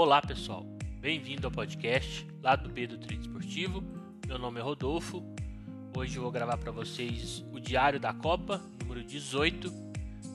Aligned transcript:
Olá 0.00 0.22
pessoal, 0.22 0.64
bem-vindo 1.00 1.48
ao 1.48 1.50
podcast 1.50 2.24
lá 2.40 2.54
do 2.54 2.68
B 2.68 2.86
do 2.86 2.98
Trade 2.98 3.22
Esportivo. 3.22 3.82
Meu 4.28 4.38
nome 4.38 4.60
é 4.60 4.62
Rodolfo. 4.62 5.24
Hoje 5.92 6.16
eu 6.16 6.22
vou 6.22 6.30
gravar 6.30 6.56
para 6.56 6.70
vocês 6.70 7.44
o 7.52 7.58
Diário 7.58 7.98
da 7.98 8.12
Copa, 8.12 8.62
número 8.80 9.02
18. 9.02 9.72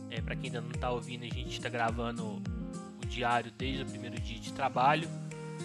É, 0.09 0.19
para 0.19 0.35
quem 0.35 0.47
ainda 0.47 0.59
não 0.59 0.71
está 0.71 0.91
ouvindo, 0.91 1.23
a 1.23 1.29
gente 1.29 1.53
está 1.53 1.69
gravando 1.69 2.41
o 3.01 3.05
diário 3.07 3.53
desde 3.57 3.83
o 3.83 3.85
primeiro 3.85 4.19
dia 4.19 4.37
de 4.37 4.51
trabalho. 4.51 5.07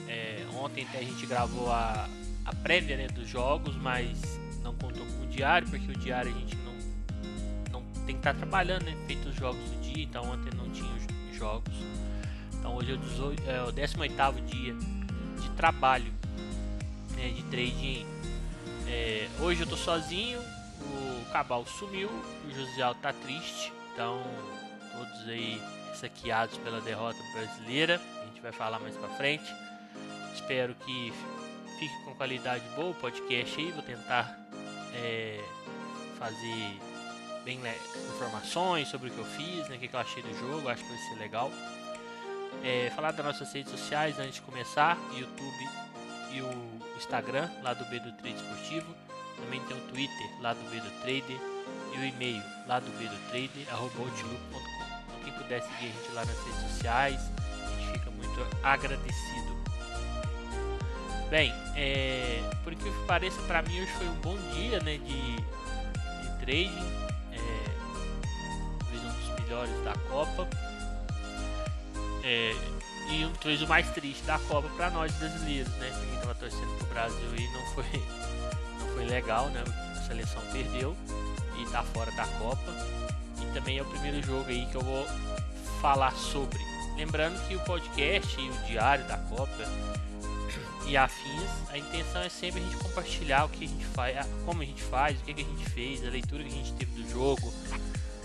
É, 0.07 0.47
ontem 0.55 0.85
até 0.85 0.99
a 0.99 1.03
gente 1.03 1.27
gravou 1.27 1.69
a, 1.73 2.09
a 2.45 2.55
prévia 2.55 2.97
né, 2.97 3.09
dos 3.09 3.29
jogos, 3.29 3.75
mas 3.75 4.39
não 4.63 4.77
contou 4.77 5.05
com 5.05 5.25
o 5.25 5.27
diário, 5.27 5.69
porque 5.69 5.91
o 5.91 5.99
diário 5.99 6.33
a 6.33 6.39
gente 6.39 6.57
não, 6.59 7.81
não 7.81 7.93
tem 8.07 8.15
que 8.15 8.21
estar 8.21 8.33
tá 8.33 8.39
trabalhando, 8.39 8.85
né, 8.85 8.97
feito 9.09 9.29
os 9.29 9.35
jogos 9.35 9.61
do 9.61 9.81
dia, 9.81 10.05
então 10.05 10.23
ontem 10.23 10.57
não 10.57 10.71
tinha 10.71 10.89
os 11.33 11.37
jogos. 11.37 11.75
Então 12.69 12.77
hoje 12.77 12.93
é 12.93 12.95
o, 12.95 12.99
18, 12.99 13.51
é 13.51 13.63
o 13.63 13.73
18 13.73 14.43
dia 14.43 14.75
de 15.41 15.49
trabalho 15.57 16.13
né, 17.17 17.31
de 17.31 17.43
trading. 17.45 18.07
É, 18.87 19.27
hoje 19.41 19.63
eu 19.63 19.67
tô 19.67 19.75
sozinho, 19.75 20.39
o 20.39 21.33
Cabal 21.33 21.65
sumiu, 21.65 22.11
o 22.11 22.51
Josial 22.55 22.95
tá 22.97 23.11
triste, 23.11 23.73
então 23.95 24.23
todos 24.93 25.29
aí 25.31 25.59
saqueados 25.95 26.59
pela 26.59 26.79
derrota 26.83 27.19
brasileira. 27.33 27.99
A 28.21 28.27
gente 28.27 28.43
vai 28.43 28.53
falar 28.53 28.79
mais 28.79 28.95
pra 28.97 29.09
frente. 29.17 29.51
Espero 30.35 30.75
que 30.75 31.11
fique 31.79 32.05
com 32.05 32.15
qualidade 32.17 32.65
boa 32.77 32.91
o 32.91 32.95
podcast 32.95 33.59
aí. 33.59 33.71
Vou 33.73 33.83
tentar 33.83 34.39
é, 34.95 35.43
fazer 36.19 36.79
bem 37.47 37.59
informações 38.15 38.89
sobre 38.89 39.09
o 39.09 39.11
que 39.11 39.19
eu 39.19 39.25
fiz, 39.25 39.67
né, 39.71 39.77
o 39.77 39.79
que 39.79 39.89
eu 39.91 40.01
achei 40.01 40.23
do 40.23 40.39
jogo. 40.39 40.69
Acho 40.69 40.83
que 40.83 40.91
vai 40.91 40.99
ser 40.99 41.15
legal 41.15 41.51
é, 42.63 42.91
falar 42.95 43.13
das 43.13 43.25
nossas 43.25 43.53
redes 43.53 43.71
sociais 43.71 44.19
antes 44.19 44.37
de 44.37 44.41
começar, 44.43 44.99
YouTube 45.13 45.69
e 46.33 46.41
o 46.43 46.97
Instagram 46.97 47.49
lá 47.63 47.75
do 47.75 47.85
B 47.87 48.01
do 48.01 48.13
Trade 48.13 48.37
Esportivo. 48.37 48.95
Também 49.37 49.61
tem 49.63 49.77
o 49.77 49.81
Twitter 49.89 50.41
lá 50.41 50.53
do 50.53 50.71
B 50.71 50.81
do 50.81 50.91
Trader 51.01 51.39
e 51.95 51.99
o 51.99 52.05
e-mail 52.05 52.43
lá 52.67 52.81
do 52.81 52.91
B 52.99 53.05
do 53.05 53.31
Trader, 53.31 53.75
outlook.com. 53.75 54.35
Então, 54.35 55.25
quem 55.25 55.33
puder 55.33 55.63
seguir 55.63 55.87
a 55.87 56.01
gente 56.01 56.13
lá 56.13 56.25
nas 56.25 56.45
redes 56.45 56.73
sociais, 56.73 57.21
a 57.65 57.81
gente 57.81 57.93
fica 57.93 58.11
muito 58.11 58.47
agradecido. 58.63 59.59
Bem, 61.31 61.53
é, 61.77 62.43
por 62.65 62.75
que 62.75 62.91
pareça, 63.07 63.41
para 63.43 63.63
mim 63.63 63.83
hoje 63.83 63.93
foi 63.93 64.09
um 64.09 64.15
bom 64.15 64.37
dia 64.55 64.81
né, 64.81 64.97
de, 64.99 65.37
de 65.37 66.39
trading, 66.41 66.93
é, 67.33 67.39
um 68.83 69.31
dos 69.31 69.41
melhores 69.41 69.85
da 69.85 69.93
Copa. 70.11 70.49
É, 72.23 72.55
e 73.11 73.31
talvez 73.41 73.63
o 73.63 73.69
mais 73.69 73.89
triste 73.91 74.23
da 74.25 74.39
Copa 74.41 74.69
para 74.77 74.91
nós 74.91 75.13
brasileiros, 75.13 75.73
né? 75.75 75.91
Quem 75.99 76.15
estava 76.15 76.35
torcendo 76.35 76.77
pro 76.79 76.87
Brasil 76.89 77.37
e 77.37 77.49
não 77.53 77.67
foi, 77.75 78.03
não 78.81 78.89
foi 78.95 79.05
legal, 79.07 79.49
né? 79.49 79.65
A 79.97 80.03
seleção 80.03 80.43
perdeu 80.53 80.97
e 81.57 81.63
está 81.63 81.83
fora 81.83 82.11
da 82.13 82.27
Copa. 82.27 82.75
E 83.41 83.55
também 83.55 83.79
é 83.79 83.83
o 83.83 83.87
primeiro 83.87 84.23
jogo 84.23 84.49
aí 84.49 84.67
que 84.67 84.75
eu 84.75 84.83
vou 84.83 85.07
falar 85.81 86.13
sobre. 86.13 86.59
Lembrando 86.97 87.41
que 87.47 87.55
o 87.55 87.61
podcast 87.61 88.41
e 88.41 88.49
o 88.51 88.53
diário 88.67 89.07
da 89.07 89.17
Copa 89.17 89.65
e 90.87 90.97
afins, 90.97 91.51
a 91.71 91.79
intenção 91.79 92.23
é 92.23 92.29
sempre 92.29 92.61
a 92.61 92.65
gente 92.65 92.77
compartilhar 92.79 93.45
o 93.45 93.49
que 93.49 93.65
a 93.65 93.69
gente 93.69 93.85
faz, 93.87 94.27
como 94.45 94.63
a 94.63 94.65
gente 94.65 94.83
faz, 94.83 95.21
o 95.21 95.23
que, 95.23 95.33
a 95.33 95.45
gente 95.45 95.71
fez, 95.71 96.05
a 96.05 96.11
leitura 96.11 96.43
que 96.43 96.49
a 96.49 96.53
gente 96.53 96.73
teve 96.73 97.03
do 97.03 97.11
jogo, 97.11 97.53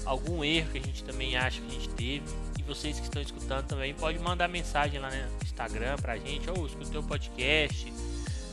algum 0.05 0.43
erro 0.43 0.71
que 0.71 0.77
a 0.77 0.81
gente 0.81 1.03
também 1.03 1.35
acha 1.35 1.61
que 1.61 1.67
a 1.67 1.71
gente 1.71 1.89
teve 1.89 2.25
vocês 2.63 2.99
que 2.99 3.05
estão 3.05 3.21
escutando 3.21 3.67
também 3.67 3.93
pode 3.93 4.19
mandar 4.19 4.47
mensagem 4.47 4.99
lá 4.99 5.09
no 5.09 5.43
Instagram 5.43 5.95
pra 5.97 6.17
gente, 6.17 6.49
ou 6.49 6.65
escutei 6.65 6.99
o 6.99 7.03
podcast, 7.03 7.93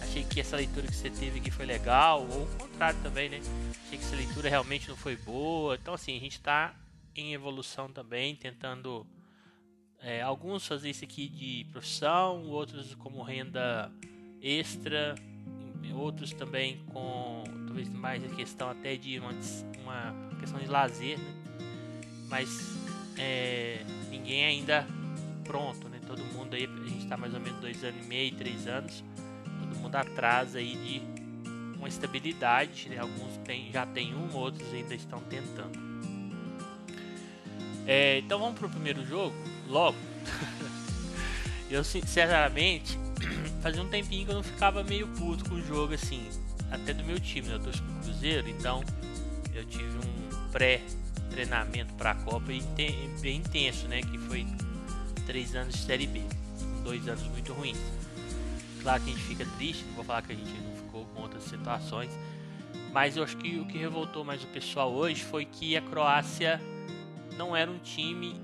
achei 0.03 0.25
que 0.25 0.41
essa 0.41 0.57
leitura 0.57 0.87
que 0.87 0.95
você 0.95 1.11
teve 1.11 1.39
aqui 1.39 1.51
foi 1.51 1.67
legal, 1.67 2.27
ou 2.29 2.43
o 2.43 2.57
contrário 2.59 2.99
também, 3.03 3.29
né? 3.29 3.41
Achei 3.87 3.99
que 3.99 4.05
essa 4.05 4.17
leitura 4.17 4.49
realmente 4.49 4.89
não 4.89 4.97
foi 4.97 5.17
boa. 5.17 5.77
Então 5.77 5.95
assim, 5.95 6.17
a 6.17 6.21
gente 6.21 6.33
está 6.33 6.75
em 7.15 7.33
evolução 7.35 7.89
também, 7.91 8.35
tentando 8.37 9.07
é, 10.01 10.23
alguns 10.23 10.67
fazer 10.67 10.91
isso 10.91 11.05
aqui 11.05 11.29
de 11.29 11.67
profissão, 11.71 12.47
outros 12.49 12.95
como 12.95 13.23
renda 13.23 13.91
extra, 14.41 15.15
outros 15.95 16.33
também 16.33 16.79
com 16.93 17.45
talvez 17.67 17.89
mais 17.89 18.25
a 18.25 18.29
questão 18.35 18.71
até 18.71 18.97
de 18.97 19.19
uma, 19.19 19.33
uma 19.83 20.39
questão 20.39 20.59
de 20.59 20.67
lazer, 20.67 21.19
né? 21.19 21.35
Mas 22.29 22.49
é, 23.19 23.85
ninguém 24.21 24.45
ainda 24.45 24.87
pronto, 25.45 25.89
né? 25.89 25.99
Todo 26.07 26.23
mundo 26.25 26.55
aí, 26.55 26.65
a 26.65 26.89
gente 26.89 27.05
está 27.05 27.17
mais 27.17 27.35
ou 27.35 27.41
menos 27.41 27.59
dois 27.61 27.83
anos 27.83 28.05
e 28.05 28.09
meio, 28.09 28.35
três 28.35 28.67
anos, 28.67 29.03
todo 29.45 29.79
mundo 29.81 29.97
atrás 29.97 30.55
aí 30.55 30.77
de 30.77 31.79
uma 31.79 31.89
estabilidade, 31.89 32.89
né? 32.89 32.99
Alguns 32.99 33.37
tem, 33.39 33.73
já 33.73 33.87
tem 33.87 34.15
um, 34.15 34.35
outros 34.35 34.73
ainda 34.73 34.95
estão 34.95 35.21
tentando. 35.21 35.91
É, 37.87 38.19
então 38.19 38.39
vamos 38.39 38.59
pro 38.59 38.69
primeiro 38.69 39.05
jogo, 39.05 39.35
logo. 39.69 39.97
eu 41.71 41.83
sinceramente 41.83 42.99
fazia 43.63 43.83
um 43.83 43.89
tempinho 43.89 44.27
que 44.27 44.31
eu 44.31 44.37
não 44.37 44.43
ficava 44.43 44.85
meio 44.85 45.09
puto 45.09 45.49
com 45.49 45.57
o 45.57 45.63
jogo 45.63 45.95
assim, 45.95 46.29
até 46.71 46.93
do 46.93 47.03
meu 47.03 47.19
time, 47.19 47.49
né? 47.49 47.55
Eu 47.55 47.61
torço 47.61 47.83
pro 47.83 47.95
Cruzeiro, 48.03 48.49
então 48.49 48.85
eu 49.55 49.65
tive 49.65 49.97
um 49.99 50.51
pré 50.51 50.81
treinamento 51.31 51.95
para 51.95 52.11
a 52.11 52.15
Copa 52.15 52.53
e 52.53 52.61
bem 53.21 53.39
intenso, 53.39 53.89
né? 53.89 54.03
Que 54.03 54.19
foi 54.19 54.47
três 55.27 55.55
anos 55.55 55.75
de 55.75 55.81
Série 55.81 56.07
B, 56.07 56.23
dois 56.85 57.07
anos 57.09 57.23
muito 57.29 57.53
ruins. 57.53 57.79
Claro 58.83 59.03
que 59.03 59.11
a 59.11 59.13
gente 59.13 59.25
fica 59.25 59.47
triste, 59.57 59.85
não 59.87 59.95
vou 59.95 60.05
falar 60.05 60.23
que 60.23 60.33
a 60.33 60.37
gente 60.37 60.53
não 60.53 60.77
ficou 60.77 61.05
com 61.07 61.23
outras 61.23 61.45
situações, 61.45 62.11
mas 62.93 63.17
eu 63.17 63.23
acho 63.23 63.37
que 63.37 63.59
o 63.59 63.67
que 63.67 63.79
revoltou 63.79 64.25
mais 64.25 64.43
o 64.43 64.47
pessoal 64.49 64.93
hoje 64.93 65.23
foi 65.23 65.45
que 65.45 65.77
a 65.77 65.83
Croácia 65.83 66.61
não 67.37 67.55
era 67.55 67.71
um 67.71 67.79
time 67.79 68.41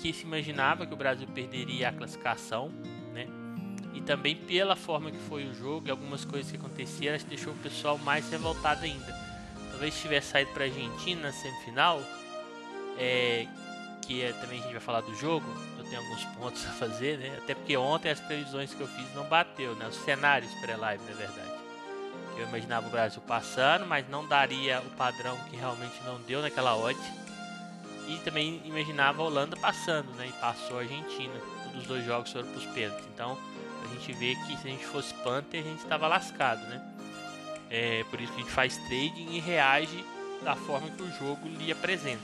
que 0.00 0.12
se 0.12 0.24
imaginava 0.24 0.86
que 0.86 0.94
o 0.94 0.96
Brasil 0.96 1.26
perderia 1.28 1.90
a 1.90 1.92
classificação, 1.92 2.70
né? 3.12 3.26
E 3.94 4.00
também 4.00 4.34
pela 4.34 4.76
forma 4.76 5.10
que 5.10 5.18
foi 5.18 5.46
o 5.46 5.54
jogo 5.54 5.88
e 5.88 5.90
algumas 5.90 6.24
coisas 6.24 6.50
que 6.50 6.56
aconteceram, 6.56 7.18
deixou 7.28 7.52
o 7.52 7.56
pessoal 7.56 7.98
mais 7.98 8.30
revoltado 8.30 8.84
ainda 8.84 9.25
talvez 9.76 9.94
tivesse 10.00 10.28
saído 10.28 10.50
para 10.52 10.64
a 10.64 10.66
Argentina 10.66 11.20
na 11.20 11.32
semifinal, 11.32 12.00
é, 12.98 13.46
que 14.00 14.22
é, 14.22 14.32
também 14.32 14.58
a 14.58 14.62
gente 14.62 14.72
vai 14.72 14.80
falar 14.80 15.02
do 15.02 15.14
jogo, 15.14 15.46
eu 15.76 15.84
tenho 15.84 16.00
alguns 16.00 16.24
pontos 16.36 16.64
a 16.64 16.70
fazer, 16.70 17.18
né? 17.18 17.36
Até 17.36 17.54
porque 17.54 17.76
ontem 17.76 18.10
as 18.10 18.18
previsões 18.18 18.72
que 18.72 18.80
eu 18.80 18.88
fiz 18.88 19.14
não 19.14 19.24
bateu, 19.24 19.76
né? 19.76 19.86
Os 19.86 19.96
cenários 19.96 20.50
pré-live, 20.62 21.04
na 21.04 21.12
verdade. 21.12 21.56
Eu 22.38 22.48
imaginava 22.48 22.86
o 22.86 22.90
Brasil 22.90 23.20
passando, 23.26 23.86
mas 23.86 24.08
não 24.08 24.26
daria 24.26 24.80
o 24.80 24.90
padrão 24.96 25.36
que 25.50 25.56
realmente 25.56 26.00
não 26.06 26.18
deu 26.22 26.40
naquela 26.40 26.74
odd. 26.74 26.98
E 28.08 28.16
também 28.24 28.62
imaginava 28.64 29.20
a 29.20 29.26
Holanda 29.26 29.56
passando, 29.56 30.10
né? 30.14 30.28
E 30.28 30.32
passou 30.40 30.78
a 30.78 30.82
Argentina. 30.82 31.34
Todos 31.64 31.80
os 31.82 31.86
dois 31.86 32.04
jogos 32.06 32.32
foram 32.32 32.46
para 32.48 32.58
os 32.58 32.66
pênaltis. 32.66 33.06
Então, 33.12 33.36
a 33.84 33.94
gente 33.94 34.12
vê 34.14 34.36
que 34.46 34.56
se 34.56 34.68
a 34.68 34.70
gente 34.70 34.86
fosse 34.86 35.12
Panther, 35.16 35.60
a 35.60 35.64
gente 35.64 35.82
estava 35.82 36.06
lascado, 36.06 36.62
né? 36.62 36.95
É 37.70 38.04
por 38.10 38.20
isso 38.20 38.32
que 38.32 38.40
a 38.40 38.44
gente 38.44 38.52
faz 38.52 38.76
trading 38.76 39.28
e 39.32 39.40
reage 39.40 40.04
da 40.42 40.54
forma 40.54 40.88
que 40.90 41.02
o 41.02 41.12
jogo 41.18 41.48
lhe 41.48 41.72
apresenta. 41.72 42.22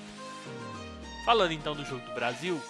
Falando 1.25 1.53
então 1.53 1.75
do 1.75 1.85
jogo 1.85 2.05
do 2.07 2.15
Brasil, 2.15 2.61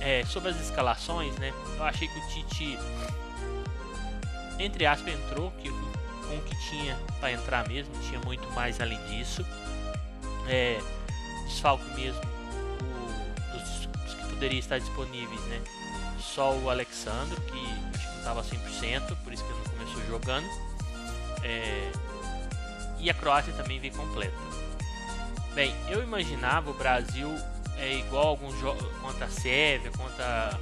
é, 0.00 0.24
sobre 0.26 0.50
as 0.50 0.60
escalações, 0.60 1.34
né? 1.36 1.52
Eu 1.76 1.84
achei 1.84 2.08
que 2.08 2.18
o 2.18 2.28
Tite, 2.28 2.78
entre 4.58 4.86
aspas, 4.86 5.14
entrou 5.14 5.50
que, 5.52 5.70
com 5.70 6.36
o 6.36 6.42
que 6.42 6.56
tinha 6.68 6.98
para 7.20 7.32
entrar 7.32 7.66
mesmo, 7.68 7.92
tinha 8.02 8.20
muito 8.20 8.48
mais 8.52 8.80
além 8.80 8.98
disso. 9.06 9.44
É, 10.48 10.80
mesmo 11.96 12.20
o, 12.80 13.58
dos, 13.58 13.86
dos, 13.86 14.14
que 14.14 14.28
poderiam 14.28 14.58
estar 14.58 14.78
disponíveis, 14.78 15.40
né? 15.42 15.60
Só 16.20 16.52
o 16.52 16.68
Alexandre, 16.68 17.40
que 17.42 17.96
acho 17.96 18.10
que 18.10 18.18
estava 18.18 18.42
100%, 18.42 19.16
por 19.24 19.32
isso 19.32 19.44
que 19.44 19.52
ele 19.52 19.58
não 19.58 19.72
começou 19.72 20.06
jogando. 20.06 20.75
É, 21.46 21.92
e 22.98 23.08
a 23.08 23.14
Croácia 23.14 23.52
também 23.52 23.78
vem 23.78 23.92
completa. 23.92 24.36
Bem, 25.54 25.72
eu 25.88 26.02
imaginava 26.02 26.70
o 26.70 26.74
Brasil 26.74 27.28
é 27.78 27.94
igual 27.94 28.26
alguns 28.28 28.58
jogos 28.58 28.84
contra 28.98 29.26
a 29.26 29.30
Sérvia, 29.30 29.92
contra 29.92 30.58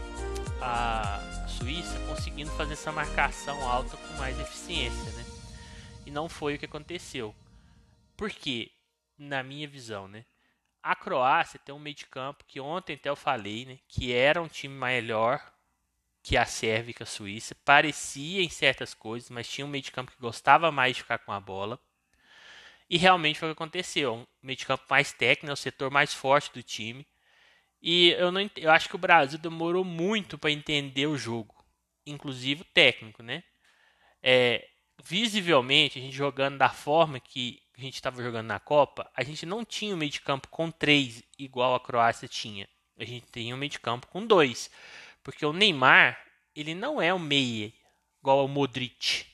a 0.61 1.47
Suíça, 1.49 1.99
conseguindo 2.07 2.51
fazer 2.51 2.75
essa 2.75 2.93
marcação 2.93 3.67
alta 3.67 3.97
com 3.97 4.15
mais 4.19 4.39
eficiência, 4.39 5.11
né? 5.13 5.25
E 6.05 6.11
não 6.11 6.29
foi 6.29 6.57
o 6.57 6.59
que 6.59 6.67
aconteceu. 6.67 7.35
Por 8.15 8.31
quê? 8.31 8.71
Na 9.17 9.43
minha 9.43 9.67
visão, 9.67 10.07
né? 10.07 10.27
A 10.83 10.95
Croácia 10.95 11.59
tem 11.59 11.75
um 11.75 11.79
meio 11.79 11.97
de 11.97 12.05
campo 12.05 12.45
que 12.47 12.61
ontem 12.61 12.95
até 12.95 13.09
eu 13.09 13.17
falei, 13.17 13.65
né? 13.65 13.79
Que 13.89 14.13
era 14.13 14.43
um 14.43 14.49
time 14.49 14.75
melhor 14.75 15.41
que 16.25 16.39
a 16.39 16.47
Sérvia 16.47 16.95
a 17.01 17.07
Suíça. 17.07 17.55
Parecia 17.67 18.43
em 18.43 18.49
certas 18.49 18.95
coisas, 18.95 19.29
mas 19.29 19.47
tinha 19.47 19.67
um 19.67 19.69
meio 19.69 19.85
de 19.85 19.93
campo 19.93 20.11
que 20.11 20.19
gostava 20.19 20.73
mais 20.73 20.97
de 20.97 21.03
ficar 21.03 21.19
com 21.19 21.31
a 21.31 21.39
bola. 21.39 21.79
E 22.89 22.97
realmente 22.97 23.39
foi 23.39 23.51
o 23.51 23.55
que 23.55 23.63
aconteceu. 23.63 24.15
Um 24.15 24.27
meio 24.43 24.57
de 24.57 24.65
campo 24.65 24.85
mais 24.89 25.13
técnico, 25.13 25.53
o 25.53 25.57
setor 25.57 25.91
mais 25.91 26.15
forte 26.15 26.51
do 26.55 26.63
time. 26.63 27.07
E 27.83 28.13
eu, 28.13 28.33
não, 28.33 28.51
eu 28.57 28.71
acho 28.71 28.89
que 28.89 28.97
o 28.97 28.99
Brasil 28.99 29.39
demorou 29.39 29.85
muito 29.85 30.39
para 30.39 30.51
entender 30.51 31.07
o 31.07 31.19
jogo, 31.19 31.55
inclusive 32.07 32.63
o 32.63 32.73
técnico, 32.73 33.23
né? 33.23 33.45
É, 34.23 34.67
visivelmente, 35.03 35.99
a 35.99 36.03
gente 36.03 36.17
jogando 36.17 36.57
da 36.57 36.71
forma 36.71 37.21
que 37.21 37.61
a 37.77 37.81
gente 37.83 37.97
estava 37.97 38.23
jogando 38.23 38.47
na 38.47 38.59
Copa, 38.59 39.11
a 39.15 39.23
gente 39.23 39.45
não 39.45 39.63
tinha 39.63 39.95
um 39.95 39.99
meio 39.99 40.11
de 40.11 40.23
campo 40.23 40.49
com 40.49 40.71
três, 40.71 41.23
igual 41.39 41.75
a 41.75 41.81
Croácia 41.81 42.27
tinha. 42.27 42.67
A 42.97 43.05
gente 43.05 43.27
tinha 43.31 43.55
um 43.55 43.59
meio 43.59 43.71
de 43.71 43.81
campo 43.81 44.07
com 44.07 44.27
dois. 44.27 44.71
Porque 45.25 45.45
o 45.45 45.53
Neymar, 45.53 46.17
ele 46.55 46.75
não 46.75 47.03
é 47.03 47.13
um 47.13 47.19
meia, 47.19 47.73
igual 48.21 48.39
ao 48.39 48.49
Modric. 48.49 49.27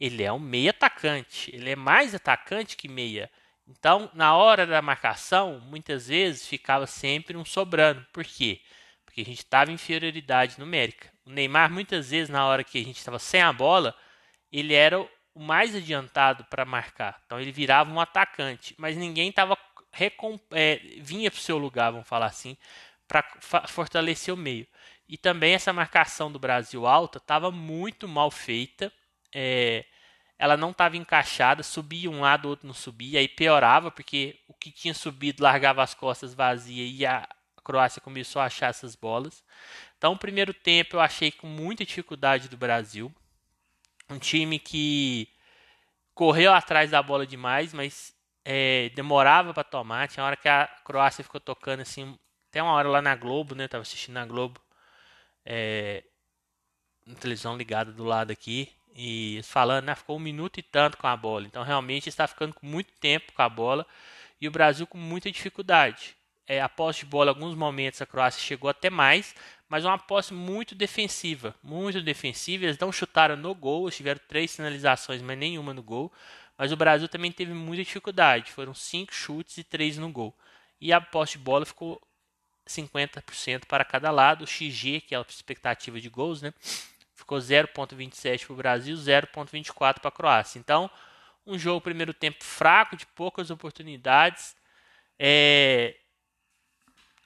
Ele 0.00 0.22
é 0.22 0.32
um 0.32 0.38
meia 0.38 0.70
atacante. 0.70 1.54
Ele 1.54 1.70
é 1.70 1.76
mais 1.76 2.14
atacante 2.14 2.76
que 2.76 2.88
meia. 2.88 3.30
Então, 3.66 4.10
na 4.14 4.34
hora 4.34 4.66
da 4.66 4.80
marcação, 4.80 5.60
muitas 5.60 6.08
vezes 6.08 6.46
ficava 6.46 6.86
sempre 6.86 7.36
um 7.36 7.44
sobrando. 7.44 8.04
Por 8.12 8.24
quê? 8.24 8.60
Porque 9.04 9.20
a 9.20 9.24
gente 9.24 9.38
estava 9.38 9.70
em 9.70 9.74
inferioridade 9.74 10.58
numérica. 10.58 11.12
O 11.26 11.30
Neymar, 11.30 11.70
muitas 11.70 12.10
vezes, 12.10 12.30
na 12.30 12.46
hora 12.46 12.64
que 12.64 12.78
a 12.78 12.84
gente 12.84 12.96
estava 12.96 13.18
sem 13.18 13.42
a 13.42 13.52
bola, 13.52 13.94
ele 14.50 14.72
era 14.72 14.98
o 14.98 15.08
mais 15.40 15.74
adiantado 15.76 16.44
para 16.46 16.64
marcar. 16.64 17.20
Então, 17.26 17.38
ele 17.38 17.52
virava 17.52 17.92
um 17.92 18.00
atacante. 18.00 18.74
Mas 18.78 18.96
ninguém 18.96 19.28
estava 19.28 19.56
é, 20.52 20.76
vinha 21.00 21.30
para 21.30 21.38
o 21.38 21.42
seu 21.42 21.58
lugar, 21.58 21.90
vamos 21.90 22.08
falar 22.08 22.26
assim, 22.26 22.56
para 23.06 23.24
fortalecer 23.66 24.32
o 24.32 24.36
meio. 24.36 24.66
E 25.08 25.16
também 25.16 25.54
essa 25.54 25.72
marcação 25.72 26.30
do 26.30 26.38
Brasil 26.38 26.86
alta 26.86 27.18
estava 27.18 27.50
muito 27.50 28.06
mal 28.06 28.30
feita. 28.30 28.92
É, 29.34 29.84
ela 30.38 30.56
não 30.56 30.70
estava 30.70 30.96
encaixada, 30.96 31.62
subia 31.62 32.10
um 32.10 32.20
lado, 32.20 32.46
o 32.46 32.48
outro 32.50 32.66
não 32.66 32.74
subia, 32.74 33.18
aí 33.18 33.26
piorava, 33.26 33.90
porque 33.90 34.38
o 34.46 34.54
que 34.54 34.70
tinha 34.70 34.94
subido 34.94 35.42
largava 35.42 35.82
as 35.82 35.94
costas 35.94 36.34
vazias 36.34 36.90
e 36.94 37.04
a 37.04 37.28
Croácia 37.64 38.00
começou 38.00 38.40
a 38.40 38.46
achar 38.46 38.68
essas 38.68 38.94
bolas. 38.94 39.42
Então, 39.96 40.12
o 40.12 40.18
primeiro 40.18 40.54
tempo 40.54 40.96
eu 40.96 41.00
achei 41.00 41.32
com 41.32 41.46
muita 41.46 41.84
dificuldade 41.84 42.48
do 42.48 42.56
Brasil. 42.56 43.12
Um 44.08 44.18
time 44.18 44.58
que 44.58 45.28
correu 46.14 46.52
atrás 46.52 46.90
da 46.90 47.02
bola 47.02 47.26
demais, 47.26 47.74
mas 47.74 48.14
é, 48.44 48.90
demorava 48.94 49.52
para 49.52 49.64
tomar. 49.64 50.08
Tinha 50.08 50.24
hora 50.24 50.36
que 50.36 50.48
a 50.48 50.66
Croácia 50.84 51.24
ficou 51.24 51.40
tocando 51.40 51.80
assim, 51.80 52.16
até 52.48 52.62
uma 52.62 52.72
hora 52.72 52.88
lá 52.88 53.02
na 53.02 53.14
Globo, 53.14 53.54
né? 53.54 53.68
Tava 53.68 53.82
assistindo 53.82 54.14
na 54.14 54.24
Globo, 54.24 54.60
é, 55.50 56.04
na 57.06 57.14
televisão 57.14 57.56
ligada 57.56 57.90
do 57.90 58.04
lado 58.04 58.30
aqui 58.30 58.70
e 58.94 59.40
falando, 59.42 59.86
né, 59.86 59.94
ficou 59.94 60.16
um 60.16 60.20
minuto 60.20 60.58
e 60.58 60.62
tanto 60.62 60.98
com 60.98 61.06
a 61.06 61.16
bola. 61.16 61.46
Então 61.46 61.62
realmente 61.62 62.06
está 62.06 62.26
ficando 62.26 62.52
com 62.52 62.66
muito 62.66 62.92
tempo 63.00 63.32
com 63.32 63.40
a 63.40 63.48
bola 63.48 63.86
e 64.38 64.46
o 64.46 64.50
Brasil 64.50 64.86
com 64.86 64.98
muita 64.98 65.32
dificuldade. 65.32 66.14
É, 66.46 66.60
a 66.60 66.68
posse 66.68 67.00
de 67.00 67.06
bola, 67.06 67.30
alguns 67.30 67.54
momentos 67.54 68.02
a 68.02 68.06
Croácia 68.06 68.42
chegou 68.42 68.68
até 68.68 68.90
mais, 68.90 69.34
mas 69.68 69.84
uma 69.86 69.98
posse 69.98 70.34
muito 70.34 70.74
defensiva, 70.74 71.54
muito 71.62 72.02
defensiva. 72.02 72.64
Eles 72.64 72.78
não 72.78 72.92
chutaram 72.92 73.36
no 73.36 73.54
gol, 73.54 73.90
tiveram 73.90 74.20
três 74.28 74.54
finalizações, 74.54 75.22
mas 75.22 75.38
nenhuma 75.38 75.72
no 75.72 75.82
gol. 75.82 76.12
Mas 76.58 76.72
o 76.72 76.76
Brasil 76.76 77.08
também 77.08 77.32
teve 77.32 77.54
muita 77.54 77.84
dificuldade, 77.84 78.50
foram 78.52 78.74
cinco 78.74 79.14
chutes 79.14 79.56
e 79.58 79.64
três 79.64 79.96
no 79.96 80.10
gol. 80.10 80.34
E 80.80 80.92
a 80.92 81.00
posse 81.00 81.32
de 81.32 81.38
bola 81.38 81.64
ficou 81.64 82.00
50% 82.68 83.64
para 83.66 83.84
cada 83.84 84.10
lado. 84.10 84.44
O 84.44 84.46
XG, 84.46 85.00
que 85.00 85.14
é 85.14 85.18
a 85.18 85.24
expectativa 85.28 86.00
de 86.00 86.08
gols, 86.08 86.42
né? 86.42 86.52
ficou 87.18 87.38
0,27 87.38 88.46
para 88.46 88.52
o 88.52 88.56
Brasil, 88.56 88.96
0,24 88.96 89.98
para 90.00 90.08
a 90.08 90.12
Croácia. 90.12 90.58
Então, 90.58 90.90
um 91.46 91.58
jogo 91.58 91.80
primeiro 91.80 92.14
tempo 92.14 92.42
fraco, 92.42 92.96
de 92.96 93.04
poucas 93.06 93.50
oportunidades. 93.50 94.56
É... 95.18 95.96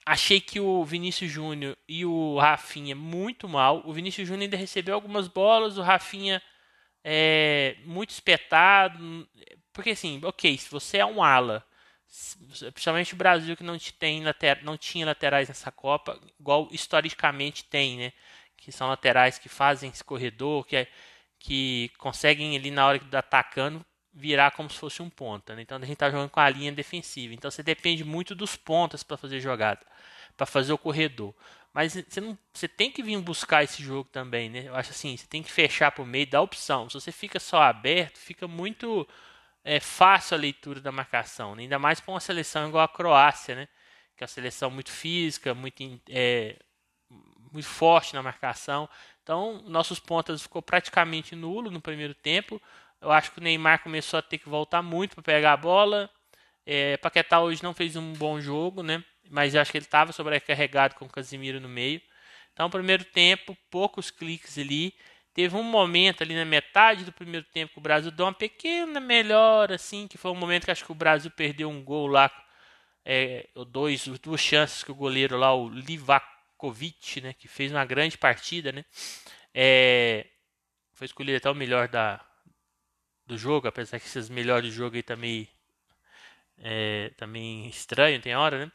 Achei 0.05 0.41
que 0.41 0.59
o 0.59 0.83
Vinícius 0.83 1.31
Júnior 1.31 1.77
e 1.87 2.05
o 2.05 2.37
Rafinha 2.37 2.95
muito 2.95 3.47
mal. 3.47 3.81
O 3.85 3.93
Vinícius 3.93 4.27
Júnior 4.27 4.43
ainda 4.43 4.57
recebeu 4.57 4.95
algumas 4.95 5.29
bolas, 5.29 5.77
o 5.77 5.81
Rafinha 5.81 6.41
é 7.03 7.77
muito 7.85 8.09
espetado. 8.09 9.27
Porque 9.71 9.91
assim, 9.91 10.19
ok, 10.23 10.57
se 10.57 10.69
você 10.69 10.97
é 10.97 11.05
um 11.05 11.23
ala, 11.23 11.65
principalmente 12.71 13.13
o 13.13 13.17
Brasil 13.17 13.57
que 13.57 13.63
não, 13.63 13.77
tem 13.97 14.23
later, 14.23 14.63
não 14.63 14.77
tinha 14.77 15.05
laterais 15.05 15.47
nessa 15.47 15.71
Copa, 15.71 16.19
igual 16.39 16.67
historicamente 16.71 17.63
tem, 17.65 17.97
né? 17.97 18.13
que 18.55 18.71
são 18.71 18.87
laterais 18.87 19.37
que 19.37 19.49
fazem 19.49 19.89
esse 19.89 20.03
corredor, 20.03 20.65
que, 20.65 20.75
é, 20.75 20.87
que 21.39 21.91
conseguem 21.97 22.55
ali 22.55 22.71
na 22.71 22.87
hora 22.87 22.99
que 22.99 23.05
está 23.05 23.19
atacando 23.19 23.85
virar 24.13 24.51
como 24.51 24.69
se 24.69 24.77
fosse 24.77 25.01
um 25.01 25.09
ponta. 25.09 25.55
Né? 25.55 25.63
Então 25.63 25.77
a 25.77 25.81
gente 25.81 25.93
está 25.93 26.09
jogando 26.09 26.29
com 26.29 26.39
a 26.39 26.49
linha 26.49 26.71
defensiva. 26.71 27.33
Então 27.33 27.51
você 27.51 27.63
depende 27.63 28.03
muito 28.03 28.33
dos 28.35 28.55
pontas 28.55 29.03
para 29.03 29.17
fazer 29.17 29.39
jogada, 29.39 29.81
para 30.37 30.45
fazer 30.45 30.71
o 30.71 30.77
corredor. 30.77 31.33
Mas 31.73 31.93
você, 31.93 32.21
não, 32.21 32.37
você 32.53 32.67
tem 32.67 32.91
que 32.91 33.01
vir 33.01 33.19
buscar 33.19 33.63
esse 33.63 33.81
jogo 33.81 34.07
também, 34.11 34.49
né? 34.49 34.67
Eu 34.67 34.75
acho 34.75 34.91
assim, 34.91 35.17
você 35.17 35.25
tem 35.25 35.41
que 35.41 35.51
fechar 35.51 35.91
por 35.91 36.05
meio, 36.05 36.27
dar 36.27 36.41
opção. 36.41 36.87
Se 36.87 36.93
você 36.93 37.11
fica 37.11 37.39
só 37.39 37.63
aberto, 37.63 38.19
fica 38.19 38.47
muito 38.47 39.07
é, 39.63 39.79
fácil 39.79 40.35
a 40.35 40.39
leitura 40.39 40.81
da 40.81 40.91
marcação. 40.91 41.55
Né? 41.55 41.63
Ainda 41.63 41.79
mais 41.79 41.99
para 41.99 42.13
uma 42.13 42.19
seleção 42.19 42.67
igual 42.67 42.83
a 42.83 42.87
Croácia, 42.87 43.55
né? 43.55 43.67
Que 44.15 44.23
é 44.23 44.25
uma 44.25 44.27
seleção 44.29 44.69
muito 44.69 44.91
física, 44.91 45.53
muito 45.53 45.81
é, 46.09 46.57
muito 47.51 47.67
forte 47.67 48.13
na 48.13 48.21
marcação. 48.21 48.89
Então, 49.21 49.61
nossos 49.67 49.99
pontas 49.99 50.41
ficou 50.41 50.61
praticamente 50.61 51.35
nulo 51.35 51.71
no 51.71 51.79
primeiro 51.79 52.13
tempo. 52.13 52.61
Eu 52.99 53.11
acho 53.11 53.31
que 53.31 53.39
o 53.39 53.43
Neymar 53.43 53.81
começou 53.83 54.17
a 54.17 54.21
ter 54.21 54.37
que 54.37 54.49
voltar 54.49 54.81
muito 54.81 55.15
para 55.15 55.23
pegar 55.23 55.53
a 55.53 55.57
bola. 55.57 56.09
É, 56.65 56.97
Paquetá 56.97 57.39
hoje 57.41 57.63
não 57.63 57.73
fez 57.73 57.95
um 57.95 58.13
bom 58.13 58.41
jogo, 58.41 58.81
né? 58.81 59.03
Mas 59.29 59.53
eu 59.53 59.61
acho 59.61 59.71
que 59.71 59.77
ele 59.77 59.85
estava 59.85 60.11
sobrecarregado 60.11 60.95
com 60.95 61.05
o 61.05 61.09
Casimiro 61.09 61.59
no 61.59 61.69
meio. 61.69 62.01
Então, 62.53 62.69
primeiro 62.69 63.03
tempo, 63.05 63.57
poucos 63.69 64.11
cliques 64.11 64.57
ali. 64.57 64.93
Teve 65.33 65.55
um 65.55 65.63
momento 65.63 66.21
ali 66.21 66.35
na 66.35 66.45
metade 66.45 67.03
do 67.03 67.11
primeiro 67.11 67.45
tempo 67.51 67.73
que 67.73 67.79
o 67.79 67.81
Brasil 67.81 68.11
deu 68.11 68.25
uma 68.25 68.33
pequena 68.33 68.99
melhora, 68.99 69.75
assim, 69.75 70.07
que 70.07 70.17
foi 70.17 70.31
um 70.31 70.35
momento 70.35 70.65
que 70.65 70.71
acho 70.71 70.85
que 70.85 70.91
o 70.91 70.95
Brasil 70.95 71.31
perdeu 71.31 71.69
um 71.69 71.83
gol 71.83 72.07
lá, 72.07 72.31
é, 73.03 73.49
dois, 73.67 74.07
duas 74.19 74.41
chances 74.41 74.83
que 74.83 74.91
o 74.91 74.95
goleiro 74.95 75.37
lá, 75.37 75.53
o 75.53 75.67
Livac 75.69 76.25
Kovic, 76.57 77.19
né, 77.21 77.33
que 77.33 77.47
fez 77.47 77.71
uma 77.71 77.83
grande 77.83 78.17
partida, 78.17 78.71
né, 78.71 78.85
é, 79.53 80.27
foi 80.93 81.05
escolhido 81.05 81.37
até 81.37 81.49
o 81.49 81.55
melhor 81.55 81.87
da, 81.87 82.23
do 83.25 83.37
jogo, 83.37 83.67
apesar 83.67 83.99
que 83.99 84.05
esses 84.05 84.29
melhores 84.29 84.69
do 84.69 84.75
jogo 84.75 84.95
aí 84.95 85.03
também 85.03 85.49
é, 86.57 87.11
também 87.17 87.67
estranho, 87.67 88.21
tem 88.21 88.35
hora, 88.35 88.65
né? 88.65 88.71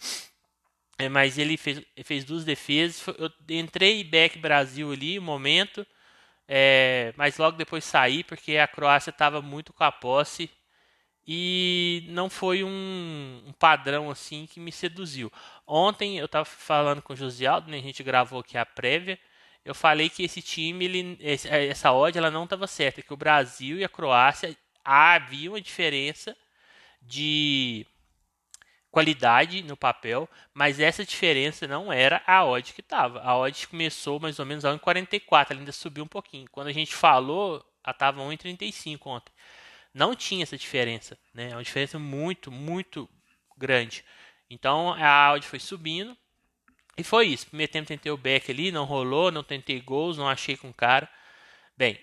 É, 0.99 1.09
mas 1.09 1.39
ele 1.39 1.57
fez, 1.57 1.81
fez 2.05 2.25
duas 2.25 2.45
defesas. 2.45 3.05
Eu 3.19 3.31
entrei 3.49 4.03
back 4.03 4.39
Brasil 4.39 4.91
ali, 4.91 5.19
um 5.19 5.23
momento, 5.23 5.87
é, 6.49 7.13
mas 7.17 7.37
logo 7.37 7.59
depois 7.59 7.85
saí 7.85 8.25
porque 8.25 8.57
a 8.57 8.67
Croácia 8.67 9.11
estava 9.11 9.43
muito 9.43 9.73
com 9.73 9.85
a 9.85 9.93
posse 9.93 10.51
e 11.27 12.07
não 12.09 12.31
foi 12.31 12.65
um, 12.65 13.43
um, 13.47 13.53
padrão 13.53 14.11
assim 14.11 14.47
que 14.47 14.59
me 14.59 14.73
seduziu. 14.73 15.31
Ontem 15.67 16.19
eu 16.19 16.25
estava 16.25 16.47
falando 16.47 17.03
com 17.03 17.13
o 17.13 17.17
Josialdo, 17.17 17.71
né, 17.71 17.77
a 17.77 17.83
gente 17.83 18.03
gravou 18.03 18.41
aqui 18.41 18.57
a 18.57 18.65
prévia, 18.65 19.19
eu 19.63 19.75
falei 19.75 20.09
que 20.09 20.23
esse 20.23 20.41
time, 20.41 20.87
ele, 20.87 21.19
essa 21.21 21.93
odd 21.93 22.17
ela 22.17 22.31
não 22.31 22.45
estava 22.45 22.67
certa, 22.67 23.03
que 23.03 23.13
o 23.13 23.17
Brasil 23.17 23.79
e 23.79 23.85
a 23.85 23.89
Croácia 23.89 24.57
havia 24.83 25.51
uma 25.51 25.61
diferença 25.61 26.35
de 27.03 27.87
qualidade 28.91 29.63
no 29.63 29.77
papel, 29.77 30.29
mas 30.55 30.81
essa 30.81 31.05
diferença 31.05 31.67
não 31.67 31.93
era 31.93 32.23
a 32.27 32.45
odd 32.45 32.73
que 32.73 32.81
estava. 32.81 33.21
A 33.21 33.37
odd 33.37 33.69
começou 33.69 34.19
mais 34.19 34.39
ou 34.39 34.47
menos 34.47 34.65
a 34.65 34.73
1,44, 34.77 35.51
ela 35.51 35.61
ainda 35.61 35.73
subiu 35.73 36.05
um 36.05 36.09
pouquinho. 36.09 36.49
Quando 36.51 36.69
a 36.69 36.73
gente 36.73 36.95
falou, 36.95 37.65
ela 37.85 37.93
estava 37.93 38.23
1,35 38.23 38.99
ontem 39.07 39.33
não 39.99 40.15
tinha 40.15 40.43
essa 40.43 40.57
diferença, 40.57 41.19
né? 41.35 41.51
É 41.51 41.57
uma 41.57 41.63
diferença 41.63 41.99
muito, 41.99 42.51
muito 42.51 43.09
grande. 43.57 44.05
Então 44.49 44.93
a 44.93 45.27
Audi 45.27 45.47
foi 45.47 45.59
subindo 45.59 46.17
e 46.97 47.03
foi 47.03 47.27
isso. 47.27 47.49
Primeiro 47.49 47.73
tempo 47.73 47.89
tentei 47.89 48.13
o 48.13 48.17
back 48.17 48.51
ali, 48.51 48.71
não 48.71 48.85
rolou, 48.85 49.33
não 49.33 49.43
tentei 49.43 49.81
gols, 49.81 50.17
não 50.17 50.29
achei 50.29 50.57
com 50.57 50.73
cara. 50.73 51.09
Bem, 51.77 51.99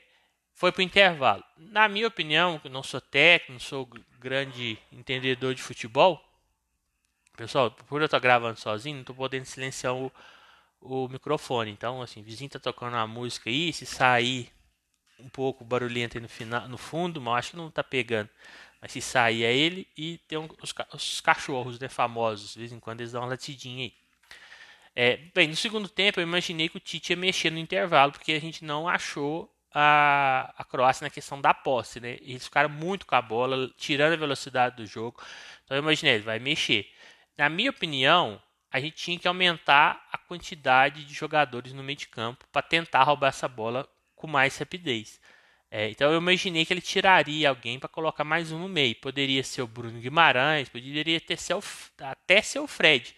foi 0.53 0.71
para 0.71 0.81
o 0.81 0.83
intervalo. 0.83 1.43
Na 1.57 1.87
minha 1.87 2.07
opinião, 2.07 2.59
não 2.69 2.83
sou 2.83 3.01
técnico, 3.01 3.53
não 3.53 3.59
sou 3.59 3.89
grande 4.19 4.77
entendedor 4.91 5.53
de 5.53 5.61
futebol. 5.61 6.21
Pessoal, 7.35 7.69
por 7.71 8.01
eu 8.01 8.05
estar 8.05 8.19
gravando 8.19 8.59
sozinho, 8.59 8.95
não 8.95 9.01
estou 9.01 9.15
podendo 9.15 9.45
silenciar 9.45 9.93
o, 9.93 10.11
o 10.79 11.07
microfone. 11.09 11.71
Então, 11.71 12.01
assim, 12.01 12.21
o 12.21 12.23
vizinho 12.23 12.47
está 12.47 12.59
tocando 12.59 12.93
uma 12.93 13.07
música 13.07 13.49
aí, 13.49 13.73
se 13.73 13.85
sair 13.85 14.51
um 15.19 15.29
pouco 15.29 15.63
barulhento 15.63 16.17
aí 16.17 16.21
no, 16.21 16.29
final, 16.29 16.67
no 16.67 16.77
fundo, 16.77 17.19
mas 17.21 17.39
acho 17.39 17.51
que 17.51 17.57
não 17.57 17.67
está 17.67 17.83
pegando. 17.83 18.29
Mas 18.81 18.91
se 18.91 19.01
sair 19.01 19.43
é 19.43 19.53
ele 19.55 19.87
e 19.97 20.17
tem 20.27 20.37
um, 20.37 20.47
os, 20.61 20.73
os, 20.93 21.21
cachorros 21.21 21.79
né, 21.79 21.89
famosos, 21.89 22.53
de 22.53 22.59
vez 22.59 22.71
em 22.71 22.79
quando 22.79 23.01
eles 23.01 23.11
dão 23.11 23.21
uma 23.21 23.29
latidinha 23.29 23.85
aí. 23.85 23.93
É, 24.95 25.17
bem, 25.33 25.47
no 25.49 25.55
segundo 25.55 25.89
tempo 25.89 26.19
eu 26.19 26.23
imaginei 26.23 26.69
que 26.69 26.77
o 26.77 26.79
Tite 26.79 27.11
ia 27.11 27.17
mexer 27.17 27.49
no 27.51 27.59
intervalo, 27.59 28.13
porque 28.13 28.31
a 28.31 28.39
gente 28.39 28.63
não 28.63 28.87
achou 28.87 29.53
a, 29.73 30.53
a 30.57 30.63
Croácia 30.63 31.03
na 31.03 31.09
questão 31.09 31.41
da 31.41 31.53
posse, 31.53 31.99
né? 31.99 32.17
Eles 32.21 32.45
ficaram 32.45 32.69
muito 32.69 33.05
com 33.05 33.15
a 33.15 33.21
bola, 33.21 33.69
tirando 33.77 34.13
a 34.13 34.17
velocidade 34.17 34.77
do 34.77 34.85
jogo. 34.85 35.21
Então 35.65 35.75
eu 35.75 35.83
imaginei, 35.83 36.15
ele 36.15 36.23
vai 36.23 36.39
mexer. 36.39 36.89
Na 37.37 37.49
minha 37.49 37.69
opinião, 37.69 38.41
a 38.71 38.79
gente 38.79 38.95
tinha 38.95 39.19
que 39.19 39.27
aumentar 39.27 40.05
a 40.11 40.17
quantidade 40.17 41.03
de 41.05 41.13
jogadores 41.13 41.73
no 41.73 41.83
meio 41.83 41.97
de 41.97 42.07
campo 42.07 42.45
para 42.51 42.61
tentar 42.61 43.03
roubar 43.03 43.29
essa 43.29 43.47
bola 43.47 43.87
com 44.15 44.27
mais 44.27 44.57
rapidez. 44.57 45.19
É, 45.69 45.89
então 45.89 46.11
eu 46.11 46.17
imaginei 46.17 46.65
que 46.65 46.71
ele 46.71 46.81
tiraria 46.81 47.49
alguém 47.49 47.79
para 47.79 47.89
colocar 47.89 48.23
mais 48.23 48.51
um 48.51 48.59
no 48.59 48.69
meio. 48.69 48.95
Poderia 48.95 49.43
ser 49.43 49.61
o 49.61 49.67
Bruno 49.67 49.99
Guimarães, 49.99 50.69
poderia 50.69 51.19
ter 51.19 51.37
ser 51.37 51.55
o, 51.55 51.63
até 51.99 52.41
ser 52.41 52.59
o 52.59 52.67
Fred. 52.67 53.15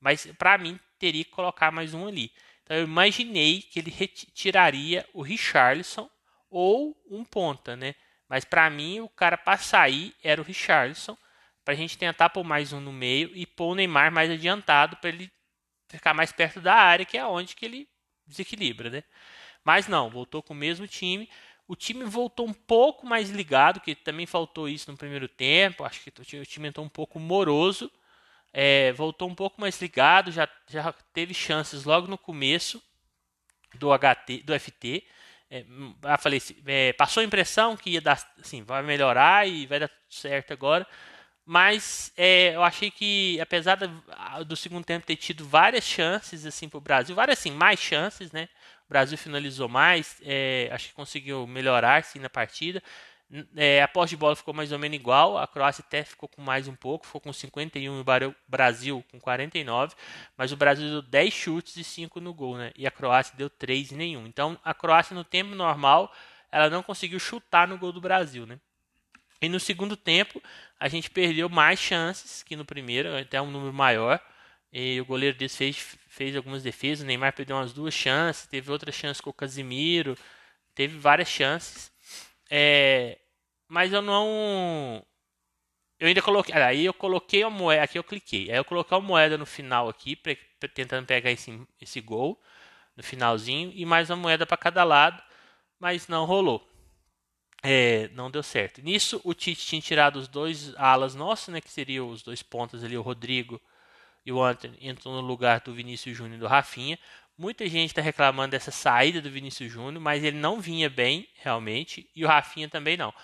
Mas 0.00 0.26
para 0.38 0.56
mim 0.56 0.78
teria 0.98 1.24
que 1.24 1.30
colocar 1.30 1.70
mais 1.70 1.92
um 1.92 2.06
ali. 2.06 2.32
Então 2.62 2.76
eu 2.76 2.84
imaginei 2.84 3.60
que 3.60 3.78
ele 3.78 3.90
retiraria 3.90 5.06
o 5.12 5.22
Richarlison 5.22 6.08
ou 6.48 6.96
um 7.10 7.24
ponta, 7.24 7.76
né? 7.76 7.94
Mas 8.28 8.44
para 8.44 8.70
mim 8.70 9.00
o 9.00 9.08
cara 9.08 9.36
para 9.36 9.58
sair 9.58 10.14
era 10.22 10.40
o 10.40 10.44
Richarlison, 10.44 11.18
para 11.70 11.74
a 11.74 11.76
gente 11.76 11.96
tentar 11.96 12.30
pôr 12.30 12.42
mais 12.42 12.72
um 12.72 12.80
no 12.80 12.92
meio 12.92 13.30
e 13.32 13.46
pôr 13.46 13.70
o 13.70 13.74
Neymar 13.76 14.10
mais 14.10 14.28
adiantado 14.28 14.96
para 14.96 15.10
ele 15.10 15.30
ficar 15.88 16.12
mais 16.12 16.32
perto 16.32 16.60
da 16.60 16.74
área, 16.74 17.04
que 17.04 17.16
é 17.16 17.24
onde 17.24 17.54
que 17.54 17.64
ele 17.64 17.88
desequilibra, 18.26 18.90
né? 18.90 19.04
Mas 19.62 19.86
não, 19.86 20.10
voltou 20.10 20.42
com 20.42 20.52
o 20.52 20.56
mesmo 20.56 20.88
time. 20.88 21.30
O 21.68 21.76
time 21.76 22.02
voltou 22.04 22.44
um 22.44 22.52
pouco 22.52 23.06
mais 23.06 23.30
ligado, 23.30 23.80
que 23.80 23.94
também 23.94 24.26
faltou 24.26 24.68
isso 24.68 24.90
no 24.90 24.96
primeiro 24.96 25.28
tempo. 25.28 25.84
Acho 25.84 26.00
que 26.00 26.38
o 26.38 26.44
time 26.44 26.66
entrou 26.66 26.84
um 26.84 26.88
pouco 26.88 27.20
moroso. 27.20 27.88
É, 28.52 28.90
voltou 28.94 29.28
um 29.28 29.34
pouco 29.36 29.60
mais 29.60 29.80
ligado, 29.80 30.32
já, 30.32 30.48
já 30.68 30.92
teve 31.12 31.32
chances 31.32 31.84
logo 31.84 32.08
no 32.08 32.18
começo 32.18 32.82
do 33.76 33.96
HT, 33.96 34.42
do 34.42 34.58
FT. 34.58 35.06
É, 35.48 35.64
ah, 36.02 36.18
falei, 36.18 36.42
é, 36.66 36.92
passou 36.94 37.20
a 37.20 37.24
impressão 37.24 37.76
que 37.76 37.90
ia 37.90 38.00
dar, 38.00 38.20
assim, 38.40 38.64
vai 38.64 38.82
melhorar 38.82 39.46
e 39.48 39.66
vai 39.66 39.78
dar 39.78 39.86
tudo 39.86 40.14
certo 40.14 40.52
agora. 40.52 40.84
Mas 41.44 42.12
é, 42.16 42.54
eu 42.54 42.62
achei 42.62 42.90
que, 42.90 43.40
apesar 43.40 43.76
do, 43.76 44.44
do 44.44 44.56
segundo 44.56 44.84
tempo 44.84 45.06
ter 45.06 45.16
tido 45.16 45.44
várias 45.44 45.84
chances 45.84 46.46
assim 46.46 46.68
para 46.68 46.78
o 46.78 46.80
Brasil, 46.80 47.14
várias 47.14 47.38
assim, 47.38 47.50
mais 47.50 47.80
chances, 47.80 48.30
né? 48.30 48.48
O 48.86 48.88
Brasil 48.88 49.18
finalizou 49.18 49.68
mais, 49.68 50.20
é, 50.22 50.68
acho 50.72 50.88
que 50.88 50.94
conseguiu 50.94 51.46
melhorar 51.46 52.04
sim 52.04 52.18
na 52.18 52.28
partida. 52.28 52.82
É, 53.56 53.80
a 53.80 53.86
posse 53.86 54.10
de 54.10 54.16
bola 54.16 54.34
ficou 54.34 54.52
mais 54.52 54.72
ou 54.72 54.78
menos 54.78 54.96
igual, 54.96 55.38
a 55.38 55.46
Croácia 55.46 55.84
até 55.86 56.02
ficou 56.02 56.28
com 56.28 56.42
mais 56.42 56.66
um 56.66 56.74
pouco, 56.74 57.06
ficou 57.06 57.20
com 57.20 57.32
51 57.32 57.98
e 57.98 58.26
o 58.26 58.34
Brasil 58.48 59.04
com 59.10 59.20
49, 59.20 59.94
mas 60.36 60.50
o 60.50 60.56
Brasil 60.56 60.88
deu 60.88 61.02
10 61.02 61.32
chutes 61.32 61.76
e 61.76 61.84
5 61.84 62.20
no 62.20 62.34
gol, 62.34 62.58
né? 62.58 62.72
E 62.76 62.88
a 62.88 62.90
Croácia 62.90 63.36
deu 63.36 63.48
3 63.48 63.92
e 63.92 63.94
nenhum. 63.94 64.26
Então 64.26 64.58
a 64.64 64.74
Croácia 64.74 65.14
no 65.14 65.22
tempo 65.22 65.54
normal, 65.54 66.12
ela 66.50 66.68
não 66.68 66.82
conseguiu 66.82 67.20
chutar 67.20 67.68
no 67.68 67.78
gol 67.78 67.92
do 67.92 68.00
Brasil, 68.00 68.46
né? 68.46 68.58
E 69.42 69.48
no 69.48 69.58
segundo 69.58 69.96
tempo, 69.96 70.42
a 70.78 70.88
gente 70.88 71.10
perdeu 71.10 71.48
mais 71.48 71.78
chances 71.78 72.42
que 72.42 72.56
no 72.56 72.64
primeiro, 72.64 73.16
até 73.16 73.40
um 73.40 73.50
número 73.50 73.72
maior. 73.72 74.20
E 74.72 75.00
o 75.00 75.04
goleiro 75.04 75.36
deles 75.36 75.56
fez, 75.56 75.98
fez 76.08 76.36
algumas 76.36 76.62
defesas. 76.62 77.02
O 77.02 77.06
Neymar 77.06 77.32
perdeu 77.34 77.56
umas 77.56 77.72
duas 77.72 77.94
chances, 77.94 78.46
teve 78.46 78.70
outra 78.70 78.92
chance 78.92 79.20
com 79.22 79.30
o 79.30 79.34
Casimiro, 79.34 80.16
teve 80.74 80.98
várias 80.98 81.28
chances. 81.28 81.90
É, 82.50 83.18
mas 83.68 83.92
eu 83.92 84.02
não. 84.02 85.04
Eu 85.98 86.08
ainda 86.08 86.22
coloquei. 86.22 86.54
Aí 86.54 86.84
eu 86.84 86.94
coloquei 86.94 87.42
a 87.42 87.50
moeda. 87.50 87.84
Aqui 87.84 87.98
eu 87.98 88.04
cliquei. 88.04 88.50
Aí 88.50 88.56
eu 88.56 88.64
coloquei 88.64 88.96
a 88.96 89.00
moeda 89.00 89.38
no 89.38 89.46
final 89.46 89.88
aqui, 89.88 90.16
pra, 90.16 90.36
pra, 90.58 90.68
tentando 90.68 91.06
pegar 91.06 91.30
esse, 91.30 91.60
esse 91.80 92.00
gol 92.00 92.40
no 92.96 93.02
finalzinho. 93.02 93.72
E 93.74 93.84
mais 93.86 94.10
uma 94.10 94.16
moeda 94.16 94.46
para 94.46 94.56
cada 94.56 94.84
lado. 94.84 95.22
Mas 95.78 96.08
não 96.08 96.24
rolou. 96.26 96.69
É, 97.62 98.08
não 98.14 98.30
deu 98.30 98.42
certo. 98.42 98.80
Nisso 98.82 99.20
o 99.22 99.34
Tite 99.34 99.66
tinha 99.66 99.82
tirado 99.82 100.16
os 100.16 100.28
dois 100.28 100.74
alas 100.76 101.14
nossos, 101.14 101.48
né? 101.48 101.60
Que 101.60 101.70
seriam 101.70 102.08
os 102.08 102.22
dois 102.22 102.42
pontas 102.42 102.82
ali, 102.82 102.96
o 102.96 103.02
Rodrigo 103.02 103.60
e 104.24 104.32
o 104.32 104.42
Anthony, 104.42 104.78
entrou 104.80 105.14
no 105.14 105.20
lugar 105.20 105.60
do 105.60 105.72
Vinícius 105.74 106.16
Júnior 106.16 106.36
e 106.36 106.40
do 106.40 106.46
Rafinha. 106.46 106.98
Muita 107.36 107.66
gente 107.68 107.90
está 107.90 108.02
reclamando 108.02 108.50
dessa 108.50 108.70
saída 108.70 109.20
do 109.20 109.30
Vinícius 109.30 109.72
Júnior, 109.72 110.00
mas 110.00 110.22
ele 110.22 110.36
não 110.36 110.60
vinha 110.60 110.90
bem, 110.90 111.26
realmente, 111.36 112.08
e 112.14 112.24
o 112.24 112.28
Rafinha 112.28 112.68
também 112.68 112.96
não. 112.96 113.14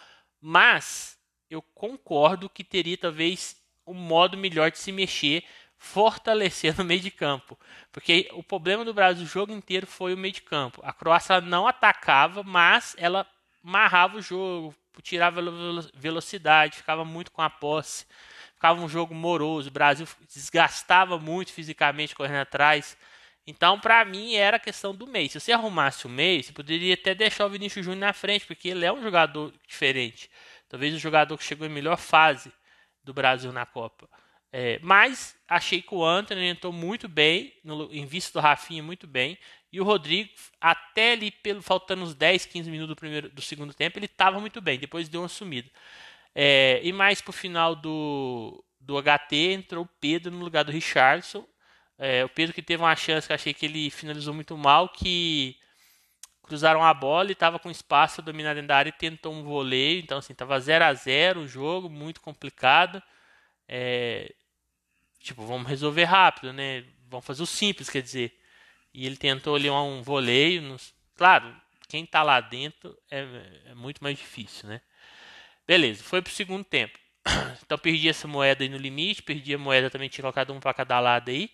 Mas 0.40 1.19
eu 1.50 1.61
concordo 1.61 2.49
que 2.49 2.64
teria 2.64 2.97
talvez 2.97 3.57
um 3.87 3.95
modo 3.95 4.37
melhor 4.37 4.71
de 4.71 4.78
se 4.78 4.90
mexer, 4.90 5.45
fortalecer 5.76 6.76
no 6.76 6.85
meio 6.85 7.00
de 7.00 7.11
campo. 7.11 7.59
Porque 7.93 8.28
o 8.33 8.43
problema 8.43 8.85
do 8.85 8.95
Brasil 8.95 9.25
o 9.25 9.28
jogo 9.28 9.52
inteiro 9.52 9.87
foi 9.87 10.14
o 10.14 10.19
meio 10.19 10.33
de 10.33 10.43
campo. 10.43 10.81
A 10.83 10.93
Croácia 10.93 11.40
não 11.40 11.66
atacava, 11.66 12.43
mas 12.43 12.97
ela 12.99 13.26
amarrava 13.66 14.18
o 14.18 14.23
jogo, 14.23 14.73
tirava 15.02 15.42
velocidade, 15.92 16.76
ficava 16.76 17.04
muito 17.04 17.32
com 17.32 17.42
a 17.42 17.50
posse. 17.50 18.06
Ficava 18.54 18.80
um 18.80 18.88
jogo 18.88 19.14
moroso. 19.14 19.68
O 19.68 19.73
Brasil 19.73 20.06
desgastava 20.32 21.18
muito 21.18 21.52
fisicamente 21.52 22.14
correndo 22.14 22.40
atrás. 22.40 22.96
Então, 23.46 23.78
para 23.78 24.04
mim, 24.04 24.35
era 24.35 24.56
a 24.56 24.61
questão 24.61 24.94
do 24.94 25.06
meio. 25.06 25.28
Se 25.28 25.38
você 25.38 25.52
arrumasse 25.52 26.06
o 26.06 26.08
meio, 26.08 26.42
você 26.42 26.52
poderia 26.52 26.94
até 26.94 27.14
deixar 27.14 27.46
o 27.46 27.50
Vinícius 27.50 27.85
Júnior 27.85 28.06
na 28.06 28.12
frente, 28.12 28.46
porque 28.46 28.68
ele 28.68 28.85
é 28.85 28.92
um 28.92 29.02
jogador 29.02 29.52
diferente. 29.66 30.30
Talvez 30.68 30.94
o 30.94 30.99
jogador 30.99 31.37
que 31.37 31.44
chegou 31.44 31.66
em 31.66 31.70
melhor 31.70 31.99
fase 31.99 32.52
do 33.04 33.12
Brasil 33.12 33.52
na 33.52 33.66
Copa. 33.66 34.08
É, 34.58 34.78
mas 34.80 35.36
achei 35.46 35.82
que 35.82 35.94
o 35.94 36.02
Anthony 36.02 36.46
entrou 36.46 36.72
muito 36.72 37.06
bem, 37.10 37.52
no, 37.62 37.92
em 37.92 38.06
vista 38.06 38.40
do 38.40 38.42
Rafinha, 38.42 38.82
muito 38.82 39.06
bem. 39.06 39.36
E 39.70 39.78
o 39.78 39.84
Rodrigo, 39.84 40.30
até 40.58 41.12
ali, 41.12 41.30
pelo, 41.30 41.60
faltando 41.60 42.02
uns 42.02 42.14
10, 42.14 42.46
15 42.46 42.70
minutos 42.70 42.88
do, 42.88 42.96
primeiro, 42.96 43.28
do 43.28 43.42
segundo 43.42 43.75
tempo, 43.75 43.98
ele 43.98 44.06
estava 44.06 44.40
muito 44.40 44.58
bem. 44.62 44.78
Depois 44.78 45.10
deu 45.10 45.20
uma 45.20 45.28
sumida. 45.28 45.70
É, 46.34 46.80
e 46.82 46.90
mais 46.90 47.20
pro 47.20 47.34
final 47.34 47.76
do, 47.76 48.64
do 48.80 48.96
HT, 48.96 49.36
entrou 49.52 49.84
o 49.84 49.88
Pedro 50.00 50.32
no 50.32 50.42
lugar 50.42 50.64
do 50.64 50.72
Richardson. 50.72 51.46
É, 51.98 52.25
o 52.25 52.28
Pedro 52.30 52.54
que 52.54 52.62
teve 52.62 52.82
uma 52.82 52.96
chance 52.96 53.26
que 53.26 53.34
achei 53.34 53.52
que 53.52 53.66
ele 53.66 53.90
finalizou 53.90 54.32
muito 54.32 54.56
mal, 54.56 54.88
que 54.88 55.58
cruzaram 56.42 56.82
a 56.82 56.94
bola 56.94 57.28
e 57.28 57.32
estava 57.32 57.58
com 57.58 57.70
espaço 57.70 58.22
dominado 58.22 58.54
dentro 58.54 58.68
da 58.68 58.78
área 58.78 58.88
e 58.88 58.92
tentou 58.92 59.34
um 59.34 59.42
voleio. 59.42 60.00
Então, 60.00 60.16
assim, 60.16 60.32
estava 60.32 60.58
0 60.58 60.82
a 60.82 60.94
0 60.94 61.42
o 61.42 61.46
jogo, 61.46 61.90
muito 61.90 62.22
complicado. 62.22 63.02
É, 63.68 64.34
tipo, 65.26 65.45
vamos 65.45 65.68
resolver 65.68 66.04
rápido, 66.04 66.52
né? 66.52 66.85
Vamos 67.09 67.26
fazer 67.26 67.42
o 67.42 67.47
simples, 67.47 67.90
quer 67.90 68.02
dizer. 68.02 68.37
E 68.92 69.06
ele 69.06 69.16
tentou 69.16 69.56
ali 69.56 69.68
um 69.71 70.02
voleio. 70.02 70.62
Nos... 70.62 70.95
Claro, 71.16 71.54
quem 71.88 72.04
está 72.04 72.23
lá 72.23 72.40
dentro 72.40 72.97
é, 73.11 73.26
é, 73.66 73.75
muito 73.75 74.02
mais 74.02 74.18
difícil, 74.18 74.68
né? 74.68 74.80
Beleza, 75.66 76.02
foi 76.02 76.23
pro 76.23 76.33
segundo 76.33 76.64
tempo. 76.64 76.99
Então 77.64 77.76
perdi 77.78 78.09
essa 78.09 78.28
moeda 78.28 78.62
aí 78.62 78.68
no 78.68 78.76
limite, 78.76 79.23
perdi 79.23 79.54
a 79.54 79.59
moeda 79.59 79.90
também, 79.90 80.09
tinha 80.09 80.23
colocado 80.23 80.52
um 80.52 80.61
para 80.61 80.73
cada 80.73 81.00
lado 81.00 81.30
aí 81.30 81.50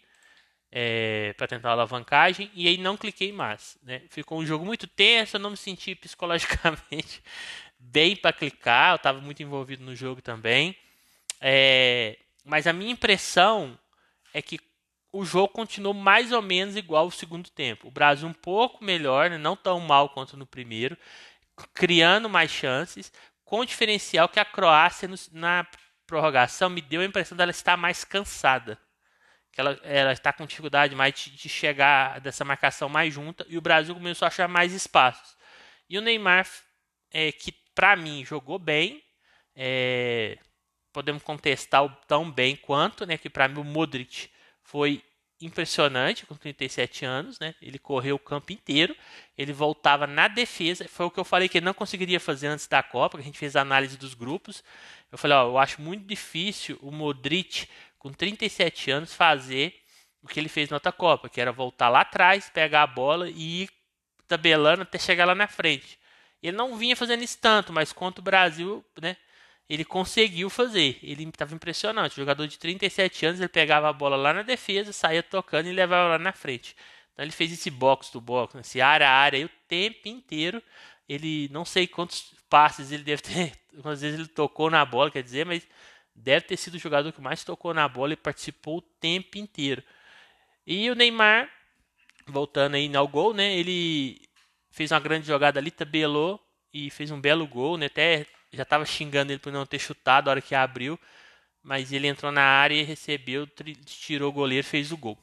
é, 0.72 1.34
para 1.36 1.46
tentar 1.46 1.68
a 1.68 1.72
alavancagem 1.72 2.50
e 2.54 2.66
aí 2.66 2.78
não 2.78 2.96
cliquei 2.96 3.30
mais. 3.30 3.76
Né? 3.82 4.02
Ficou 4.08 4.40
um 4.40 4.46
jogo 4.46 4.64
muito 4.64 4.86
tenso, 4.86 5.36
eu 5.36 5.40
não 5.40 5.50
me 5.50 5.56
senti 5.56 5.94
psicologicamente 5.94 7.22
bem 7.78 8.16
para 8.16 8.32
clicar, 8.32 8.92
eu 8.92 8.96
estava 8.96 9.20
muito 9.20 9.42
envolvido 9.42 9.84
no 9.84 9.94
jogo 9.94 10.22
também. 10.22 10.74
É, 11.38 12.16
mas 12.44 12.66
a 12.66 12.72
minha 12.72 12.92
impressão 12.92 13.78
é 14.34 14.40
que 14.40 14.58
o 15.12 15.24
jogo 15.24 15.52
continuou 15.52 15.94
mais 15.94 16.32
ou 16.32 16.40
menos 16.40 16.76
igual 16.76 17.04
ao 17.04 17.10
segundo 17.10 17.50
tempo. 17.50 17.88
O 17.88 17.90
Brasil 17.90 18.26
um 18.26 18.32
pouco 18.32 18.82
melhor, 18.82 19.28
né? 19.28 19.36
não 19.36 19.56
tão 19.56 19.78
mal 19.80 20.08
quanto 20.08 20.36
no 20.36 20.46
primeiro, 20.46 20.96
criando 21.74 22.28
mais 22.28 22.50
chances, 22.50 23.12
com 23.44 23.60
o 23.60 23.66
diferencial 23.66 24.28
que 24.28 24.40
a 24.40 24.44
Croácia 24.44 25.08
na 25.32 25.66
prorrogação 26.06 26.70
me 26.70 26.80
deu 26.80 27.02
a 27.02 27.04
impressão 27.04 27.36
dela 27.36 27.50
estar 27.50 27.76
mais 27.76 28.04
cansada 28.04 28.78
que 29.52 29.60
ela, 29.60 29.78
ela 29.82 30.12
está 30.12 30.32
com 30.32 30.46
dificuldade 30.46 30.96
mais 30.96 31.14
de, 31.14 31.30
de, 31.30 31.48
chegar 31.48 32.20
dessa 32.20 32.44
marcação 32.44 32.88
mais 32.88 33.12
junta 33.12 33.44
e 33.48 33.58
o 33.58 33.60
Brasil 33.60 33.94
começou 33.94 34.24
a 34.24 34.28
achar 34.28 34.48
mais 34.48 34.72
espaços. 34.72 35.36
E 35.88 35.98
o 35.98 36.00
Neymar, 36.00 36.48
é, 37.10 37.30
que 37.30 37.52
para 37.74 37.94
mim 37.94 38.24
jogou 38.24 38.58
bem, 38.58 39.04
é, 39.54 40.38
podemos 40.92 41.22
contestar 41.22 41.88
tão 42.06 42.30
bem 42.30 42.56
quanto, 42.56 43.06
né? 43.06 43.16
Que 43.16 43.30
para 43.30 43.48
mim 43.48 43.60
o 43.60 43.64
Modric 43.64 44.28
foi 44.62 45.02
impressionante 45.40 46.24
com 46.24 46.36
37 46.36 47.04
anos, 47.04 47.38
né? 47.40 47.54
Ele 47.60 47.78
correu 47.78 48.16
o 48.16 48.18
campo 48.18 48.52
inteiro, 48.52 48.96
ele 49.36 49.52
voltava 49.52 50.06
na 50.06 50.28
defesa, 50.28 50.86
foi 50.88 51.06
o 51.06 51.10
que 51.10 51.18
eu 51.18 51.24
falei 51.24 51.48
que 51.48 51.58
ele 51.58 51.64
não 51.64 51.74
conseguiria 51.74 52.20
fazer 52.20 52.46
antes 52.46 52.66
da 52.66 52.82
Copa, 52.82 53.18
a 53.18 53.22
gente 53.22 53.38
fez 53.38 53.56
a 53.56 53.60
análise 53.60 53.96
dos 53.96 54.14
grupos. 54.14 54.62
Eu 55.10 55.18
falei, 55.18 55.36
ó, 55.36 55.46
eu 55.48 55.58
acho 55.58 55.80
muito 55.80 56.06
difícil 56.06 56.78
o 56.80 56.90
Modric 56.90 57.68
com 57.98 58.12
37 58.12 58.90
anos, 58.90 59.14
fazer 59.14 59.80
o 60.22 60.28
que 60.28 60.38
ele 60.38 60.48
fez 60.48 60.68
na 60.70 60.76
outra 60.76 60.92
Copa, 60.92 61.28
que 61.28 61.40
era 61.40 61.50
voltar 61.50 61.88
lá 61.88 62.00
atrás, 62.00 62.48
pegar 62.48 62.82
a 62.82 62.86
bola 62.86 63.28
e 63.28 63.62
ir 63.62 63.70
tabelando 64.28 64.82
até 64.82 64.98
chegar 64.98 65.24
lá 65.24 65.34
na 65.34 65.48
frente. 65.48 65.98
Ele 66.42 66.56
não 66.56 66.76
vinha 66.76 66.96
fazendo 66.96 67.22
isso 67.22 67.38
tanto, 67.38 67.72
mas 67.72 67.92
contra 67.92 68.20
o 68.20 68.24
Brasil, 68.24 68.84
né? 69.00 69.16
Ele 69.72 69.86
conseguiu 69.86 70.50
fazer. 70.50 70.98
Ele 71.02 71.24
estava 71.24 71.54
impressionante. 71.54 72.14
Jogador 72.16 72.46
de 72.46 72.58
37 72.58 73.24
anos, 73.24 73.40
ele 73.40 73.48
pegava 73.48 73.88
a 73.88 73.92
bola 73.92 74.16
lá 74.16 74.34
na 74.34 74.42
defesa, 74.42 74.92
saía 74.92 75.22
tocando 75.22 75.66
e 75.66 75.72
levava 75.72 76.10
lá 76.10 76.18
na 76.18 76.30
frente. 76.30 76.76
Então 77.10 77.24
ele 77.24 77.32
fez 77.32 77.50
esse 77.50 77.70
box 77.70 78.12
do 78.12 78.20
box, 78.20 78.54
esse 78.58 78.82
área 78.82 79.08
a 79.08 79.12
área 79.12 79.46
o 79.46 79.50
tempo 79.66 80.08
inteiro. 80.08 80.62
Ele 81.08 81.48
não 81.50 81.64
sei 81.64 81.86
quantos 81.86 82.34
passes 82.50 82.92
ele 82.92 83.02
deve 83.02 83.22
ter, 83.22 83.52
às 83.82 84.02
vezes 84.02 84.18
ele 84.18 84.28
tocou 84.28 84.68
na 84.68 84.84
bola, 84.84 85.10
quer 85.10 85.22
dizer, 85.22 85.46
mas 85.46 85.66
deve 86.14 86.44
ter 86.48 86.58
sido 86.58 86.74
o 86.74 86.78
jogador 86.78 87.10
que 87.10 87.22
mais 87.22 87.42
tocou 87.42 87.72
na 87.72 87.88
bola 87.88 88.12
e 88.12 88.16
participou 88.16 88.76
o 88.76 88.82
tempo 88.82 89.38
inteiro. 89.38 89.82
E 90.66 90.90
o 90.90 90.94
Neymar, 90.94 91.48
voltando 92.26 92.74
aí 92.74 92.94
ao 92.94 93.08
gol, 93.08 93.32
né? 93.32 93.56
Ele 93.56 94.20
fez 94.70 94.92
uma 94.92 95.00
grande 95.00 95.26
jogada 95.26 95.58
ali, 95.58 95.70
tabelou 95.70 96.38
e 96.74 96.90
fez 96.90 97.10
um 97.10 97.18
belo 97.18 97.46
gol, 97.46 97.78
né? 97.78 97.86
Até 97.86 98.26
já 98.52 98.62
estava 98.62 98.84
xingando 98.84 99.32
ele 99.32 99.38
por 99.38 99.52
não 99.52 99.66
ter 99.66 99.78
chutado 99.78 100.28
a 100.28 100.32
hora 100.32 100.42
que 100.42 100.54
abriu, 100.54 100.98
mas 101.62 101.92
ele 101.92 102.06
entrou 102.06 102.32
na 102.32 102.42
área 102.42 102.74
e 102.74 102.82
recebeu, 102.82 103.46
tirou 103.84 104.30
o 104.30 104.32
goleiro, 104.32 104.66
fez 104.66 104.92
o 104.92 104.96
gol. 104.96 105.18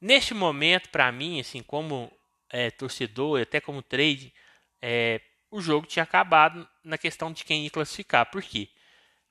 Neste 0.00 0.32
momento, 0.32 0.88
para 0.88 1.10
mim, 1.12 1.40
assim, 1.40 1.62
como 1.62 2.10
é, 2.48 2.70
torcedor, 2.70 3.40
até 3.40 3.60
como 3.60 3.82
trade, 3.82 4.32
é, 4.80 5.20
o 5.50 5.60
jogo 5.60 5.86
tinha 5.86 6.02
acabado 6.02 6.68
na 6.82 6.96
questão 6.96 7.32
de 7.32 7.44
quem 7.44 7.64
ia 7.64 7.70
classificar. 7.70 8.26
Por 8.30 8.42
quê? 8.42 8.68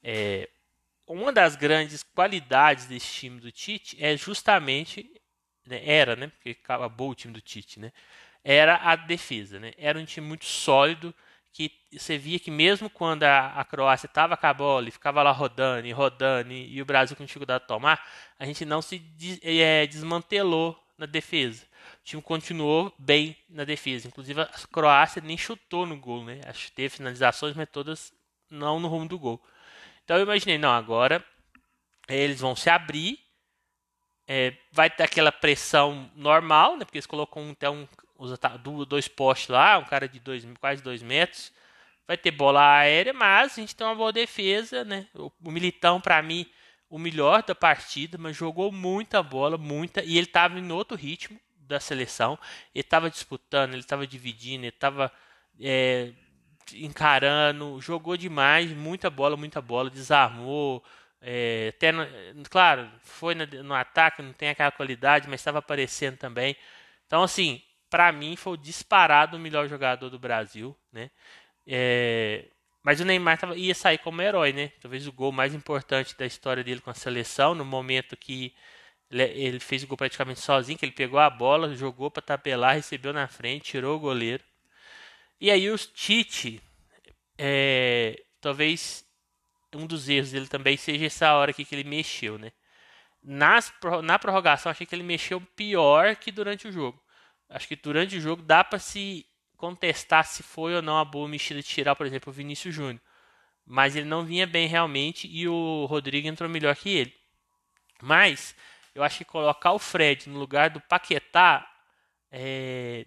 É, 0.04 0.50
uma 1.08 1.32
das 1.32 1.56
grandes 1.56 2.04
qualidades 2.04 2.86
desse 2.86 3.08
time 3.08 3.40
do 3.40 3.52
Tite 3.52 3.98
é 4.00 4.16
justamente 4.16 5.12
né, 5.66 5.82
era, 5.84 6.16
né? 6.16 6.28
Porque 6.28 6.58
acabou 6.64 7.12
o 7.12 7.16
time 7.16 7.34
do 7.34 7.42
Tite, 7.42 7.80
né? 7.80 7.92
Era 8.44 8.78
a 8.78 8.96
defesa, 8.96 9.60
né? 9.60 9.74
Era 9.78 10.00
um 10.00 10.06
time 10.06 10.28
muito 10.28 10.46
sólido 10.46 11.14
que 11.52 11.72
você 11.92 12.18
via 12.18 12.40
que 12.40 12.52
mesmo 12.52 12.90
quando 12.90 13.24
a, 13.24 13.48
a 13.60 13.66
Croácia 13.66 14.06
estava 14.06 14.38
com 14.38 14.48
a 14.48 14.54
bola 14.54 14.88
e 14.88 14.92
ficava 14.92 15.24
lá 15.24 15.32
rodando 15.32 15.88
e 15.88 15.92
rodando 15.92 16.52
e, 16.52 16.76
e, 16.76 16.82
o 16.82 16.86
Brasil 16.86 17.16
com 17.16 17.26
dificuldade 17.26 17.64
de 17.64 17.68
tomar, 17.68 18.06
a 18.38 18.46
gente 18.46 18.64
não 18.66 18.82
se 18.82 19.00
des, 19.00 19.40
é, 19.42 19.86
desmantelou 19.88 20.78
na 20.98 21.06
defesa. 21.06 21.66
O 22.02 22.04
time 22.04 22.22
continuou 22.22 22.94
bem 22.98 23.36
na 23.50 23.64
defesa. 23.64 24.08
Inclusive 24.08 24.42
a 24.42 24.50
Croácia 24.72 25.22
nem 25.22 25.38
chutou 25.38 25.86
no 25.86 25.98
gol, 25.98 26.24
né? 26.24 26.42
Acho 26.46 26.68
que 26.68 26.72
teve 26.72 26.90
finalizações, 26.90 27.56
mas 27.56 27.68
todas 27.72 28.14
não 28.50 28.80
no 28.80 28.88
rumo 28.88 29.08
do 29.08 29.18
gol. 29.18 29.42
Então 30.04 30.18
eu 30.18 30.24
imaginei, 30.24 30.58
não, 30.58 30.72
agora 30.72 31.24
eles 32.08 32.40
vão 32.40 32.56
se 32.56 32.70
abrir, 32.70 33.20
é, 34.32 34.54
vai 34.72 34.92
ter 34.92 35.02
aquela 35.02 35.32
pressão 35.32 36.08
normal, 36.16 36.78
né? 36.78 36.86
Porque 36.86 37.00
eles 37.00 37.08
colocam 37.08 37.50
até 37.50 37.68
um, 37.68 37.88
dois 38.88 39.08
postes 39.08 39.50
lá, 39.50 39.80
um 39.80 39.86
cara 39.86 40.08
de 40.08 40.20
dois, 40.20 40.48
quase 40.60 40.84
dois 40.84 41.02
metros. 41.02 41.52
Vai 42.08 42.16
ter 42.16 42.30
bola 42.30 42.78
aérea, 42.78 43.12
mas 43.12 43.54
a 43.54 43.56
gente 43.56 43.76
tem 43.76 43.88
uma 43.88 43.96
boa 43.96 44.14
defesa, 44.14 44.86
né? 44.86 45.08
O, 45.16 45.32
o 45.44 45.52
Militão, 45.52 46.00
para 46.00 46.22
mim, 46.22 46.46
o 46.88 47.00
melhor 47.00 47.42
da 47.42 47.56
partida, 47.56 48.20
mas 48.20 48.38
jogou 48.38 48.72
muita 48.72 49.24
bola, 49.24 49.58
muita, 49.58 50.04
e 50.04 50.16
ele 50.16 50.28
estava 50.28 50.60
em 50.60 50.72
outro 50.72 50.96
ritmo 50.96 51.40
da 51.62 51.80
seleção. 51.80 52.38
Ele 52.76 52.84
estava 52.84 53.10
disputando, 53.10 53.74
ele 53.74 53.82
estava 53.82 54.06
dividindo, 54.06 54.64
ele 54.64 54.68
estava 54.70 55.12
é, 55.60 56.12
encarando, 56.76 57.82
jogou 57.82 58.16
demais, 58.16 58.72
muita 58.74 59.10
bola, 59.10 59.36
muita 59.36 59.60
bola, 59.60 59.90
desarmou. 59.90 60.84
É, 61.22 61.74
até 61.76 61.92
claro, 62.50 62.90
foi 63.02 63.36
no, 63.36 63.46
no, 63.64 63.74
ataque, 63.76 64.22
não 64.22 64.34
tem 64.34 64.50
aquela 64.50 64.72
qualidade, 64.72 65.28
mas 65.28 65.42
estava 65.42 65.60
aparecendo 65.60 66.18
também. 66.18 66.56
Então, 67.06 67.24
assim, 67.24 67.62
para 67.90 68.12
mim 68.12 68.36
foi 68.36 68.54
o 68.54 68.58
disparado 68.58 69.38
o 69.38 69.40
melhor 69.40 69.68
jogador 69.68 70.10
do 70.10 70.20
Brasil, 70.20 70.76
né? 70.92 71.12
É, 71.68 72.46
mas 72.84 73.00
o 73.02 73.06
Neymar 73.06 73.38
tava, 73.38 73.56
ia 73.58 73.76
sair 73.76 73.98
como 74.00 74.22
herói, 74.22 74.54
né? 74.54 74.72
Talvez 74.82 75.08
o 75.08 75.12
gol 75.12 75.32
mais 75.32 75.54
importante 75.54 76.18
da 76.18 76.26
história 76.26 76.64
dele 76.64 76.82
com 76.82 76.90
a 76.90 76.94
seleção, 76.94 77.54
no 77.54 77.66
momento 77.66 78.16
que 78.18 78.54
ele 79.12 79.60
fez 79.60 79.84
o 79.84 79.88
gol 79.88 79.98
praticamente 79.98 80.40
sozinho, 80.40 80.78
que 80.78 80.86
ele 80.86 80.92
pegou 80.94 81.20
a 81.20 81.30
bola, 81.30 81.76
jogou 81.76 82.12
para 82.12 82.22
tabelar, 82.22 82.76
recebeu 82.76 83.12
na 83.12 83.28
frente, 83.28 83.72
tirou 83.72 83.98
o 83.98 84.00
goleiro. 84.00 84.44
E 85.42 85.50
aí 85.52 85.70
o 85.70 85.78
Tite, 85.78 86.62
é, 87.38 88.24
talvez 88.42 89.06
um 89.76 89.86
dos 89.86 90.10
erros 90.10 90.32
dele 90.32 90.48
também 90.48 90.78
seja 90.78 91.06
essa 91.06 91.34
hora 91.34 91.52
aqui 91.52 91.66
que 91.66 91.76
ele 91.76 91.88
mexeu, 91.88 92.38
né? 92.38 92.52
Nas, 93.22 93.72
na 94.04 94.18
prorrogação, 94.18 94.72
achei 94.72 94.88
que 94.88 94.96
ele 94.96 95.04
mexeu 95.04 95.42
pior 95.56 96.16
que 96.16 96.32
durante 96.32 96.68
o 96.68 96.72
jogo. 96.72 97.02
Acho 97.50 97.68
que 97.68 97.76
durante 97.76 98.18
o 98.18 98.22
jogo 98.22 98.42
dá 98.42 98.64
para 98.64 98.80
se 98.80 99.26
contestar 99.58 100.26
se 100.26 100.42
foi 100.42 100.74
ou 100.74 100.82
não 100.82 100.98
a 100.98 101.06
boa 101.06 101.28
mexida 101.28 101.62
de 101.62 101.68
tirar, 101.68 101.96
por 101.96 102.06
exemplo, 102.06 102.32
o 102.32 102.34
Vinícius 102.34 102.74
Júnior. 102.74 103.02
Mas 103.66 103.96
ele 103.96 104.08
não 104.08 104.26
vinha 104.26 104.48
bem 104.48 104.68
realmente 104.68 105.28
e 105.28 105.48
o 105.48 105.86
Rodrigo 105.86 106.28
entrou 106.28 106.50
melhor 106.50 106.76
que 106.76 106.90
ele. 106.90 107.14
Mas 108.02 108.56
eu 108.96 109.04
acho 109.04 109.20
que 109.20 109.26
colocar 109.26 109.74
o 109.74 109.80
Fred 109.80 110.30
no 110.30 110.40
lugar 110.40 110.70
do 110.70 110.80
Paquetá 110.82 111.70
é, 112.32 113.06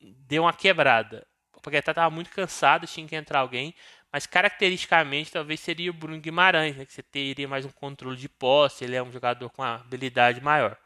deu 0.00 0.44
uma 0.44 0.52
quebrada. 0.52 1.26
O 1.54 1.60
Paquetá 1.60 1.92
estava 1.92 2.10
muito 2.10 2.30
cansado, 2.30 2.86
tinha 2.86 3.06
que 3.06 3.14
entrar 3.14 3.40
alguém. 3.40 3.74
Mas 4.12 4.26
caracteristicamente 4.26 5.32
talvez 5.32 5.58
seria 5.60 5.90
o 5.90 5.94
Bruno 5.94 6.20
Guimarães, 6.20 6.76
né, 6.76 6.84
que 6.84 6.92
você 6.92 7.02
teria 7.02 7.48
mais 7.48 7.64
um 7.64 7.70
controle 7.70 8.16
de 8.16 8.28
posse, 8.28 8.84
ele 8.84 8.94
é 8.94 9.02
um 9.02 9.10
jogador 9.10 9.48
com 9.50 9.62
uma 9.62 9.76
habilidade 9.76 10.40
maior. 10.42 10.76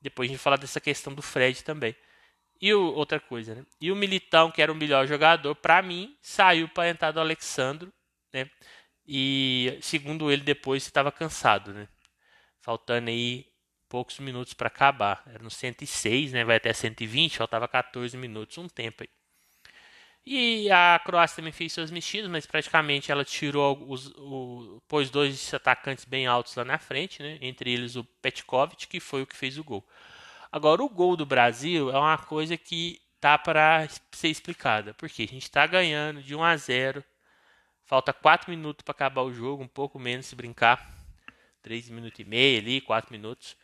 Depois 0.00 0.30
a 0.30 0.32
gente 0.32 0.42
fala 0.42 0.56
dessa 0.56 0.80
questão 0.80 1.14
do 1.14 1.22
Fred 1.22 1.62
também. 1.64 1.94
E 2.60 2.72
o, 2.74 2.94
outra 2.94 3.18
coisa, 3.18 3.54
né? 3.54 3.64
E 3.80 3.90
o 3.90 3.96
Militão, 3.96 4.50
que 4.50 4.62
era 4.62 4.70
o 4.72 4.74
melhor 4.74 5.06
jogador, 5.06 5.54
para 5.56 5.82
mim, 5.82 6.16
saiu 6.22 6.68
para 6.68 6.90
entrar 6.90 7.10
do 7.10 7.20
Alexandro, 7.20 7.92
né? 8.32 8.50
E 9.06 9.78
segundo 9.82 10.30
ele, 10.30 10.42
depois 10.42 10.84
estava 10.84 11.10
cansado, 11.10 11.72
né? 11.72 11.88
Faltando 12.62 13.10
aí 13.10 13.46
poucos 13.88 14.18
minutos 14.20 14.54
para 14.54 14.68
acabar. 14.68 15.22
Era 15.26 15.42
no 15.42 15.50
106, 15.50 16.32
né? 16.32 16.44
Vai 16.44 16.56
até 16.56 16.72
120, 16.72 17.38
faltava 17.38 17.66
14 17.68 18.16
minutos, 18.16 18.58
um 18.58 18.68
tempo 18.68 19.02
aí. 19.02 19.08
E 20.24 20.70
a 20.70 21.00
Croácia 21.04 21.36
também 21.36 21.52
fez 21.52 21.72
suas 21.72 21.90
mexidas, 21.90 22.30
mas 22.30 22.46
praticamente 22.46 23.10
ela 23.10 23.24
tirou 23.24 23.84
os, 23.88 24.08
o, 24.16 24.80
pôs 24.86 25.10
dois 25.10 25.52
atacantes 25.54 26.04
bem 26.04 26.26
altos 26.26 26.54
lá 26.54 26.64
na 26.64 26.78
frente, 26.78 27.22
né? 27.22 27.38
Entre 27.40 27.72
eles 27.72 27.96
o 27.96 28.04
Petkovic, 28.04 28.86
que 28.86 29.00
foi 29.00 29.22
o 29.22 29.26
que 29.26 29.36
fez 29.36 29.58
o 29.58 29.64
gol. 29.64 29.86
Agora, 30.52 30.82
o 30.82 30.88
gol 30.88 31.16
do 31.16 31.24
Brasil 31.24 31.90
é 31.90 31.98
uma 31.98 32.18
coisa 32.18 32.56
que 32.56 33.00
tá 33.20 33.38
para 33.38 33.86
ser 34.12 34.28
explicada. 34.28 34.94
Porque 34.94 35.22
a 35.22 35.26
gente 35.26 35.42
está 35.42 35.66
ganhando 35.66 36.22
de 36.22 36.34
1 36.34 36.42
a 36.42 36.56
0. 36.56 37.04
Falta 37.84 38.12
4 38.12 38.50
minutos 38.50 38.82
para 38.84 38.92
acabar 38.92 39.22
o 39.22 39.32
jogo, 39.32 39.62
um 39.62 39.68
pouco 39.68 39.98
menos 39.98 40.26
se 40.26 40.36
brincar. 40.36 40.96
3 41.62 41.88
minutos 41.90 42.18
e 42.20 42.24
meio 42.24 42.60
ali, 42.60 42.80
4 42.80 43.12
minutos. 43.12 43.56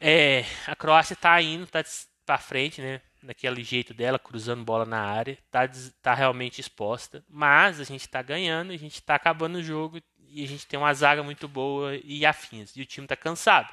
É, 0.00 0.44
a 0.66 0.76
Croácia 0.76 1.14
está 1.14 1.40
indo, 1.42 1.64
está 1.64 1.82
para 2.26 2.38
frente, 2.38 2.80
né? 2.80 3.00
Daquele 3.22 3.64
jeito 3.64 3.92
dela, 3.92 4.18
cruzando 4.18 4.64
bola 4.64 4.84
na 4.84 5.00
área. 5.00 5.32
Está 5.32 5.68
tá 6.00 6.14
realmente 6.14 6.60
exposta. 6.60 7.24
Mas 7.28 7.80
a 7.80 7.84
gente 7.84 8.02
está 8.02 8.22
ganhando, 8.22 8.72
a 8.72 8.76
gente 8.76 8.94
está 8.94 9.14
acabando 9.14 9.58
o 9.58 9.62
jogo 9.62 10.00
e 10.18 10.44
a 10.44 10.46
gente 10.46 10.66
tem 10.66 10.78
uma 10.78 10.92
zaga 10.94 11.22
muito 11.22 11.48
boa 11.48 11.96
e 12.04 12.24
afins. 12.24 12.76
E 12.76 12.82
o 12.82 12.86
time 12.86 13.04
está 13.04 13.16
cansado. 13.16 13.72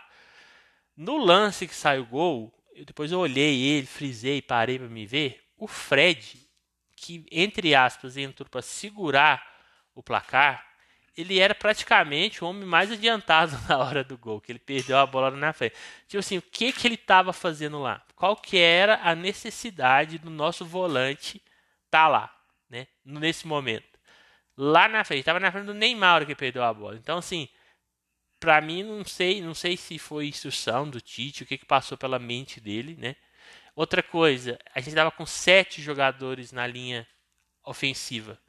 No 0.96 1.18
lance 1.18 1.68
que 1.68 1.76
sai 1.76 2.00
o 2.00 2.06
gol, 2.06 2.54
eu, 2.74 2.86
depois 2.86 3.12
eu 3.12 3.20
olhei 3.20 3.62
ele, 3.62 3.86
frisei, 3.86 4.42
parei 4.42 4.80
para 4.80 4.88
me 4.88 5.06
ver. 5.06 5.44
O 5.58 5.68
Fred, 5.68 6.38
que 6.96 7.26
entre 7.32 7.76
aspas 7.76 8.18
entrou 8.18 8.50
para 8.50 8.62
segurar 8.62 9.46
o 9.94 10.02
placar, 10.02 10.66
ele 11.18 11.40
era 11.40 11.56
praticamente 11.56 12.44
o 12.44 12.48
homem 12.48 12.66
mais 12.66 12.92
adiantado 12.92 13.58
na 13.70 13.78
hora 13.78 14.04
do 14.04 14.18
gol, 14.18 14.42
que 14.42 14.52
ele 14.52 14.60
perdeu 14.60 14.98
a 14.98 15.06
bola 15.06 15.32
na 15.32 15.54
frente. 15.54 15.76
Tipo 16.08 16.20
assim, 16.20 16.38
o 16.38 16.42
que 16.42 16.72
que 16.74 16.88
ele 16.88 16.96
estava 16.96 17.32
fazendo 17.32 17.80
lá? 17.80 18.04
Qual 18.16 18.36
que 18.36 18.58
era 18.58 19.00
a 19.04 19.16
necessidade 19.16 20.18
do 20.18 20.30
nosso 20.30 20.66
volante 20.66 21.42
tá 21.90 22.08
lá, 22.08 22.34
né? 22.70 22.88
Nesse 23.04 23.48
momento. 23.48 23.96
Lá 24.58 24.88
na 24.88 25.04
frente, 25.04 25.20
estava 25.20 25.40
na 25.40 25.52
frente 25.52 25.66
do 25.66 25.74
Neymar 25.74 26.26
que 26.26 26.36
perdeu 26.36 26.64
a 26.64 26.74
bola. 26.74 26.96
Então 26.96 27.18
assim, 27.18 27.48
para 28.40 28.62
mim 28.62 28.84
não 28.84 29.04
sei, 29.06 29.42
não 29.42 29.54
sei 29.54 29.78
se 29.78 29.98
foi 29.98 30.28
instrução 30.28 30.90
do 30.90 31.02
Tite, 31.02 31.44
o 31.44 31.46
que, 31.46 31.58
que 31.58 31.66
passou 31.66 31.98
pela 31.98 32.20
mente 32.20 32.60
dele, 32.60 32.96
né? 32.98 33.16
Outra 33.76 34.02
coisa, 34.02 34.58
a 34.74 34.80
gente 34.80 34.90
estava 34.90 35.12
com 35.12 35.26
sete 35.26 35.82
jogadores 35.82 36.52
na 36.54 36.66
linha 36.66 37.06
ofensiva. 37.66 38.40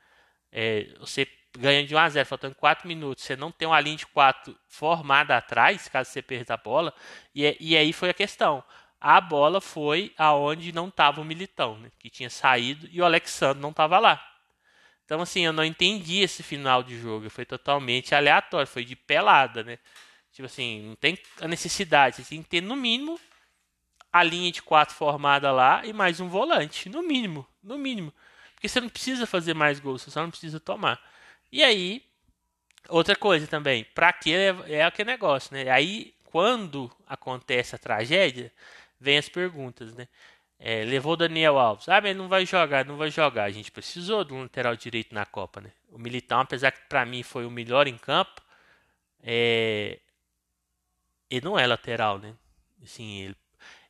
É, 0.52 0.94
você 1.00 1.26
ganha 1.56 1.84
de 1.86 1.94
1 1.94 1.98
a 1.98 2.08
0, 2.08 2.26
faltando 2.26 2.54
4 2.54 2.86
minutos, 2.86 3.24
você 3.24 3.36
não 3.36 3.50
tem 3.50 3.66
uma 3.68 3.80
linha 3.80 3.96
de 3.96 4.06
4 4.06 4.56
formada 4.68 5.36
atrás, 5.36 5.88
caso 5.88 6.10
você 6.10 6.22
perda 6.22 6.54
a 6.54 6.56
bola, 6.56 6.94
e, 7.34 7.44
é, 7.44 7.56
e 7.60 7.76
aí 7.76 7.92
foi 7.92 8.10
a 8.10 8.14
questão. 8.14 8.62
A 9.00 9.20
bola 9.20 9.60
foi 9.60 10.12
aonde 10.16 10.72
não 10.72 10.88
estava 10.88 11.20
o 11.20 11.24
Militão, 11.24 11.78
né, 11.78 11.90
que 11.98 12.10
tinha 12.10 12.30
saído, 12.30 12.88
e 12.90 13.00
o 13.00 13.04
Alexandre 13.04 13.60
não 13.60 13.70
estava 13.70 13.98
lá. 13.98 14.22
Então, 15.06 15.22
assim, 15.22 15.46
eu 15.46 15.52
não 15.52 15.64
entendi 15.64 16.18
esse 16.20 16.42
final 16.42 16.82
de 16.82 16.98
jogo. 16.98 17.30
Foi 17.30 17.44
totalmente 17.44 18.12
aleatório, 18.12 18.66
foi 18.66 18.84
de 18.84 18.96
pelada, 18.96 19.62
né? 19.62 19.78
Tipo 20.32 20.46
assim, 20.46 20.82
não 20.82 20.96
tem 20.96 21.16
a 21.40 21.46
necessidade. 21.46 22.16
Você 22.16 22.24
tem 22.24 22.42
que 22.42 22.48
ter, 22.48 22.60
no 22.60 22.74
mínimo, 22.74 23.18
a 24.12 24.22
linha 24.22 24.50
de 24.50 24.60
quatro 24.62 24.94
formada 24.96 25.52
lá 25.52 25.86
e 25.86 25.92
mais 25.92 26.18
um 26.18 26.28
volante. 26.28 26.88
No 26.88 27.02
mínimo, 27.02 27.46
no 27.62 27.78
mínimo. 27.78 28.12
Porque 28.54 28.68
você 28.68 28.80
não 28.80 28.88
precisa 28.88 29.26
fazer 29.26 29.54
mais 29.54 29.78
gols, 29.78 30.02
você 30.02 30.10
só 30.10 30.22
não 30.22 30.30
precisa 30.30 30.58
tomar. 30.58 31.00
E 31.50 31.62
aí, 31.62 32.02
outra 32.88 33.16
coisa 33.16 33.46
também, 33.46 33.84
pra 33.94 34.12
que 34.12 34.34
é, 34.34 34.54
é 34.68 34.84
aquele 34.84 35.10
negócio, 35.10 35.54
né? 35.54 35.70
Aí, 35.70 36.14
quando 36.24 36.90
acontece 37.06 37.74
a 37.74 37.78
tragédia, 37.78 38.52
vem 39.00 39.18
as 39.18 39.28
perguntas, 39.28 39.94
né? 39.94 40.08
É, 40.58 40.84
levou 40.84 41.16
Daniel 41.16 41.58
Alves. 41.58 41.88
Ah, 41.88 42.00
mas 42.00 42.16
não 42.16 42.28
vai 42.28 42.46
jogar, 42.46 42.84
não 42.84 42.96
vai 42.96 43.10
jogar. 43.10 43.44
A 43.44 43.50
gente 43.50 43.70
precisou 43.70 44.24
do 44.24 44.36
lateral 44.36 44.74
direito 44.76 45.14
na 45.14 45.26
Copa, 45.26 45.60
né? 45.60 45.70
O 45.90 45.98
Militão, 45.98 46.40
apesar 46.40 46.72
que 46.72 46.80
para 46.88 47.04
mim 47.06 47.22
foi 47.22 47.46
o 47.46 47.50
melhor 47.50 47.86
em 47.86 47.98
campo, 47.98 48.42
é... 49.22 49.98
ele 51.30 51.44
não 51.44 51.58
é 51.58 51.66
lateral, 51.66 52.18
né? 52.18 52.34
Assim, 52.82 53.22
ele, 53.22 53.36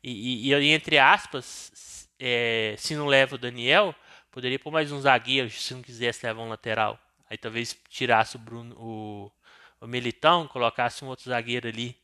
e, 0.03 0.51
e, 0.51 0.55
e 0.55 0.69
entre 0.73 0.99
aspas, 0.99 2.09
é, 2.19 2.75
se 2.79 2.95
não 2.95 3.07
leva 3.07 3.35
o 3.35 3.39
Daniel, 3.39 3.95
poderia 4.31 4.59
pôr 4.59 4.71
mais 4.71 4.93
um 4.93 5.01
zagueiro 5.01 5.51
se 5.51 5.75
não 5.75 5.83
quisesse 5.83 6.25
levar 6.25 6.43
um 6.43 6.49
lateral. 6.49 6.99
Aí 7.29 7.37
talvez 7.37 7.77
tirasse 7.89 8.37
o 8.37 8.39
Bruno, 8.39 8.77
o, 8.79 9.33
o 9.81 9.87
Militão, 9.87 10.47
colocasse 10.47 11.05
um 11.05 11.09
outro 11.09 11.27
zagueiro 11.27 11.69
ali. 11.69 11.97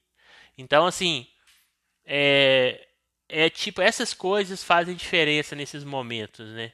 Então, 0.58 0.86
assim, 0.86 1.26
é, 2.04 2.88
é 3.28 3.48
tipo, 3.48 3.80
essas 3.80 4.12
coisas 4.12 4.64
fazem 4.64 4.94
diferença 4.94 5.54
nesses 5.56 5.84
momentos, 5.84 6.48
né? 6.50 6.72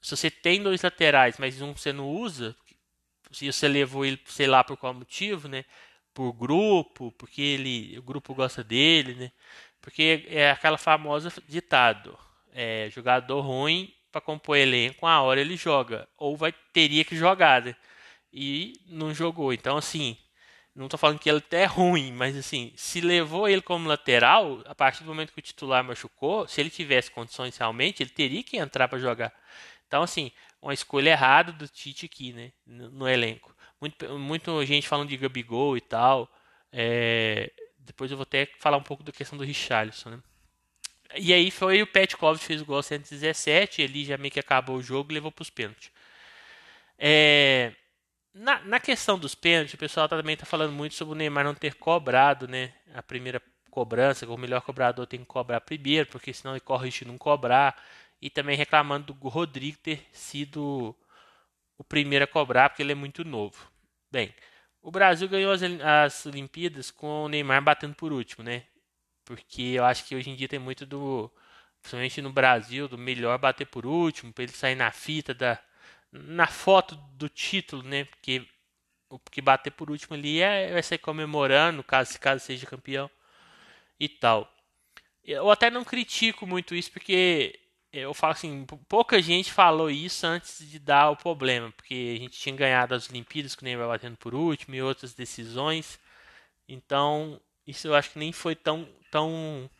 Se 0.00 0.16
você 0.16 0.30
tem 0.30 0.62
dois 0.62 0.82
laterais, 0.82 1.38
mas 1.38 1.60
um 1.62 1.74
você 1.74 1.92
não 1.92 2.08
usa, 2.08 2.56
se 3.30 3.50
você 3.50 3.68
levou 3.68 4.04
ele, 4.04 4.20
sei 4.26 4.46
lá 4.46 4.64
por 4.64 4.76
qual 4.76 4.94
motivo, 4.94 5.48
né? 5.48 5.64
Por 6.14 6.32
grupo, 6.32 7.12
porque 7.12 7.40
ele, 7.40 7.98
o 7.98 8.02
grupo 8.02 8.34
gosta 8.34 8.62
dele, 8.62 9.14
né? 9.14 9.32
Porque 9.80 10.26
é 10.28 10.50
aquela 10.50 10.78
famosa 10.78 11.32
ditado, 11.48 12.18
é, 12.52 12.88
jogador 12.90 13.40
ruim 13.40 13.92
para 14.12 14.20
compor 14.20 14.56
elenco, 14.56 15.06
a 15.06 15.20
hora 15.22 15.40
ele 15.40 15.56
joga, 15.56 16.08
ou 16.16 16.36
vai 16.36 16.52
teria 16.72 17.04
que 17.04 17.16
jogar, 17.16 17.62
né? 17.62 17.74
E 18.32 18.74
não 18.86 19.14
jogou. 19.14 19.52
Então 19.52 19.76
assim, 19.76 20.16
não 20.74 20.86
estou 20.86 20.98
falando 20.98 21.18
que 21.18 21.28
ele 21.28 21.38
até 21.38 21.62
é 21.62 21.66
ruim, 21.66 22.12
mas 22.12 22.36
assim, 22.36 22.72
se 22.76 23.00
levou 23.00 23.48
ele 23.48 23.62
como 23.62 23.88
lateral, 23.88 24.62
a 24.66 24.74
partir 24.74 25.02
do 25.04 25.08
momento 25.08 25.32
que 25.32 25.38
o 25.38 25.42
titular 25.42 25.82
machucou, 25.84 26.46
se 26.48 26.60
ele 26.60 26.70
tivesse 26.70 27.10
condições 27.10 27.56
realmente, 27.56 28.02
ele 28.02 28.10
teria 28.10 28.42
que 28.42 28.56
entrar 28.56 28.88
para 28.88 28.98
jogar. 28.98 29.32
Então, 29.86 30.02
assim, 30.02 30.32
uma 30.62 30.72
escolha 30.72 31.10
errada 31.10 31.52
do 31.52 31.68
Tite 31.68 32.06
aqui, 32.06 32.32
né? 32.32 32.52
No, 32.66 32.90
no 32.90 33.08
elenco. 33.08 33.54
Muito, 33.80 34.18
muito 34.18 34.64
gente 34.64 34.88
falando 34.88 35.08
de 35.08 35.16
Gabigol 35.16 35.76
e 35.76 35.80
tal. 35.80 36.32
É, 36.72 37.52
depois 37.78 38.10
eu 38.10 38.16
vou 38.16 38.22
até 38.22 38.46
falar 38.58 38.78
um 38.78 38.82
pouco 38.82 39.02
da 39.02 39.12
questão 39.12 39.36
do 39.36 39.44
Richarlison, 39.44 40.10
né? 40.10 40.22
E 41.16 41.32
aí 41.32 41.50
foi 41.50 41.82
o 41.82 41.86
Petkov 41.86 42.38
que 42.38 42.44
fez 42.44 42.62
o 42.62 42.64
gol 42.64 42.82
117, 42.82 43.82
ele 43.82 44.04
já 44.04 44.16
meio 44.16 44.32
que 44.32 44.40
acabou 44.40 44.76
o 44.76 44.82
jogo 44.82 45.12
e 45.12 45.14
levou 45.14 45.30
para 45.32 45.42
os 45.42 45.50
pênaltis. 45.50 45.90
É, 46.98 47.72
na, 48.34 48.60
na 48.60 48.80
questão 48.80 49.18
dos 49.18 49.34
pênaltis, 49.34 49.74
o 49.74 49.78
pessoal 49.78 50.08
também 50.08 50.34
está 50.34 50.46
falando 50.46 50.72
muito 50.72 50.94
sobre 50.94 51.12
o 51.12 51.16
Neymar 51.16 51.44
não 51.44 51.54
ter 51.54 51.74
cobrado 51.74 52.48
né, 52.48 52.72
a 52.94 53.02
primeira 53.02 53.42
cobrança, 53.70 54.26
que 54.26 54.32
o 54.32 54.36
melhor 54.36 54.60
cobrador 54.62 55.06
tem 55.06 55.20
que 55.20 55.26
cobrar 55.26 55.60
primeiro, 55.60 56.08
porque 56.08 56.32
senão 56.32 56.54
ele 56.54 56.60
corre 56.60 56.86
risco 56.86 57.04
de 57.04 57.10
não 57.10 57.18
cobrar. 57.18 57.82
E 58.20 58.30
também 58.30 58.56
reclamando 58.56 59.12
do 59.12 59.28
Rodrigo 59.28 59.78
ter 59.78 60.06
sido 60.12 60.94
o 61.76 61.84
primeiro 61.84 62.24
a 62.24 62.28
cobrar, 62.28 62.68
porque 62.68 62.82
ele 62.82 62.92
é 62.92 62.94
muito 62.94 63.24
novo. 63.24 63.70
Bem, 64.10 64.32
o 64.80 64.90
Brasil 64.90 65.28
ganhou 65.28 65.52
as, 65.52 65.62
as 65.62 66.26
Olimpíadas 66.26 66.90
com 66.90 67.24
o 67.24 67.28
Neymar 67.28 67.62
batendo 67.62 67.94
por 67.94 68.12
último, 68.12 68.44
né? 68.44 68.64
Porque 69.24 69.62
eu 69.62 69.84
acho 69.84 70.04
que 70.04 70.14
hoje 70.16 70.30
em 70.30 70.36
dia 70.36 70.48
tem 70.48 70.58
muito 70.58 70.86
do, 70.86 71.30
principalmente 71.80 72.22
no 72.22 72.32
Brasil, 72.32 72.88
do 72.88 72.98
melhor 72.98 73.38
bater 73.38 73.66
por 73.66 73.86
último, 73.86 74.32
para 74.32 74.44
ele 74.44 74.52
sair 74.52 74.74
na 74.74 74.90
fita 74.92 75.34
da 75.34 75.58
na 76.12 76.46
foto 76.46 76.94
do 77.14 77.28
título, 77.28 77.82
né? 77.82 78.04
Porque 78.04 78.46
o 79.08 79.18
que 79.18 79.40
bater 79.40 79.70
por 79.72 79.90
último 79.90 80.14
ali 80.14 80.40
é, 80.40 80.72
vai 80.72 80.82
ser 80.82 80.98
comemorando, 80.98 81.82
caso, 81.84 82.18
caso 82.20 82.44
seja 82.44 82.66
campeão 82.66 83.10
e 84.00 84.08
tal. 84.08 84.52
Eu 85.24 85.50
até 85.50 85.70
não 85.70 85.84
critico 85.84 86.46
muito 86.46 86.74
isso, 86.74 86.90
porque 86.92 87.58
eu 87.92 88.14
falo 88.14 88.32
assim, 88.32 88.66
pouca 88.88 89.20
gente 89.22 89.52
falou 89.52 89.90
isso 89.90 90.26
antes 90.26 90.68
de 90.68 90.78
dar 90.78 91.10
o 91.10 91.16
problema, 91.16 91.70
porque 91.72 92.14
a 92.16 92.18
gente 92.20 92.38
tinha 92.38 92.56
ganhado 92.56 92.94
as 92.94 93.08
Olimpíadas 93.10 93.54
com 93.54 93.62
o 93.62 93.64
Neymar 93.64 93.88
batendo 93.88 94.16
por 94.16 94.34
último 94.34 94.74
e 94.74 94.82
outras 94.82 95.14
decisões. 95.14 96.00
Então, 96.68 97.40
isso 97.66 97.88
eu 97.88 97.94
acho 97.94 98.10
que 98.10 98.18
nem 98.18 98.32
foi 98.32 98.54
tão 98.54 98.88
tão 99.10 99.70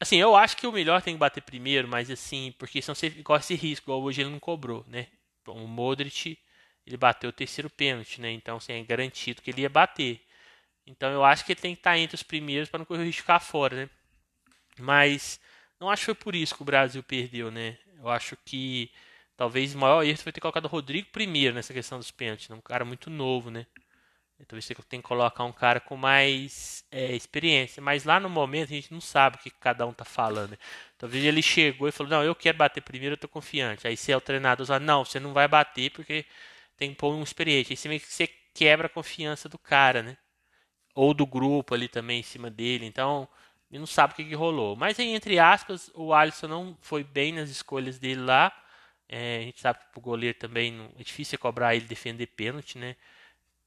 Assim, 0.00 0.16
eu 0.16 0.36
acho 0.36 0.56
que 0.56 0.66
o 0.66 0.72
melhor 0.72 1.00
tem 1.00 1.14
que 1.14 1.18
bater 1.20 1.42
primeiro, 1.42 1.88
mas 1.88 2.10
assim, 2.10 2.52
porque 2.58 2.82
senão 2.82 2.94
você 2.94 3.10
corre 3.22 3.40
esse 3.40 3.54
risco, 3.54 3.86
igual 3.86 4.02
hoje 4.02 4.20
ele 4.20 4.30
não 4.30 4.38
cobrou, 4.40 4.84
né? 4.86 5.06
O 5.46 5.66
Modric, 5.66 6.38
ele 6.86 6.96
bateu 6.96 7.30
o 7.30 7.32
terceiro 7.32 7.70
pênalti, 7.70 8.20
né? 8.20 8.30
Então, 8.30 8.56
assim, 8.58 8.72
é 8.74 8.84
garantido 8.84 9.40
que 9.40 9.50
ele 9.50 9.62
ia 9.62 9.68
bater. 9.70 10.20
Então, 10.86 11.10
eu 11.10 11.24
acho 11.24 11.44
que 11.44 11.52
ele 11.52 11.60
tem 11.60 11.74
que 11.74 11.80
estar 11.80 11.96
entre 11.98 12.14
os 12.16 12.22
primeiros 12.22 12.68
para 12.68 12.78
não 12.78 12.84
correr 12.84 13.02
o 13.02 13.04
risco 13.04 13.18
de 13.18 13.22
ficar 13.22 13.40
fora, 13.40 13.76
né? 13.76 13.90
Mas, 14.78 15.40
não 15.80 15.88
acho 15.90 16.02
que 16.02 16.06
foi 16.06 16.14
por 16.14 16.34
isso 16.34 16.54
que 16.54 16.62
o 16.62 16.66
Brasil 16.66 17.02
perdeu, 17.02 17.50
né? 17.50 17.78
Eu 17.98 18.08
acho 18.10 18.36
que 18.44 18.90
talvez 19.36 19.74
o 19.74 19.78
maior 19.78 20.04
erro 20.04 20.18
foi 20.18 20.32
ter 20.32 20.40
colocado 20.40 20.66
o 20.66 20.68
Rodrigo 20.68 21.08
primeiro 21.12 21.54
nessa 21.54 21.72
questão 21.72 21.98
dos 21.98 22.10
pênaltis, 22.10 22.48
né? 22.48 22.56
um 22.56 22.60
cara 22.60 22.84
muito 22.84 23.08
novo, 23.10 23.50
né? 23.50 23.66
Talvez 24.46 24.64
você 24.64 24.74
tenha 24.74 25.00
que 25.02 25.08
colocar 25.08 25.44
um 25.44 25.52
cara 25.52 25.80
com 25.80 25.96
mais 25.96 26.84
é, 26.90 27.14
experiência. 27.14 27.82
Mas 27.82 28.04
lá 28.04 28.18
no 28.20 28.28
momento 28.28 28.72
a 28.72 28.74
gente 28.74 28.92
não 28.92 29.00
sabe 29.00 29.36
o 29.36 29.38
que 29.38 29.50
cada 29.50 29.86
um 29.86 29.90
está 29.90 30.04
falando. 30.04 30.58
Talvez 30.98 31.24
ele 31.24 31.40
chegou 31.42 31.88
e 31.88 31.92
falou: 31.92 32.10
Não, 32.10 32.24
eu 32.24 32.34
quero 32.34 32.58
bater 32.58 32.82
primeiro, 32.82 33.14
eu 33.14 33.16
estou 33.16 33.30
confiante. 33.30 33.86
Aí 33.86 33.96
você 33.96 34.12
é 34.12 34.16
o 34.16 34.20
treinador, 34.20 34.66
fala: 34.66 34.80
Não, 34.80 35.04
você 35.04 35.20
não 35.20 35.32
vai 35.32 35.48
bater 35.48 35.90
porque 35.92 36.26
tem 36.76 36.90
que 36.90 36.96
pôr 36.96 37.14
um 37.14 37.22
experiente. 37.22 37.72
Aí 37.72 37.76
você 37.76 37.88
meio 37.88 38.00
que 38.00 38.12
você 38.12 38.28
quebra 38.52 38.86
a 38.86 38.90
confiança 38.90 39.48
do 39.48 39.58
cara, 39.58 40.02
né? 40.02 40.16
Ou 40.94 41.14
do 41.14 41.26
grupo 41.26 41.74
ali 41.74 41.88
também 41.88 42.20
em 42.20 42.22
cima 42.22 42.50
dele. 42.50 42.86
Então, 42.86 43.28
ele 43.70 43.80
não 43.80 43.86
sabe 43.86 44.12
o 44.14 44.16
que, 44.16 44.24
que 44.24 44.34
rolou. 44.34 44.76
Mas 44.76 44.98
aí, 45.00 45.08
entre 45.14 45.38
aspas, 45.38 45.90
o 45.94 46.12
Alisson 46.14 46.48
não 46.48 46.78
foi 46.80 47.04
bem 47.04 47.32
nas 47.32 47.50
escolhas 47.50 47.98
dele 47.98 48.20
lá. 48.22 48.52
É, 49.08 49.38
a 49.38 49.42
gente 49.42 49.60
sabe 49.60 49.80
que 49.80 49.98
o 49.98 50.00
goleiro 50.00 50.38
também 50.38 50.90
é 50.98 51.02
difícil 51.02 51.38
cobrar 51.38 51.74
ele 51.74 51.86
defender 51.86 52.26
pênalti, 52.28 52.78
né? 52.78 52.96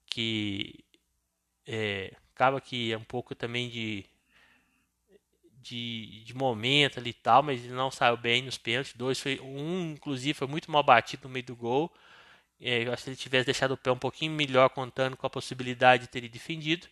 Que 0.10 0.84
é, 1.66 2.16
acaba 2.34 2.62
que 2.62 2.92
é 2.94 2.98
um 2.98 3.04
pouco 3.04 3.36
também 3.36 3.70
de, 3.70 4.06
de, 5.62 6.24
de 6.24 6.34
momento 6.34 7.00
ali 7.00 7.10
e 7.10 7.14
tal, 7.14 7.44
mas 7.44 7.64
ele 7.64 7.74
não 7.74 7.92
saiu 7.92 8.18
bem 8.18 8.42
nos 8.42 8.58
pênaltis. 8.58 8.94
Dois 8.94 9.20
foi 9.20 9.40
um, 9.42 9.92
inclusive, 9.94 10.34
foi 10.34 10.48
muito 10.48 10.72
mal 10.72 10.84
batido 10.84 11.28
no 11.28 11.34
meio 11.34 11.46
do 11.46 11.56
gol. 11.56 11.92
É, 12.60 12.88
eu 12.88 12.94
acho 12.94 13.04
que 13.04 13.10
ele 13.10 13.18
tivesse 13.18 13.46
deixado 13.46 13.72
o 13.72 13.78
pé 13.78 13.92
um 13.92 14.00
pouquinho 14.00 14.32
melhor, 14.32 14.70
contando 14.70 15.18
com 15.18 15.28
a 15.28 15.30
possibilidade 15.30 16.04
de 16.04 16.10
ter 16.10 16.28
defendido. 16.30 16.88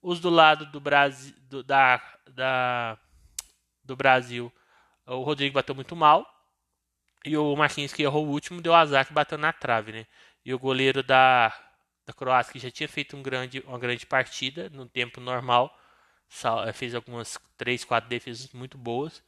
Os 0.00 0.20
do 0.20 0.30
lado 0.30 0.66
do 0.66 0.80
Brasil, 0.80 1.34
do, 1.48 1.62
da, 1.62 2.00
da, 2.28 2.98
do 3.82 3.96
Brasil, 3.96 4.52
o 5.06 5.22
Rodrigo 5.22 5.54
bateu 5.54 5.74
muito 5.74 5.96
mal. 5.96 6.26
E 7.24 7.36
o 7.36 7.56
Marquinhos, 7.56 7.92
que 7.92 8.02
errou 8.02 8.26
o 8.26 8.30
último, 8.30 8.60
deu 8.60 8.74
azar 8.74 9.06
que 9.06 9.12
bateu 9.14 9.38
na 9.38 9.52
trave, 9.52 9.92
né? 9.92 10.06
E 10.44 10.52
o 10.52 10.58
goleiro 10.58 11.02
da, 11.02 11.54
da 12.06 12.12
Croácia, 12.12 12.52
que 12.52 12.58
já 12.58 12.70
tinha 12.70 12.88
feito 12.88 13.16
um 13.16 13.22
grande, 13.22 13.60
uma 13.66 13.78
grande 13.78 14.06
partida 14.06 14.68
no 14.70 14.86
tempo 14.88 15.20
normal, 15.20 15.76
eh, 16.66 16.72
fez 16.72 16.94
algumas 16.94 17.38
3, 17.56 17.84
4 17.84 18.08
defesas 18.08 18.52
muito 18.52 18.76
boas, 18.78 19.22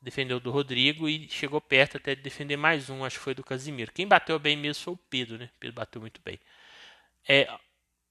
defendeu 0.00 0.40
do 0.40 0.50
Rodrigo 0.50 1.08
e 1.08 1.28
chegou 1.28 1.60
perto 1.60 1.96
até 1.98 2.14
de 2.14 2.22
defender 2.22 2.56
mais 2.56 2.90
um, 2.90 3.04
acho 3.04 3.18
que 3.18 3.24
foi 3.24 3.34
do 3.34 3.44
Casimiro. 3.44 3.92
Quem 3.92 4.06
bateu 4.08 4.38
bem 4.38 4.56
mesmo 4.56 4.84
foi 4.84 4.94
o 4.94 4.96
Pedro, 5.10 5.38
né? 5.38 5.50
Pedro 5.60 5.74
bateu 5.76 6.00
muito 6.00 6.20
bem. 6.24 6.38
É, 7.28 7.48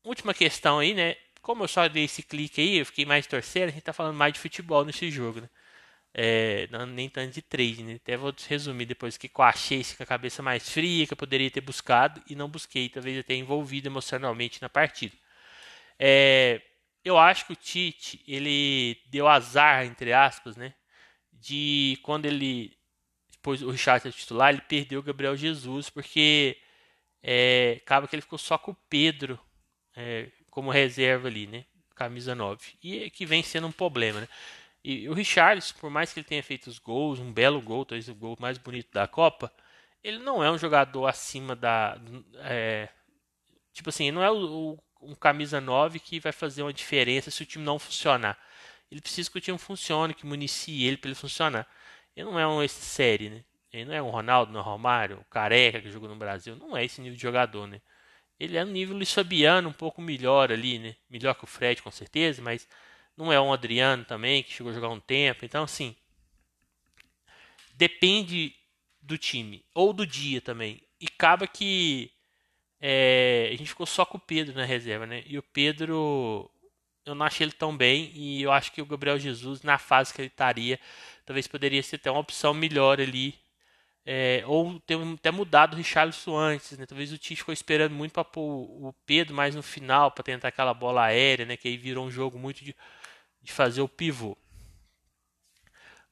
última 0.03 0.34
questão 0.34 0.80
aí, 0.80 0.93
né? 0.93 1.15
Como 1.41 1.63
eu 1.63 1.67
só 1.67 1.88
dei 1.88 2.06
esse 2.06 2.23
clique 2.23 2.62
aí, 2.62 2.77
eu 2.80 2.86
fiquei 2.86 3.06
mais 3.06 3.27
torcendo, 3.27 3.69
a 3.69 3.71
gente 3.71 3.84
tá 3.84 3.93
falando 3.93 4.15
mais 4.17 4.34
de 4.34 4.39
futebol 4.39 4.86
nesse 4.86 5.10
jogo, 5.12 5.41
né? 5.41 5.49
É, 6.19 6.67
não, 6.71 6.88
nem 6.88 7.08
tanto 7.08 7.32
de 7.32 7.43
trade, 7.43 7.84
né? 7.84 7.95
Até 7.95 8.17
vou 8.17 8.34
resumir 8.47 8.88
depois 8.88 9.17
que 9.17 9.30
eu 9.34 9.43
achei 9.43 9.84
com 9.95 10.01
a 10.01 10.06
cabeça 10.06 10.41
mais 10.41 10.67
fria, 10.67 11.06
que 11.06 11.13
eu 11.13 11.17
poderia 11.17 11.51
ter 11.51 11.62
buscado 11.62 12.23
e 12.27 12.36
não 12.36 12.49
busquei, 12.49 12.89
talvez 12.89 13.23
tenha 13.23 13.39
envolvido 13.39 13.88
emocionalmente 13.88 14.60
na 14.60 14.67
partida. 14.67 15.15
É, 15.99 16.60
eu 17.06 17.19
acho 17.19 17.45
que 17.45 17.53
o 17.53 17.56
Tite, 17.56 18.23
ele 18.27 18.99
deu 19.12 19.27
azar, 19.27 19.86
entre 19.86 20.12
aspas, 20.12 20.58
né? 20.58 20.73
De 21.32 21.99
quando 22.01 22.25
ele 22.25 22.75
depois 23.32 23.62
o 23.62 23.69
Richard 23.69 24.12
titular, 24.12 24.49
ele 24.49 24.62
perdeu 24.62 24.99
o 24.99 25.03
Gabriel 25.03 25.38
Jesus, 25.38 25.89
porque 25.89 26.58
é, 27.23 27.80
acaba 27.84 28.08
que 28.08 28.15
ele 28.15 28.21
ficou 28.23 28.39
só 28.39 28.58
com 28.58 28.71
o 28.71 28.77
Pedro 28.89 29.39
é, 29.95 30.30
como 30.49 30.71
reserva 30.71 31.27
ali, 31.27 31.47
né? 31.47 31.65
Camisa 31.95 32.36
9. 32.36 32.73
E 32.84 33.10
que 33.12 33.25
vem 33.25 33.43
sendo 33.43 33.67
um 33.67 33.71
problema, 33.71 34.21
né? 34.21 34.27
E 34.89 35.10
o 35.10 35.13
Richarlison, 35.13 35.76
por 35.82 35.89
mais 35.89 36.13
que 36.13 36.19
ele 36.21 36.26
tenha 36.26 36.41
feito 36.41 36.67
os 36.67 36.80
gols, 36.80 37.19
um 37.19 37.30
belo 37.30 37.62
gol, 37.62 37.84
talvez 37.84 38.08
o 38.08 38.15
gol 38.15 38.38
mais 38.39 38.58
bonito 38.58 38.89
da 38.93 39.06
Copa, 39.06 39.52
ele 40.02 40.17
não 40.17 40.41
é 40.41 40.50
um 40.50 40.58
jogador 40.58 41.08
acima 41.08 41.58
da. 41.58 42.00
É, 42.36 42.88
tipo 43.73 43.89
assim, 43.89 44.12
não 44.12 44.23
é 44.23 44.32
o, 44.32 44.38
o, 44.38 44.80
um 45.02 45.13
camisa 45.13 45.60
9 45.60 46.00
que 46.00 46.21
vai 46.21 46.32
fazer 46.32 46.62
uma 46.62 46.71
diferença 46.71 47.30
se 47.30 47.43
o 47.43 47.45
time 47.45 47.65
não 47.65 47.78
funcionar. 47.78 48.39
Ele 48.89 49.02
precisa 49.02 49.30
que 49.30 49.38
o 49.38 49.41
time 49.41 49.58
funcione, 49.58 50.13
que 50.13 50.26
municie 50.26 50.86
ele 50.86 50.95
para 50.95 51.10
ele 51.10 51.15
funcionar. 51.15 51.67
Ele 52.15 52.30
não 52.30 52.39
é 52.39 52.47
um 52.47 52.63
esse 52.63 52.80
série, 52.80 53.30
né? 53.30 53.43
Ele 53.73 53.84
não 53.84 53.93
é 53.93 54.02
um 54.02 54.10
Ronaldo, 54.10 54.54
não 54.54 54.62
é 54.62 54.63
um 54.63 54.65
Romário, 54.65 55.17
o 55.19 55.26
Careca 55.26 55.82
que 55.82 55.91
jogou 55.91 56.08
no 56.08 56.15
Brasil. 56.15 56.56
Não 56.56 56.78
é 56.78 56.86
esse 56.86 57.02
nível 57.02 57.17
de 57.17 57.21
jogador, 57.21 57.67
né? 57.67 57.82
Ele 58.39 58.56
é 58.56 58.63
um 58.63 58.69
nível 58.69 58.95
Luiz 58.95 59.12
Fabiano, 59.12 59.67
um 59.67 59.73
pouco 59.73 60.02
melhor 60.02 60.50
ali, 60.50 60.80
né? 60.80 60.95
Melhor 61.10 61.36
que 61.36 61.43
o 61.43 61.47
Fred, 61.47 61.82
com 61.82 61.91
certeza, 61.91 62.41
mas 62.41 62.65
não 63.17 63.34
é 63.34 63.41
um 63.41 63.51
Adriano 63.51 64.06
também, 64.06 64.43
que 64.43 64.53
chegou 64.53 64.71
a 64.71 64.75
jogar 64.75 64.89
um 64.89 64.99
tempo. 64.99 65.43
Então, 65.43 65.63
assim, 65.63 65.95
depende 67.73 68.56
do 69.01 69.17
time 69.17 69.65
ou 69.73 69.91
do 69.91 70.06
dia 70.06 70.39
também. 70.39 70.82
E 71.01 71.08
acaba 71.08 71.47
que 71.47 72.12
é, 72.80 73.49
a 73.51 73.56
gente 73.56 73.69
ficou 73.69 73.86
só 73.86 74.06
com 74.06 74.17
o 74.17 74.21
Pedro 74.21 74.56
na 74.56 74.65
reserva, 74.65 75.06
né? 75.06 75.23
E 75.25 75.38
o 75.38 75.43
Pedro 75.43 76.49
eu 77.06 77.15
não 77.15 77.25
achei 77.25 77.45
ele 77.45 77.53
tão 77.53 77.75
bem 77.75 78.12
e 78.13 78.43
eu 78.43 78.51
acho 78.51 78.71
que 78.71 78.82
o 78.82 78.86
Gabriel 78.86 79.17
Jesus, 79.17 79.62
na 79.62 79.77
fase 79.77 80.13
que 80.13 80.21
ele 80.21 80.27
estaria, 80.27 80.80
talvez 81.25 81.47
poderia 81.47 81.82
ser 81.82 81.95
até 81.95 82.12
uma 82.12 82.19
opção 82.19 82.53
melhor 82.53 82.99
ali. 82.99 83.36
É, 84.10 84.41
ou 84.45 84.80
ter 84.80 84.97
até 85.15 85.32
mudado 85.32 85.73
o 85.73 85.77
Richarlison 85.77 86.38
antes, 86.38 86.77
né? 86.77 86.86
Talvez 86.86 87.12
o 87.12 87.17
Tite 87.17 87.38
ficou 87.38 87.53
esperando 87.53 87.93
muito 87.93 88.13
para 88.13 88.23
pôr 88.23 88.41
o 88.41 88.95
Pedro 89.06 89.36
mais 89.36 89.53
no 89.53 89.62
final, 89.62 90.12
para 90.12 90.23
tentar 90.23 90.47
aquela 90.47 90.73
bola 90.73 91.03
aérea, 91.03 91.45
né? 91.45 91.58
Que 91.58 91.67
aí 91.67 91.77
virou 91.77 92.06
um 92.06 92.12
jogo 92.12 92.39
muito 92.39 92.63
de, 92.63 92.73
de 93.48 93.54
fazer 93.54 93.82
o 93.82 93.88
pivô. 93.88 94.38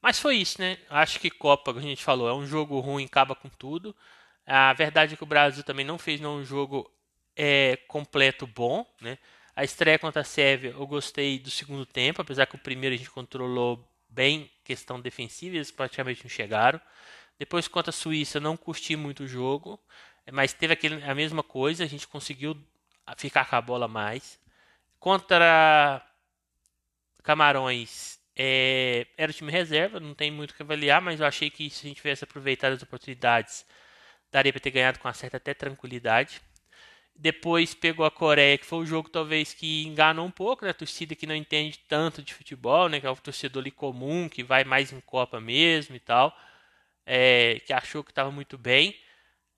Mas 0.00 0.18
foi 0.18 0.36
isso, 0.36 0.60
né? 0.60 0.78
Acho 0.88 1.20
que 1.20 1.30
Copa, 1.30 1.72
como 1.72 1.84
a 1.84 1.88
gente 1.88 2.02
falou, 2.02 2.28
é 2.28 2.34
um 2.34 2.46
jogo 2.46 2.80
ruim, 2.80 3.04
acaba 3.04 3.34
com 3.34 3.48
tudo. 3.48 3.94
A 4.46 4.72
verdade 4.72 5.14
é 5.14 5.16
que 5.16 5.22
o 5.22 5.26
Brasil 5.26 5.62
também 5.62 5.84
não 5.84 5.98
fez 5.98 6.20
um 6.22 6.42
jogo 6.42 6.90
é, 7.36 7.76
completo 7.88 8.46
bom, 8.46 8.86
né? 9.02 9.18
A 9.54 9.64
estreia 9.64 9.98
contra 9.98 10.22
a 10.22 10.24
Sérvia, 10.24 10.70
eu 10.70 10.86
gostei 10.86 11.38
do 11.38 11.50
segundo 11.50 11.84
tempo, 11.84 12.22
apesar 12.22 12.46
que 12.46 12.56
o 12.56 12.58
primeiro 12.58 12.94
a 12.94 12.98
gente 12.98 13.10
controlou 13.10 13.86
bem 14.08 14.50
questão 14.64 15.00
defensiva, 15.00 15.56
eles 15.56 15.70
praticamente 15.70 16.24
não 16.24 16.30
chegaram. 16.30 16.80
Depois 17.38 17.68
contra 17.68 17.90
a 17.90 17.92
Suíça, 17.92 18.40
não 18.40 18.56
curti 18.56 18.96
muito 18.96 19.24
o 19.24 19.28
jogo, 19.28 19.78
mas 20.32 20.54
teve 20.54 20.72
aquele, 20.72 21.02
a 21.04 21.14
mesma 21.14 21.42
coisa, 21.42 21.84
a 21.84 21.86
gente 21.86 22.06
conseguiu 22.08 22.56
ficar 23.18 23.44
com 23.48 23.56
a 23.56 23.60
bola 23.60 23.88
mais. 23.88 24.38
Contra 24.98 26.02
Camarões, 27.26 28.20
é, 28.36 29.04
era 29.18 29.32
o 29.32 29.34
time 29.34 29.50
reserva, 29.50 29.98
não 29.98 30.14
tem 30.14 30.30
muito 30.30 30.52
o 30.52 30.54
que 30.54 30.62
avaliar, 30.62 31.02
mas 31.02 31.18
eu 31.18 31.26
achei 31.26 31.50
que 31.50 31.68
se 31.68 31.84
a 31.84 31.88
gente 31.88 31.96
tivesse 31.96 32.22
aproveitado 32.22 32.74
as 32.74 32.82
oportunidades, 32.84 33.66
daria 34.30 34.52
para 34.52 34.60
ter 34.60 34.70
ganhado 34.70 35.00
com 35.00 35.08
uma 35.08 35.14
certa 35.14 35.36
até 35.38 35.52
tranquilidade. 35.52 36.40
Depois 37.16 37.74
pegou 37.74 38.06
a 38.06 38.12
Coreia, 38.12 38.56
que 38.56 38.64
foi 38.64 38.78
o 38.78 38.86
jogo 38.86 39.08
talvez 39.08 39.52
que 39.52 39.84
enganou 39.84 40.24
um 40.24 40.30
pouco, 40.30 40.64
né? 40.64 40.70
A 40.70 40.74
torcida 40.74 41.16
que 41.16 41.26
não 41.26 41.34
entende 41.34 41.80
tanto 41.88 42.22
de 42.22 42.32
futebol, 42.32 42.88
né? 42.88 43.00
Que 43.00 43.06
é 43.06 43.10
o 43.10 43.16
torcedor 43.16 43.60
ali 43.60 43.72
comum, 43.72 44.28
que 44.28 44.44
vai 44.44 44.62
mais 44.64 44.92
em 44.92 45.00
Copa 45.00 45.40
mesmo 45.40 45.96
e 45.96 46.00
tal. 46.00 46.36
É, 47.04 47.60
que 47.66 47.72
achou 47.72 48.04
que 48.04 48.12
estava 48.12 48.30
muito 48.30 48.56
bem. 48.58 48.96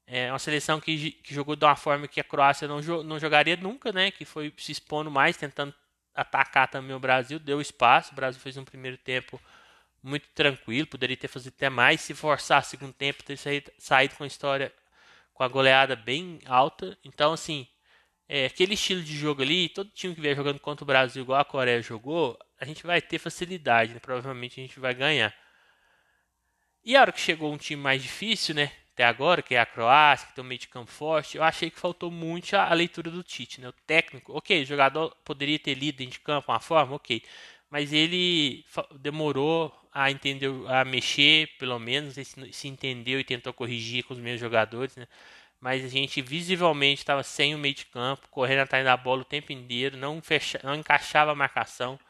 É 0.06 0.32
uma 0.32 0.38
seleção 0.38 0.80
que, 0.80 1.12
que 1.12 1.34
jogou 1.34 1.56
de 1.56 1.64
uma 1.66 1.76
forma 1.76 2.08
que 2.08 2.20
a 2.20 2.24
Croácia 2.24 2.66
não, 2.68 2.80
não 3.04 3.18
jogaria 3.18 3.56
nunca, 3.56 3.92
né? 3.92 4.10
Que 4.10 4.24
foi 4.24 4.52
se 4.56 4.72
expondo 4.72 5.10
mais, 5.10 5.36
tentando 5.36 5.74
atacar 6.20 6.68
também 6.68 6.94
o 6.94 7.00
Brasil, 7.00 7.38
deu 7.38 7.60
espaço. 7.60 8.12
O 8.12 8.14
Brasil 8.14 8.40
fez 8.40 8.56
um 8.56 8.64
primeiro 8.64 8.96
tempo 8.98 9.40
muito 10.02 10.28
tranquilo, 10.34 10.86
poderia 10.86 11.16
ter 11.16 11.28
feito 11.28 11.48
até 11.48 11.68
mais. 11.70 12.00
Se 12.00 12.14
forçar 12.14 12.64
segundo 12.64 12.92
tempo, 12.92 13.22
ter 13.22 13.36
saído, 13.36 13.70
saído 13.78 14.14
com 14.16 14.24
a 14.24 14.26
história 14.26 14.72
com 15.32 15.44
a 15.44 15.48
goleada 15.48 15.94
bem 15.94 16.40
alta. 16.46 16.98
Então, 17.04 17.32
assim, 17.32 17.66
é, 18.28 18.46
aquele 18.46 18.74
estilo 18.74 19.02
de 19.02 19.16
jogo 19.16 19.42
ali, 19.42 19.68
todo 19.68 19.88
time 19.90 20.14
que 20.14 20.20
vier 20.20 20.34
jogando 20.34 20.58
contra 20.58 20.84
o 20.84 20.86
Brasil, 20.86 21.22
igual 21.22 21.40
a 21.40 21.44
Coreia 21.44 21.80
jogou, 21.80 22.36
a 22.60 22.64
gente 22.64 22.84
vai 22.84 23.00
ter 23.00 23.18
facilidade, 23.18 23.94
né? 23.94 24.00
provavelmente 24.00 24.60
a 24.60 24.64
gente 24.64 24.80
vai 24.80 24.94
ganhar. 24.94 25.34
E 26.84 26.96
a 26.96 27.02
hora 27.02 27.12
que 27.12 27.20
chegou 27.20 27.52
um 27.52 27.56
time 27.56 27.80
mais 27.80 28.02
difícil, 28.02 28.54
né? 28.54 28.72
Até 28.98 29.04
agora, 29.04 29.42
que 29.42 29.54
é 29.54 29.60
a 29.60 29.66
Croácia, 29.66 30.26
que 30.26 30.34
tem 30.34 30.42
um 30.42 30.46
meio 30.48 30.58
de 30.58 30.66
campo 30.66 30.90
forte, 30.90 31.36
eu 31.36 31.44
achei 31.44 31.70
que 31.70 31.78
faltou 31.78 32.10
muito 32.10 32.56
a, 32.56 32.68
a, 32.68 32.74
leitura 32.74 33.08
do 33.12 33.22
Tite, 33.22 33.60
né? 33.60 33.68
O 33.68 33.72
técnico, 33.86 34.36
ok, 34.36 34.62
o 34.62 34.66
jogador 34.66 35.14
poderia 35.24 35.56
ter 35.56 35.74
lido 35.74 35.98
dentro 35.98 36.14
de 36.14 36.20
campo 36.20 36.50
uma 36.50 36.58
forma, 36.58 36.96
ok, 36.96 37.22
mas 37.70 37.92
ele 37.92 38.64
demorou 38.98 39.72
a 39.92 40.10
entender, 40.10 40.50
a 40.66 40.84
mexer, 40.84 41.46
pelo 41.58 41.78
menos, 41.78 42.14
se, 42.14 42.52
se 42.52 42.66
entendeu 42.66 43.20
e 43.20 43.24
tentou 43.24 43.52
corrigir 43.52 44.02
com 44.02 44.14
os 44.14 44.20
meus 44.20 44.40
jogadores, 44.40 44.96
né? 44.96 45.06
Mas 45.60 45.84
a 45.84 45.88
gente 45.88 46.20
visivelmente 46.20 47.00
estava 47.00 47.22
sem 47.22 47.54
o 47.54 47.58
meio 47.58 47.74
de 47.74 47.86
campo, 47.86 48.28
correndo 48.30 48.60
atrás 48.60 48.84
da 48.84 48.96
bola 48.96 49.22
o 49.22 49.24
tempo 49.24 49.52
inteiro, 49.52 49.96
não, 49.96 50.20
fecha, 50.20 50.60
não 50.64 50.74
encaixava 50.74 51.30
a 51.32 51.34
marcação. 51.36 52.00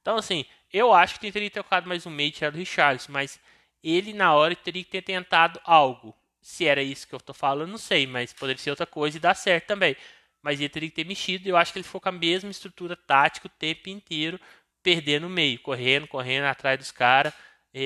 Então, 0.00 0.16
assim, 0.16 0.46
eu 0.72 0.92
acho 0.94 1.20
que 1.20 1.30
teria 1.30 1.50
tocado 1.50 1.86
mais 1.88 2.06
um 2.06 2.10
meio 2.10 2.30
tirado 2.32 2.54
do 2.54 2.58
Richarlison, 2.58 3.12
mas 3.12 3.38
ele 3.84 4.12
na 4.14 4.34
hora 4.34 4.54
teria 4.56 4.84
que 4.84 4.90
ter 4.90 5.02
tentado 5.02 5.60
algo. 5.64 6.14
Se 6.40 6.66
era 6.66 6.82
isso 6.82 7.06
que 7.06 7.14
eu 7.14 7.20
tô 7.20 7.34
falando, 7.34 7.70
não 7.70 7.78
sei, 7.78 8.06
mas 8.06 8.32
poderia 8.32 8.60
ser 8.60 8.70
outra 8.70 8.86
coisa 8.86 9.16
e 9.16 9.20
dar 9.20 9.34
certo 9.34 9.66
também. 9.66 9.96
Mas 10.42 10.58
ele 10.58 10.68
teria 10.68 10.88
que 10.88 10.94
ter 10.96 11.04
mexido. 11.04 11.48
Eu 11.48 11.56
acho 11.56 11.72
que 11.72 11.78
ele 11.78 11.84
ficou 11.84 12.00
com 12.00 12.08
a 12.08 12.12
mesma 12.12 12.50
estrutura 12.50 12.96
tática 12.96 13.46
o 13.46 13.50
tempo 13.50 13.88
inteiro, 13.88 14.40
perdendo 14.82 15.26
o 15.26 15.30
meio, 15.30 15.58
correndo, 15.60 16.08
correndo 16.08 16.44
atrás 16.44 16.78
dos 16.78 16.90
caras. 16.90 17.32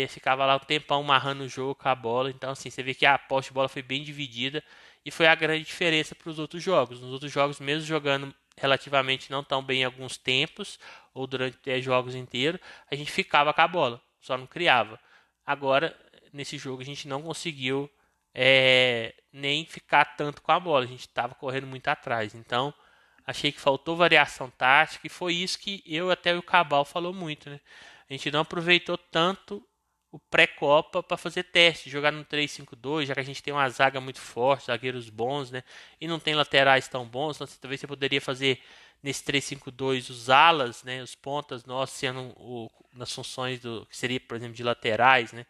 Ficava 0.09 0.47
lá 0.47 0.57
um 0.57 0.61
tempão 0.61 1.03
marrando 1.03 1.43
o 1.43 1.49
jogo 1.49 1.75
com 1.75 1.89
a 1.89 1.95
bola. 1.95 2.31
Então, 2.31 2.51
assim, 2.51 2.71
você 2.71 2.83
vê 2.83 2.95
que 2.95 3.05
a 3.05 3.19
posse 3.19 3.49
de 3.49 3.55
bola 3.55 3.69
foi 3.69 3.83
bem 3.83 4.03
dividida. 4.03 4.63
E 5.05 5.11
foi 5.11 5.27
a 5.27 5.35
grande 5.35 5.65
diferença 5.65 6.15
para 6.15 6.31
os 6.31 6.39
outros 6.39 6.63
jogos. 6.63 7.01
Nos 7.01 7.13
outros 7.13 7.31
jogos, 7.31 7.61
mesmo 7.61 7.85
jogando 7.87 8.35
relativamente 8.57 9.31
não 9.31 9.43
tão 9.43 9.63
bem 9.63 9.81
em 9.81 9.85
alguns 9.85 10.17
tempos, 10.17 10.79
ou 11.13 11.27
durante 11.27 11.59
10 11.63 11.85
jogos 11.85 12.15
inteiros, 12.15 12.61
a 12.91 12.95
gente 12.95 13.11
ficava 13.11 13.53
com 13.53 13.61
a 13.61 13.69
bola, 13.69 14.01
só 14.21 14.39
não 14.39 14.47
criava. 14.47 14.99
Agora, 15.45 15.95
nesse 16.33 16.57
jogo, 16.57 16.81
a 16.81 16.85
gente 16.85 17.09
não 17.09 17.21
conseguiu 17.21 17.91
é, 18.35 19.15
nem 19.33 19.65
ficar 19.65 20.05
tanto 20.17 20.43
com 20.43 20.53
a 20.53 20.61
bola. 20.61 20.85
A 20.85 20.89
gente 20.89 21.01
estava 21.01 21.35
correndo 21.35 21.67
muito 21.67 21.89
atrás. 21.89 22.35
Então, 22.35 22.75
achei 23.27 23.53
que 23.53 23.61
faltou 23.61 23.97
variação 23.97 24.51
tática 24.51 25.07
e 25.07 25.11
foi 25.11 25.35
isso 25.35 25.59
que 25.59 25.83
eu 25.87 26.11
até 26.11 26.37
o 26.37 26.43
Cabal 26.43 26.85
falou 26.85 27.15
muito. 27.15 27.49
Né? 27.49 27.61
A 28.09 28.13
gente 28.13 28.31
não 28.31 28.41
aproveitou 28.41 28.99
tanto 28.99 29.65
o 30.15 30.19
pré-copa 30.31 31.03
para 31.03 31.17
fazer 31.17 31.43
teste, 31.43 31.91
jogar 31.91 32.13
no 32.13 32.25
3-5-2, 32.25 33.07
já 33.07 33.15
que 33.15 33.21
a 33.21 33.25
gente 33.25 33.43
tem 33.43 33.53
uma 33.53 33.69
zaga 33.69 34.01
muito 34.01 34.21
forte, 34.21 34.67
zagueiros 34.67 35.11
bons, 35.11 35.51
né? 35.51 35.65
E 36.01 36.07
não 36.07 36.21
tem 36.21 36.37
laterais 36.37 36.87
tão 36.87 37.05
bons, 37.05 37.37
então 37.37 37.49
talvez 37.61 37.81
você 37.81 37.87
poderia 37.89 38.21
fazer 38.21 38.61
nesse 39.03 39.25
3-5-2 39.25 40.11
os 40.11 40.31
alas, 40.31 40.85
né, 40.85 41.03
os 41.03 41.17
pontas 41.17 41.65
nossos 41.65 41.97
sendo 41.97 42.33
o, 42.37 42.71
nas 42.93 43.13
funções 43.13 43.59
do 43.59 43.85
que 43.87 43.97
seria, 43.97 44.21
por 44.21 44.37
exemplo, 44.37 44.55
de 44.55 44.63
laterais, 44.63 45.33
né? 45.33 45.45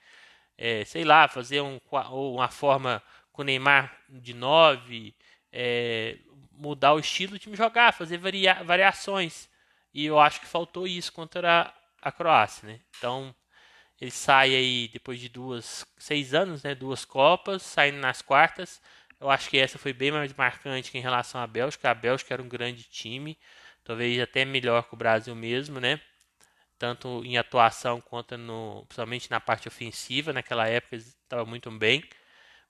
É, 0.57 0.85
sei 0.85 1.05
lá, 1.05 1.29
fazer 1.29 1.61
um, 1.61 1.81
uma 2.11 2.49
forma 2.49 3.03
com 3.33 3.43
o 3.43 3.45
Neymar 3.45 3.97
de 4.09 4.35
9, 4.35 5.15
é, 5.53 6.19
mudar 6.53 6.95
o 6.95 6.99
estilo 6.99 7.33
do 7.33 7.39
time 7.39 7.57
jogar, 7.57 7.93
fazer 7.93 8.19
varia, 8.19 8.63
variações. 8.65 9.49
E 9.93 10.07
eu 10.07 10.19
acho 10.19 10.41
que 10.41 10.47
faltou 10.47 10.87
isso 10.87 11.13
contra 11.13 11.63
a, 12.03 12.09
a 12.09 12.13
Croácia, 12.13 12.69
né? 12.69 12.81
Então, 12.99 13.35
ele 14.01 14.11
sai 14.11 14.55
aí 14.55 14.89
depois 14.93 15.21
de 15.21 15.29
duas, 15.29 15.85
seis 15.99 16.35
anos, 16.35 16.63
né? 16.63 16.75
Duas 16.75 17.05
Copas, 17.05 17.63
saindo 17.63 17.99
nas 17.99 18.23
quartas. 18.23 18.81
Eu 19.21 19.31
acho 19.31 19.49
que 19.49 19.59
essa 19.59 19.79
foi 19.79 19.93
bem 19.93 20.11
mais 20.11 20.33
marcante 20.35 20.91
que 20.91 20.99
em 20.99 21.01
relação 21.01 21.41
à 21.41 21.47
Bélgica. 21.47 21.91
A 21.91 21.95
Bélgica 21.95 22.35
era 22.35 22.43
um 22.43 22.49
grande 22.49 22.85
time, 22.85 23.39
talvez 23.85 24.21
até 24.21 24.45
melhor 24.45 24.85
que 24.89 24.95
o 24.95 24.97
Brasil 24.97 25.35
mesmo, 25.35 25.81
né? 25.81 26.01
Tanto 26.79 27.25
em 27.25 27.39
atuação 27.39 28.01
quanto 28.01 28.37
no, 28.37 28.85
principalmente 28.87 29.31
na 29.31 29.41
parte 29.41 29.69
ofensiva. 29.69 30.33
Naquela 30.33 30.69
época 30.69 30.97
estava 30.97 31.45
muito 31.45 31.71
bem. 31.71 32.03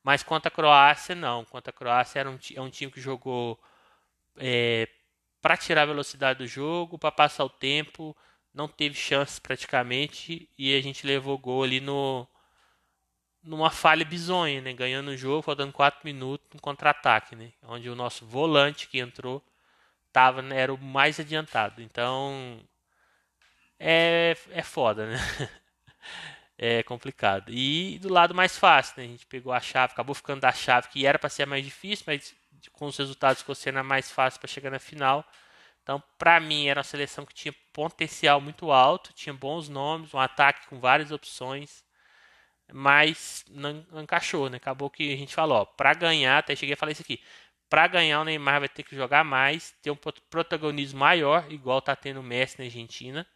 Mas 0.02 0.22
quanto 0.22 0.46
a 0.46 0.50
Croácia, 0.50 1.14
não. 1.14 1.44
Quanto 1.44 1.68
a 1.68 1.72
Croácia 1.72 2.20
era 2.20 2.30
um, 2.30 2.38
é 2.54 2.60
um 2.60 2.70
time 2.70 2.92
que 2.92 3.00
jogou 3.00 3.58
é, 4.38 4.88
para 5.40 5.56
tirar 5.56 5.82
a 5.82 5.86
velocidade 5.86 6.38
do 6.40 6.46
jogo, 6.46 6.98
para 6.98 7.12
passar 7.12 7.44
o 7.44 7.50
tempo. 7.50 8.16
Não 8.52 8.68
teve 8.68 8.94
chances 8.96 9.38
praticamente 9.38 10.48
e 10.58 10.76
a 10.76 10.80
gente 10.82 11.06
levou 11.06 11.38
gol 11.38 11.64
ali 11.64 11.80
no 11.80 12.28
numa 13.42 13.70
falha 13.70 14.04
bizonha, 14.04 14.60
né? 14.62 14.72
Ganhando 14.72 15.08
o 15.10 15.16
jogo, 15.16 15.42
faltando 15.42 15.72
4 15.72 16.00
minutos, 16.04 16.48
um 16.54 16.58
contra-ataque, 16.58 17.36
né? 17.36 17.52
Onde 17.62 17.90
o 17.90 17.94
nosso 17.94 18.26
volante 18.26 18.88
que 18.88 18.98
entrou 18.98 19.42
tava, 20.12 20.40
né, 20.42 20.60
era 20.60 20.72
o 20.72 20.78
mais 20.78 21.18
adiantado. 21.20 21.82
Então, 21.82 22.60
é, 23.78 24.36
é 24.50 24.62
foda, 24.62 25.06
né? 25.06 25.18
é 26.58 26.82
complicado. 26.82 27.50
E 27.52 27.98
do 27.98 28.12
lado 28.12 28.34
mais 28.34 28.58
fácil, 28.58 28.94
né? 28.98 29.04
A 29.04 29.08
gente 29.08 29.26
pegou 29.26 29.52
a 29.52 29.60
chave, 29.60 29.92
acabou 29.92 30.14
ficando 30.14 30.40
da 30.40 30.52
chave 30.52 30.88
que 30.88 31.06
era 31.06 31.18
para 31.18 31.28
ser 31.28 31.46
mais 31.46 31.64
difícil, 31.64 32.04
mas 32.06 32.34
com 32.72 32.86
os 32.86 32.96
resultados 32.96 33.40
ficou 33.42 33.54
sendo 33.54 33.78
a 33.78 33.82
mais 33.82 34.10
fácil 34.10 34.40
para 34.40 34.48
chegar 34.48 34.70
na 34.70 34.78
final. 34.78 35.24
Então, 35.82 36.02
para 36.18 36.40
mim, 36.40 36.66
era 36.68 36.80
uma 36.80 36.84
seleção 36.84 37.26
que 37.26 37.34
tinha 37.34 37.54
potencial 37.72 38.40
muito 38.40 38.70
alto, 38.72 39.12
tinha 39.12 39.34
bons 39.34 39.68
nomes, 39.68 40.14
um 40.14 40.18
ataque 40.18 40.66
com 40.68 40.80
várias 40.80 41.10
opções, 41.12 41.84
mas 42.72 43.44
não, 43.50 43.86
não 43.90 44.02
encaixou, 44.02 44.48
né? 44.50 44.56
Acabou 44.58 44.90
que 44.90 45.12
a 45.12 45.16
gente 45.16 45.34
falou, 45.34 45.66
para 45.66 45.94
ganhar, 45.94 46.38
até 46.38 46.56
cheguei 46.56 46.74
a 46.74 46.76
falar 46.76 46.92
isso 46.92 47.02
aqui, 47.02 47.22
para 47.68 47.86
ganhar 47.88 48.20
o 48.20 48.24
Neymar 48.24 48.60
vai 48.60 48.68
ter 48.68 48.82
que 48.82 48.96
jogar 48.96 49.24
mais, 49.24 49.72
ter 49.82 49.90
um 49.90 49.96
protagonismo 50.30 51.00
maior, 51.00 51.50
igual 51.52 51.82
tá 51.82 51.96
tendo 51.96 52.20
o 52.20 52.22
Messi 52.22 52.58
na 52.58 52.64
Argentina. 52.66 53.26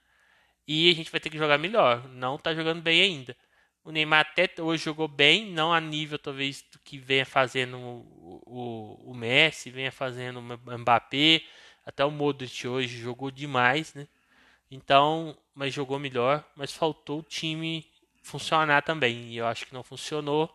E 0.68 0.90
a 0.90 0.94
gente 0.94 1.10
vai 1.10 1.18
ter 1.18 1.30
que 1.30 1.38
jogar 1.38 1.56
melhor. 1.56 2.06
Não 2.10 2.36
está 2.36 2.54
jogando 2.54 2.82
bem 2.82 3.00
ainda. 3.00 3.34
O 3.82 3.90
Neymar 3.90 4.20
até 4.20 4.50
hoje 4.60 4.84
jogou 4.84 5.08
bem, 5.08 5.50
não 5.50 5.72
a 5.72 5.80
nível 5.80 6.18
talvez 6.18 6.62
do 6.70 6.78
que 6.80 6.98
venha 6.98 7.24
fazendo 7.24 7.78
o, 7.78 8.42
o, 8.46 9.12
o 9.12 9.14
Messi, 9.14 9.70
venha 9.70 9.90
fazendo 9.90 10.40
o 10.40 10.78
Mbappé, 10.78 11.42
até 11.86 12.04
o 12.04 12.10
Modric 12.10 12.68
hoje 12.68 12.98
jogou 12.98 13.30
demais, 13.30 13.94
né? 13.94 14.06
Então, 14.70 15.38
mas 15.54 15.72
jogou 15.72 15.98
melhor, 15.98 16.44
mas 16.54 16.70
faltou 16.72 17.20
o 17.20 17.22
time 17.22 17.90
funcionar 18.22 18.82
também. 18.82 19.32
E 19.32 19.38
eu 19.38 19.46
acho 19.46 19.64
que 19.64 19.72
não 19.72 19.82
funcionou. 19.82 20.54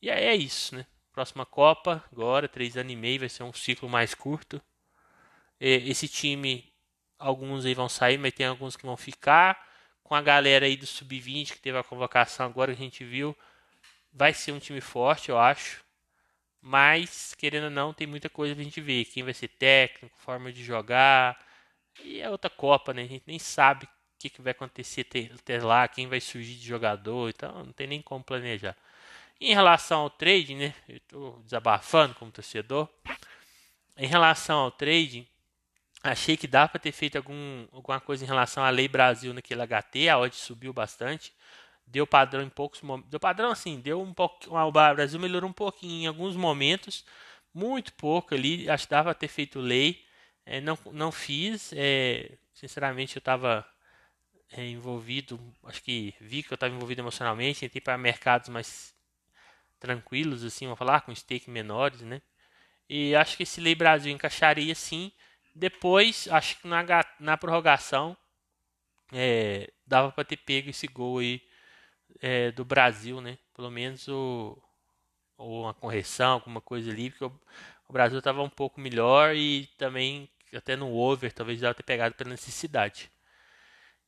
E 0.00 0.08
aí 0.10 0.24
é 0.26 0.36
isso, 0.36 0.76
né? 0.76 0.86
Próxima 1.12 1.44
Copa, 1.44 2.04
agora, 2.12 2.48
três 2.48 2.76
anos 2.76 2.92
e 2.92 2.96
meio, 2.96 3.20
vai 3.20 3.28
ser 3.28 3.42
um 3.42 3.52
ciclo 3.52 3.88
mais 3.88 4.14
curto. 4.14 4.62
Esse 5.58 6.08
time 6.08 6.72
alguns 7.18 7.64
aí 7.64 7.74
vão 7.74 7.88
sair, 7.88 8.18
mas 8.18 8.32
tem 8.32 8.46
alguns 8.46 8.76
que 8.76 8.86
vão 8.86 8.96
ficar. 8.96 9.72
Com 10.02 10.14
a 10.14 10.20
galera 10.20 10.66
aí 10.66 10.76
do 10.76 10.86
sub-20 10.86 11.52
que 11.52 11.58
teve 11.60 11.78
a 11.78 11.82
convocação 11.82 12.46
agora 12.46 12.74
que 12.74 12.80
a 12.80 12.84
gente 12.84 13.04
viu, 13.04 13.36
vai 14.12 14.34
ser 14.34 14.52
um 14.52 14.58
time 14.58 14.80
forte, 14.80 15.30
eu 15.30 15.38
acho. 15.38 15.82
Mas, 16.60 17.34
querendo 17.34 17.64
ou 17.64 17.70
não, 17.70 17.92
tem 17.92 18.06
muita 18.06 18.30
coisa 18.30 18.54
pra 18.54 18.64
gente 18.64 18.80
ver. 18.80 19.04
Quem 19.06 19.22
vai 19.22 19.34
ser 19.34 19.48
técnico, 19.48 20.16
forma 20.18 20.52
de 20.52 20.64
jogar. 20.64 21.38
E 22.02 22.20
é 22.20 22.30
outra 22.30 22.50
Copa, 22.50 22.94
né? 22.94 23.02
A 23.02 23.06
gente 23.06 23.24
nem 23.26 23.38
sabe 23.38 23.84
o 23.84 23.88
que, 24.18 24.30
que 24.30 24.40
vai 24.40 24.52
acontecer 24.52 25.06
até 25.38 25.58
lá, 25.62 25.86
quem 25.88 26.06
vai 26.06 26.20
surgir 26.20 26.54
de 26.54 26.66
jogador. 26.66 27.28
Então, 27.28 27.64
não 27.64 27.72
tem 27.72 27.86
nem 27.86 28.00
como 28.00 28.24
planejar. 28.24 28.76
Em 29.40 29.52
relação 29.54 30.00
ao 30.02 30.10
trading, 30.10 30.56
né? 30.56 30.74
Eu 30.88 30.96
estou 30.96 31.42
desabafando 31.42 32.14
como 32.14 32.30
torcedor. 32.30 32.88
Em 33.96 34.06
relação 34.06 34.60
ao 34.60 34.70
trading, 34.70 35.26
achei 36.04 36.36
que 36.36 36.46
dá 36.46 36.68
para 36.68 36.78
ter 36.78 36.92
feito 36.92 37.16
algum, 37.16 37.66
alguma 37.72 38.00
coisa 38.00 38.24
em 38.24 38.28
relação 38.28 38.62
à 38.62 38.70
Lei 38.70 38.86
Brasil 38.86 39.34
naquele 39.34 39.62
HT. 39.66 40.08
A 40.08 40.18
odd 40.18 40.36
subiu 40.36 40.72
bastante 40.72 41.34
deu 41.86 42.06
padrão 42.06 42.42
em 42.42 42.48
poucos 42.48 42.80
momentos. 42.82 43.10
Deu 43.10 43.20
padrão 43.20 43.50
assim, 43.50 43.80
deu 43.80 44.00
um 44.00 44.12
pouco. 44.12 44.54
O 44.56 44.72
Brasil 44.72 45.18
melhorou 45.20 45.48
um 45.50 45.52
pouquinho 45.52 46.04
em 46.04 46.06
alguns 46.06 46.36
momentos, 46.36 47.04
muito 47.52 47.92
pouco 47.94 48.34
ali. 48.34 48.68
Acho 48.68 48.86
que 48.86 48.90
dava 48.90 49.14
ter 49.14 49.28
feito 49.28 49.60
lei. 49.60 50.04
É, 50.46 50.60
não, 50.60 50.78
não 50.92 51.12
fiz. 51.12 51.72
É, 51.74 52.32
sinceramente, 52.54 53.16
eu 53.16 53.20
estava 53.20 53.66
é, 54.52 54.66
envolvido. 54.66 55.40
Acho 55.64 55.82
que 55.82 56.14
vi 56.20 56.42
que 56.42 56.52
eu 56.52 56.56
estava 56.56 56.74
envolvido 56.74 57.02
emocionalmente. 57.02 57.64
Entrei 57.64 57.80
para 57.80 57.98
mercados 57.98 58.48
mais 58.48 58.94
tranquilos, 59.78 60.44
assim, 60.44 60.66
vamos 60.66 60.78
falar, 60.78 61.02
com 61.02 61.14
stake 61.14 61.50
menores, 61.50 62.00
né? 62.00 62.22
E 62.88 63.14
acho 63.14 63.36
que 63.36 63.42
esse 63.44 63.60
Lei 63.60 63.74
Brasil 63.74 64.12
encaixaria 64.12 64.74
sim. 64.74 65.12
Depois, 65.54 66.28
acho 66.30 66.58
que 66.60 66.66
na, 66.66 66.84
na 67.20 67.36
prorrogação, 67.36 68.16
é, 69.12 69.70
dava 69.86 70.10
para 70.10 70.24
ter 70.24 70.36
pego 70.38 70.70
esse 70.70 70.86
gol 70.86 71.18
aí 71.18 71.40
é, 72.20 72.50
do 72.52 72.64
Brasil, 72.64 73.20
né? 73.20 73.38
Pelo 73.54 73.70
menos 73.70 74.08
o, 74.08 74.60
ou 75.36 75.62
uma 75.62 75.74
correção, 75.74 76.32
alguma 76.32 76.60
coisa 76.60 76.90
ali, 76.90 77.10
porque 77.10 77.24
o, 77.24 77.40
o 77.88 77.92
Brasil 77.92 78.18
estava 78.18 78.42
um 78.42 78.48
pouco 78.48 78.80
melhor 78.80 79.34
e 79.36 79.66
também 79.78 80.28
até 80.54 80.76
no 80.76 80.92
over, 80.92 81.32
talvez 81.32 81.60
dava 81.60 81.74
ter 81.74 81.82
pegado 81.82 82.14
pela 82.14 82.30
necessidade. 82.30 83.10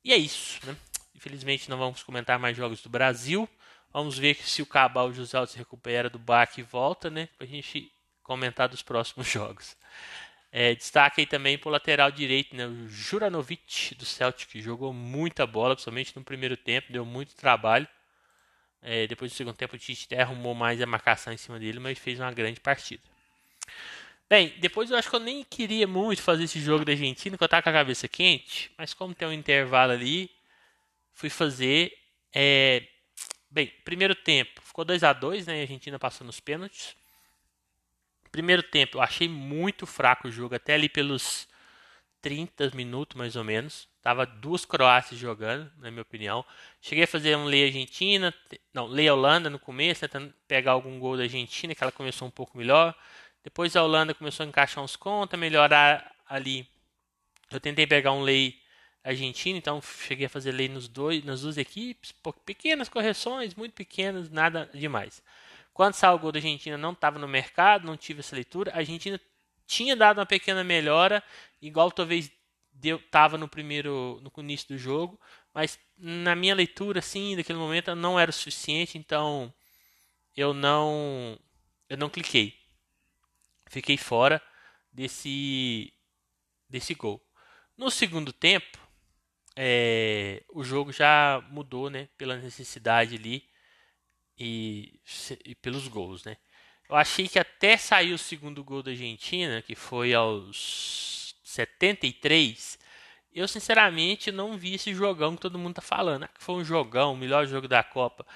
E 0.05 0.13
é 0.13 0.17
isso, 0.17 0.65
né? 0.67 0.77
Infelizmente 1.15 1.69
não 1.69 1.79
vamos 1.79 2.03
comentar 2.03 2.39
mais 2.39 2.57
jogos 2.57 2.83
do 2.83 2.89
Brasil. 2.89 3.49
Vamos 3.93 4.19
ver 4.19 4.37
se 4.37 4.63
o 4.63 4.67
Cabal 4.67 5.13
José 5.13 5.45
se 5.47 5.57
recupera 5.57 6.11
do 6.11 6.19
baque 6.19 6.61
e 6.61 6.65
volta, 6.65 7.11
né? 7.11 7.29
Pra 7.39 7.47
gente 7.47 7.93
comentar 8.23 8.69
dos 8.69 8.83
próximos 8.83 9.27
jogos. 9.31 9.77
É, 10.59 10.75
destaque 10.75 11.21
aí 11.21 11.27
também 11.27 11.59
para 11.59 11.69
o 11.69 11.71
lateral 11.71 12.11
direito, 12.11 12.57
né? 12.57 12.67
O 12.67 12.89
Juranovic 12.89 13.95
do 13.95 14.07
Celtic, 14.07 14.59
jogou 14.63 14.91
muita 14.91 15.47
bola, 15.47 15.75
principalmente 15.75 16.17
no 16.17 16.25
primeiro 16.25 16.57
tempo, 16.57 16.91
deu 16.91 17.05
muito 17.05 17.35
trabalho. 17.37 17.87
É, 18.81 19.07
depois 19.07 19.31
do 19.31 19.35
segundo 19.37 19.55
tempo, 19.55 19.77
o 19.77 19.79
Tite 19.79 20.15
arrumou 20.15 20.55
mais 20.55 20.81
a 20.81 20.87
marcação 20.87 21.31
em 21.31 21.37
cima 21.37 21.59
dele, 21.59 21.79
mas 21.79 21.99
fez 21.99 22.19
uma 22.21 22.33
grande 22.33 22.59
partida. 22.59 23.03
Bem, 24.31 24.55
depois 24.59 24.91
eu 24.91 24.97
acho 24.97 25.11
que 25.11 25.17
eu 25.17 25.21
nem 25.21 25.45
queria 25.45 25.87
muito 25.87 26.23
fazer 26.23 26.45
esse 26.45 26.59
jogo 26.59 26.87
da 26.87 26.93
Argentina, 26.93 27.37
porque 27.37 27.45
eu 27.45 27.47
estava 27.49 27.63
com 27.63 27.69
a 27.69 27.73
cabeça 27.75 28.09
quente, 28.09 28.73
mas 28.79 28.95
como 28.95 29.15
tem 29.15 29.29
um 29.29 29.35
intervalo 29.35 29.93
ali, 29.93 30.31
fui 31.13 31.29
fazer. 31.29 31.93
É... 32.35 32.83
Bem, 33.51 33.71
primeiro 33.85 34.15
tempo 34.15 34.63
ficou 34.63 34.87
2 34.87 35.05
a 35.05 35.13
2 35.13 35.47
né? 35.49 35.59
A 35.59 35.61
Argentina 35.61 35.99
passou 35.99 36.27
nos 36.27 36.41
pênaltis. 36.41 36.97
Primeiro 38.31 38.63
tempo 38.63 38.99
eu 38.99 39.03
achei 39.03 39.29
muito 39.29 39.87
fraco 39.87 40.29
o 40.29 40.31
jogo, 40.31 40.55
até 40.55 40.75
ali 40.75 40.89
pelos 40.89 41.49
30 42.21 42.71
minutos 42.75 43.17
mais 43.17 43.37
ou 43.37 43.45
menos. 43.45 43.89
Tava 44.03 44.27
duas 44.27 44.65
Croácias 44.65 45.19
jogando, 45.19 45.71
na 45.79 45.91
minha 45.91 46.03
opinião. 46.03 46.45
Cheguei 46.81 47.05
a 47.05 47.09
fazer 47.09 47.37
um 47.37 47.45
Lei 47.45 47.67
Argentina, 47.67 48.33
não, 48.73 48.87
Lei 48.87 49.11
Holanda 49.11 49.51
no 49.51 49.59
começo, 49.59 50.01
tentando 50.01 50.33
pegar 50.47 50.73
algum 50.73 50.99
gol 50.99 51.17
da 51.17 51.25
Argentina, 51.25 51.75
que 51.75 51.83
ela 51.83 51.93
começou 51.93 52.29
um 52.29 52.31
pouco 52.31 52.57
melhor. 52.57 52.95
Depois 53.43 53.75
a 53.77 53.83
Holanda 53.83 54.15
começou 54.15 54.45
a 54.45 54.49
encaixar 54.49 54.83
uns 54.83 54.97
contas, 54.97 55.39
melhorar 55.39 56.15
ali. 56.29 56.69
Eu 57.51 57.61
tentei 57.61 57.87
pegar 57.87 58.13
um 58.13 58.23
Lei 58.23 58.61
Argentina, 59.07 59.57
então 59.57 59.81
cheguei 59.81 60.27
a 60.27 60.29
fazer 60.29 60.51
lei 60.51 60.69
nos 60.69 60.89
dois, 60.89 61.25
nas 61.25 61.43
duas 61.43 61.57
equipes, 61.57 62.13
pequenas 62.45 62.89
correções, 62.89 63.55
muito 63.55 63.73
pequenas, 63.73 64.29
nada 64.31 64.69
demais. 64.75 65.23
Quando 65.77 65.93
saiu 65.93 66.15
o 66.15 66.19
gol 66.19 66.33
da 66.33 66.39
Argentina, 66.39 66.79
não 66.79 66.93
estava 66.93 67.19
no 67.19 67.29
mercado, 67.29 67.85
não 67.85 67.99
tive 67.99 68.21
essa 68.21 68.35
leitura. 68.35 68.73
A 68.73 68.79
Argentina 68.79 69.21
tinha 69.67 69.95
dado 69.95 70.17
uma 70.17 70.25
pequena 70.25 70.65
melhora, 70.65 71.23
igual 71.61 71.93
talvez 71.93 72.33
deu, 72.73 72.99
tava 73.11 73.37
no 73.37 73.47
primeiro 73.47 74.19
no 74.23 74.33
início 74.43 74.69
do 74.69 74.79
jogo, 74.79 75.21
mas 75.53 75.79
na 75.99 76.35
minha 76.35 76.55
leitura 76.55 77.01
assim, 77.01 77.37
daquele 77.37 77.59
momento 77.59 77.95
não 77.95 78.19
era 78.19 78.31
o 78.31 78.33
suficiente, 78.33 78.97
então 78.97 79.53
eu 80.35 80.55
não 80.55 81.39
eu 81.91 81.99
não 81.99 82.09
cliquei. 82.09 82.59
Fiquei 83.69 83.99
fora 83.99 84.41
desse 84.91 85.93
desse 86.71 86.95
gol. 86.95 87.23
No 87.77 87.91
segundo 87.91 88.33
tempo, 88.33 88.79
é, 89.55 90.43
o 90.55 90.65
jogo 90.65 90.91
já 90.91 91.45
mudou, 91.51 91.91
né, 91.91 92.09
pela 92.17 92.39
necessidade 92.39 93.17
ali 93.17 93.47
e, 94.39 95.01
e 95.45 95.55
pelos 95.55 95.89
gols, 95.89 96.25
né? 96.25 96.37
Eu 96.89 96.97
achei 96.97 97.29
que 97.29 97.39
até 97.39 97.77
saiu 97.77 98.15
o 98.15 98.19
segundo 98.19 98.63
gol 98.63 98.83
da 98.83 98.91
Argentina, 98.93 99.63
que 99.63 99.75
foi 99.75 100.15
aos 100.15 101.35
73. 101.43 102.79
Eu 103.33 103.49
sinceramente 103.49 104.31
não 104.33 104.57
vi 104.57 104.75
esse 104.75 104.95
jogão 104.95 105.35
que 105.35 105.43
todo 105.43 105.59
mundo 105.59 105.75
tá 105.75 105.83
falando. 105.83 106.25
Ah, 106.25 106.29
que 106.29 106.43
foi 106.43 106.55
um 106.57 106.65
jogão, 106.65 107.13
o 107.15 107.17
melhor 107.17 107.47
jogo 107.47 107.67
da 107.69 107.83
Copa. 107.83 108.27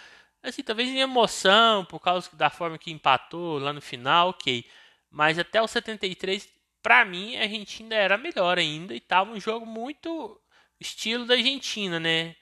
Assim, 0.42 0.62
talvez 0.62 0.88
em 0.88 1.00
emoção, 1.00 1.84
por 1.84 2.00
causa 2.00 2.28
da 2.34 2.50
forma 2.50 2.78
que 2.78 2.90
empatou 2.90 3.58
lá 3.58 3.72
no 3.72 3.80
final, 3.80 4.30
ok. 4.30 4.64
Mas 5.10 5.38
até 5.38 5.60
o 5.62 5.68
73, 5.68 6.48
para 6.82 7.04
mim, 7.04 7.36
a 7.36 7.42
Argentina 7.42 7.94
era 7.94 8.16
melhor 8.18 8.58
ainda 8.58 8.94
e 8.94 9.00
tava 9.00 9.32
um 9.32 9.40
jogo 9.40 9.66
muito 9.66 10.40
estilo 10.80 11.26
da 11.26 11.34
Argentina, 11.34 12.00
né? 12.00 12.36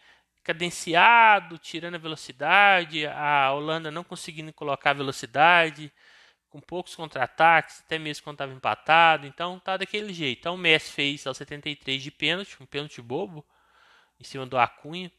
Cadenciado, 0.49 1.59
tirando 1.59 1.97
a 1.97 1.99
velocidade, 1.99 3.07
a 3.07 3.53
Holanda 3.53 3.91
não 3.91 4.03
conseguindo 4.03 4.51
colocar 4.51 4.95
velocidade, 4.95 5.93
com 6.49 6.59
poucos 6.59 6.97
contra-ataques, 6.97 7.83
até 7.85 7.99
mesmo 7.99 8.25
quando 8.25 8.37
estava 8.37 8.55
empatado. 8.55 9.27
Então 9.27 9.61
tá 9.61 9.77
daquele 9.77 10.11
jeito. 10.11 10.39
Então 10.39 10.55
o 10.55 10.59
Messi 10.59 10.91
fez 10.91 11.27
aos 11.27 11.37
73 11.37 12.03
de 12.03 12.11
pênalti, 12.11 12.57
um 12.63 12.65
pênalti 12.65 13.03
bobo, 13.03 13.45
em 14.19 14.25
cima 14.25 14.47
do 14.47 14.57
Acunha. 14.57 15.13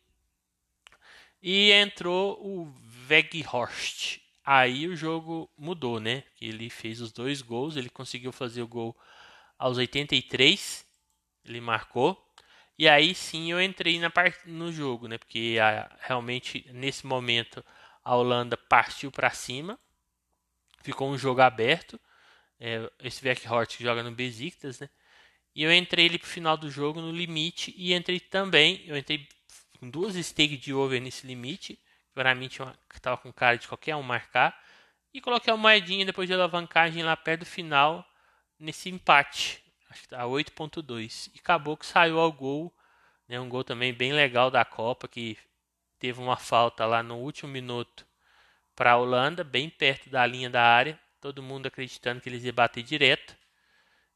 E 1.43 1.71
entrou 1.73 2.43
o 2.43 2.73
Weghorst. 3.07 4.17
Aí 4.43 4.87
o 4.87 4.95
jogo 4.95 5.47
mudou, 5.55 5.99
né? 5.99 6.23
Ele 6.41 6.71
fez 6.71 7.01
os 7.01 7.11
dois 7.11 7.43
gols, 7.43 7.75
ele 7.75 7.89
conseguiu 7.89 8.31
fazer 8.31 8.63
o 8.63 8.67
gol 8.67 8.97
aos 9.59 9.77
83, 9.77 10.83
ele 11.45 11.61
marcou. 11.61 12.17
E 12.79 12.87
aí 12.87 13.13
sim 13.13 13.51
eu 13.51 13.61
entrei 13.61 13.99
na 13.99 14.09
part... 14.09 14.39
no 14.45 14.71
jogo, 14.71 15.09
né? 15.09 15.17
Porque 15.17 15.57
a, 15.61 15.91
realmente 15.99 16.65
nesse 16.71 17.05
momento 17.05 17.63
a 18.01 18.15
Holanda 18.15 18.55
partiu 18.55 19.11
para 19.11 19.29
cima, 19.31 19.77
ficou 20.81 21.11
um 21.11 21.17
jogo 21.17 21.41
aberto. 21.41 21.99
É, 22.57 22.89
esse 23.03 23.23
Weghorst 23.25 23.75
que 23.77 23.83
joga 23.83 24.01
no 24.01 24.11
Besiktas, 24.11 24.79
né? 24.79 24.89
E 25.53 25.63
eu 25.63 25.73
entrei 25.73 26.05
ele 26.05 26.17
pro 26.17 26.27
final 26.27 26.55
do 26.55 26.71
jogo 26.71 27.01
no 27.01 27.11
limite 27.11 27.73
e 27.77 27.93
entrei 27.93 28.19
também, 28.19 28.81
eu 28.87 28.95
entrei 28.97 29.27
com 29.77 29.89
duas 29.89 30.15
stakes 30.15 30.59
de 30.59 30.73
over 30.73 31.01
nesse 31.01 31.27
limite, 31.27 31.77
para 32.13 32.33
mim 32.33 32.47
tinha 32.47 32.65
uma, 32.65 32.75
tava 33.01 33.17
com 33.17 33.31
cara 33.33 33.57
de 33.57 33.67
qualquer 33.67 33.95
um 33.95 34.03
marcar, 34.03 34.57
e 35.13 35.19
coloquei 35.19 35.51
uma 35.51 35.57
moedinha 35.57 36.05
depois 36.05 36.29
de 36.29 36.33
alavancagem 36.33 37.03
lá 37.03 37.17
perto 37.17 37.41
do 37.41 37.45
final 37.45 38.05
nesse 38.57 38.89
empate 38.89 39.61
acho 39.89 40.03
que 40.03 40.07
tá 40.09 40.25
8.2. 40.25 41.29
E 41.33 41.39
acabou 41.39 41.75
que 41.75 41.85
saiu 41.85 42.19
ao 42.19 42.31
gol, 42.31 42.73
né, 43.27 43.39
um 43.39 43.49
gol 43.49 43.63
também 43.63 43.93
bem 43.93 44.13
legal 44.13 44.51
da 44.51 44.63
Copa, 44.63 45.07
que 45.07 45.37
teve 45.99 46.19
uma 46.21 46.37
falta 46.37 46.85
lá 46.85 47.03
no 47.03 47.17
último 47.17 47.51
minuto 47.51 48.05
para 48.75 48.91
a 48.93 48.97
Holanda, 48.97 49.43
bem 49.43 49.69
perto 49.69 50.09
da 50.09 50.25
linha 50.25 50.49
da 50.49 50.63
área, 50.63 50.99
todo 51.19 51.43
mundo 51.43 51.67
acreditando 51.67 52.21
que 52.21 52.29
eles 52.29 52.43
iam 52.43 52.53
bater 52.53 52.83
direto. 52.83 53.35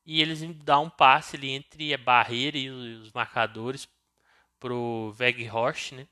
E 0.05 0.21
eles 0.21 0.41
dão 0.63 0.85
um 0.85 0.89
passe 0.89 1.35
ali 1.35 1.51
entre 1.51 1.93
a 1.93 1.97
barreira 1.97 2.57
e 2.57 2.69
os 2.69 3.11
marcadores 3.11 3.87
pro 4.59 5.15
Weghorst, 5.19 5.93
né? 5.93 6.07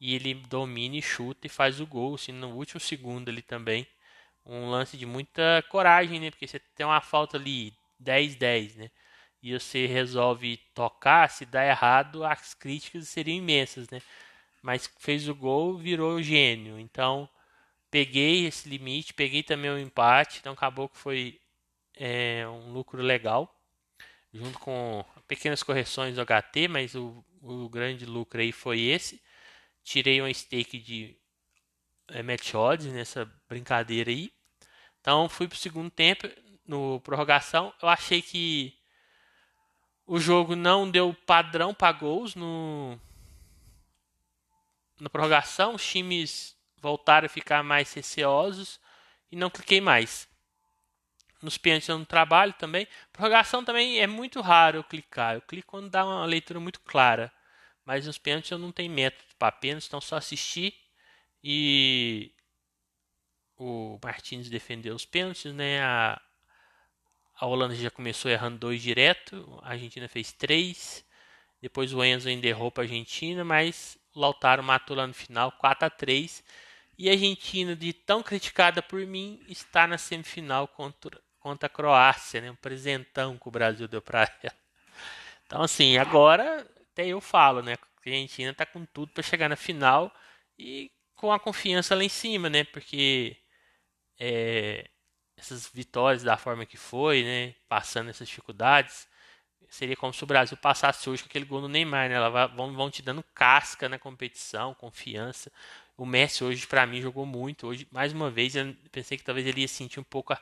E 0.00 0.14
ele 0.14 0.34
domina 0.34 0.96
e 0.96 1.02
chuta 1.02 1.46
e 1.46 1.50
faz 1.50 1.80
o 1.80 1.86
gol, 1.86 2.14
assim, 2.14 2.32
no 2.32 2.50
último 2.50 2.80
segundo 2.80 3.28
ali 3.30 3.42
também. 3.42 3.86
Um 4.44 4.70
lance 4.70 4.96
de 4.96 5.06
muita 5.06 5.62
coragem, 5.70 6.20
né? 6.20 6.30
Porque 6.30 6.46
você 6.46 6.58
tem 6.58 6.86
uma 6.86 7.00
falta 7.00 7.36
ali 7.36 7.74
10-10, 7.98 8.76
né? 8.76 8.90
E 9.42 9.52
você 9.58 9.86
resolve 9.86 10.56
tocar, 10.74 11.30
se 11.30 11.46
dá 11.46 11.64
errado, 11.64 12.24
as 12.24 12.54
críticas 12.54 13.08
seriam 13.08 13.36
imensas, 13.38 13.88
né? 13.90 14.00
Mas 14.62 14.90
fez 14.98 15.28
o 15.28 15.34
gol, 15.34 15.78
virou 15.78 16.22
gênio. 16.22 16.78
Então, 16.78 17.28
peguei 17.90 18.46
esse 18.46 18.68
limite, 18.68 19.14
peguei 19.14 19.42
também 19.42 19.70
o 19.70 19.78
empate, 19.78 20.38
então 20.40 20.52
acabou 20.52 20.88
que 20.88 20.98
foi 20.98 21.40
é, 21.96 22.46
um 22.48 22.72
lucro 22.72 23.02
legal, 23.02 23.54
junto 24.32 24.58
com 24.58 25.04
pequenas 25.26 25.62
correções 25.62 26.16
do 26.16 26.22
HT, 26.22 26.68
mas 26.68 26.94
o, 26.94 27.24
o 27.42 27.68
grande 27.68 28.06
lucro 28.06 28.40
aí 28.40 28.52
foi 28.52 28.80
esse. 28.80 29.22
Tirei 29.84 30.20
uma 30.20 30.32
stake 30.32 30.78
de 30.78 31.16
é, 32.08 32.22
match 32.22 32.54
odds 32.54 32.92
nessa 32.92 33.30
brincadeira 33.48 34.10
aí. 34.10 34.32
Então 35.00 35.28
fui 35.28 35.48
para 35.48 35.56
o 35.56 35.58
segundo 35.58 35.90
tempo, 35.90 36.28
no 36.68 37.00
prorrogação. 37.00 37.72
Eu 37.82 37.88
achei 37.88 38.22
que 38.22 38.78
o 40.06 40.20
jogo 40.20 40.54
não 40.54 40.88
deu 40.88 41.12
padrão 41.26 41.74
para 41.74 41.92
gols 41.92 42.34
no, 42.34 43.00
na 45.00 45.08
prorrogação. 45.08 45.74
Os 45.74 45.84
times 45.84 46.56
voltaram 46.76 47.26
a 47.26 47.30
ficar 47.30 47.64
mais 47.64 47.92
receosos 47.94 48.78
e 49.32 49.36
não 49.36 49.50
cliquei 49.50 49.80
mais. 49.80 50.28
Nos 51.40 51.56
pênaltis 51.56 51.88
eu 51.88 51.98
não 51.98 52.04
trabalho 52.04 52.52
também. 52.52 52.86
Prorrogação 53.12 53.64
também 53.64 54.00
é 54.00 54.06
muito 54.06 54.40
raro 54.40 54.78
eu 54.78 54.84
clicar. 54.84 55.34
Eu 55.34 55.40
clico 55.40 55.68
quando 55.68 55.88
dá 55.88 56.04
uma 56.04 56.24
leitura 56.24 56.60
muito 56.60 56.80
clara. 56.80 57.32
Mas 57.84 58.06
nos 58.06 58.18
pênaltis 58.18 58.50
eu 58.50 58.58
não 58.58 58.70
tenho 58.70 58.92
método 58.92 59.34
para 59.38 59.50
pênaltis, 59.50 59.88
então 59.88 60.00
só 60.00 60.16
assistir 60.16 60.74
e 61.42 62.32
o 63.56 63.98
Martins 64.02 64.50
defendeu 64.50 64.94
os 64.94 65.06
pênaltis, 65.06 65.52
né? 65.54 65.82
A, 65.82 66.20
a 67.38 67.46
Holanda 67.46 67.74
já 67.74 67.90
começou 67.90 68.30
errando 68.30 68.58
dois 68.58 68.82
direto, 68.82 69.58
a 69.62 69.70
Argentina 69.70 70.08
fez 70.08 70.32
três. 70.32 71.04
Depois 71.60 71.92
o 71.92 72.04
Enzo 72.04 72.28
ainda 72.28 72.48
para 72.70 72.82
a 72.82 72.86
Argentina, 72.86 73.44
mas 73.44 73.98
o 74.14 74.20
Lautaro 74.20 74.62
matou 74.62 74.96
lá 74.96 75.06
no 75.06 75.14
final, 75.14 75.52
4 75.52 75.86
a 75.86 75.90
3 75.90 76.42
E 76.96 77.08
a 77.08 77.12
Argentina, 77.12 77.74
de 77.76 77.92
tão 77.92 78.22
criticada 78.22 78.82
por 78.82 79.04
mim, 79.06 79.40
está 79.48 79.86
na 79.86 79.98
semifinal 79.98 80.68
contra, 80.68 81.20
contra 81.40 81.66
a 81.66 81.70
Croácia, 81.70 82.40
né? 82.40 82.50
Um 82.50 82.56
presentão 82.56 83.38
que 83.38 83.48
o 83.48 83.50
Brasil 83.50 83.88
deu 83.88 84.02
para 84.02 84.22
ela. 84.42 84.54
Então, 85.46 85.62
assim, 85.62 85.96
agora 85.98 86.66
até 86.92 87.06
eu 87.06 87.20
falo, 87.20 87.62
né? 87.62 87.74
A 87.74 88.10
Argentina 88.10 88.50
está 88.50 88.66
com 88.66 88.84
tudo 88.86 89.12
para 89.12 89.22
chegar 89.22 89.48
na 89.48 89.56
final 89.56 90.12
e 90.58 90.90
com 91.14 91.32
a 91.32 91.40
confiança 91.40 91.94
lá 91.94 92.04
em 92.04 92.08
cima, 92.08 92.50
né? 92.50 92.64
Porque 92.64 93.36
é, 94.18 94.88
essas 95.38 95.68
vitórias 95.72 96.22
da 96.22 96.36
forma 96.36 96.66
que 96.66 96.76
foi, 96.76 97.22
né? 97.22 97.54
Passando 97.68 98.10
essas 98.10 98.28
dificuldades, 98.28 99.08
seria 99.68 99.96
como 99.96 100.12
se 100.12 100.24
o 100.24 100.26
Brasil 100.26 100.56
passasse 100.56 101.08
hoje 101.08 101.22
com 101.22 101.28
aquele 101.28 101.44
gol 101.44 101.60
do 101.60 101.68
Neymar, 101.68 102.08
né? 102.08 102.16
Ela 102.16 102.46
vão, 102.48 102.74
vão 102.74 102.90
te 102.90 103.02
dando 103.02 103.22
casca 103.34 103.88
na 103.88 103.98
competição, 103.98 104.74
confiança. 104.74 105.52
O 105.96 106.06
Messi 106.06 106.44
hoje 106.44 106.66
para 106.66 106.86
mim 106.86 107.00
jogou 107.00 107.26
muito. 107.26 107.66
Hoje, 107.66 107.86
mais 107.90 108.12
uma 108.12 108.30
vez, 108.30 108.56
eu 108.56 108.74
pensei 108.92 109.18
que 109.18 109.24
talvez 109.24 109.46
ele 109.46 109.62
ia 109.62 109.68
sentir 109.68 110.00
um 110.00 110.04
pouco 110.04 110.32
a, 110.32 110.40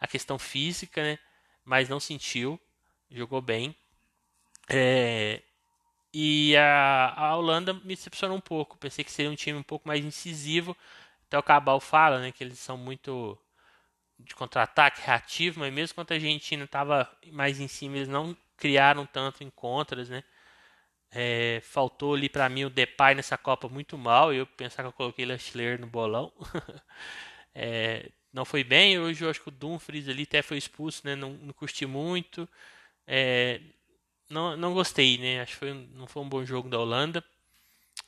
a 0.00 0.06
questão 0.06 0.38
física, 0.38 1.02
né? 1.02 1.18
Mas 1.64 1.88
não 1.88 2.00
sentiu, 2.00 2.60
jogou 3.10 3.42
bem. 3.42 3.76
É, 4.68 5.42
e 6.12 6.56
a, 6.56 7.14
a 7.16 7.36
Holanda 7.36 7.74
me 7.74 7.94
decepcionou 7.94 8.36
um 8.36 8.40
pouco. 8.40 8.78
Pensei 8.78 9.04
que 9.04 9.12
seria 9.12 9.30
um 9.30 9.34
time 9.34 9.58
um 9.58 9.62
pouco 9.62 9.86
mais 9.88 10.04
incisivo. 10.04 10.76
Até 11.26 11.38
o 11.38 11.42
Cabal 11.42 11.80
fala, 11.80 12.20
né, 12.20 12.32
que 12.32 12.42
eles 12.42 12.58
são 12.58 12.76
muito 12.78 13.38
de 14.18 14.34
contra-ataque, 14.34 15.00
reativo, 15.02 15.60
mas 15.60 15.72
mesmo 15.72 15.94
quando 15.94 16.12
a 16.12 16.14
Argentina 16.14 16.64
estava 16.64 17.10
mais 17.32 17.60
em 17.60 17.68
cima, 17.68 17.96
eles 17.96 18.08
não 18.08 18.36
criaram 18.56 19.06
tanto 19.06 19.44
em 19.44 19.50
contras, 19.50 20.08
né? 20.08 20.24
É, 21.10 21.60
faltou 21.64 22.14
ali 22.14 22.28
para 22.28 22.48
mim 22.48 22.64
o 22.64 22.70
Depay 22.70 23.14
nessa 23.14 23.38
Copa 23.38 23.68
muito 23.68 23.96
mal. 23.96 24.32
Eu 24.32 24.46
pensar 24.46 24.82
que 24.82 24.88
eu 24.88 24.92
coloquei 24.92 25.24
Lachler 25.24 25.80
no 25.80 25.86
bolão. 25.86 26.32
é, 27.54 28.10
não 28.32 28.44
foi 28.44 28.62
bem. 28.64 28.98
Hoje 28.98 29.24
eu 29.24 29.30
acho 29.30 29.40
que 29.40 29.48
o 29.48 29.52
Dumfries 29.52 30.08
ali 30.08 30.24
até 30.24 30.42
foi 30.42 30.58
expulso, 30.58 31.02
né? 31.04 31.16
Não, 31.16 31.32
não 31.32 31.52
curti 31.54 31.86
muito. 31.86 32.48
É, 33.06 33.60
não, 34.28 34.56
não 34.56 34.74
gostei, 34.74 35.18
né? 35.18 35.40
Acho 35.40 35.52
que 35.52 35.58
foi, 35.58 35.72
não 35.94 36.06
foi 36.06 36.22
um 36.22 36.28
bom 36.28 36.44
jogo 36.44 36.68
da 36.68 36.78
Holanda. 36.78 37.24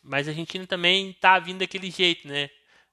Mas 0.02 0.28
a 0.28 0.30
Argentina 0.32 0.66
também 0.66 1.12
tá 1.14 1.38
vindo 1.38 1.60
daquele 1.60 1.90
jeito, 1.90 2.28
né? 2.28 2.50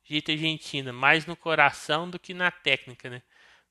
Jeito 0.08 0.32
Argentina, 0.32 0.94
mais 0.94 1.26
no 1.26 1.36
coração 1.36 2.10
do 2.10 2.18
que 2.18 2.34
na 2.34 2.50
técnica, 2.50 3.10
né? 3.10 3.22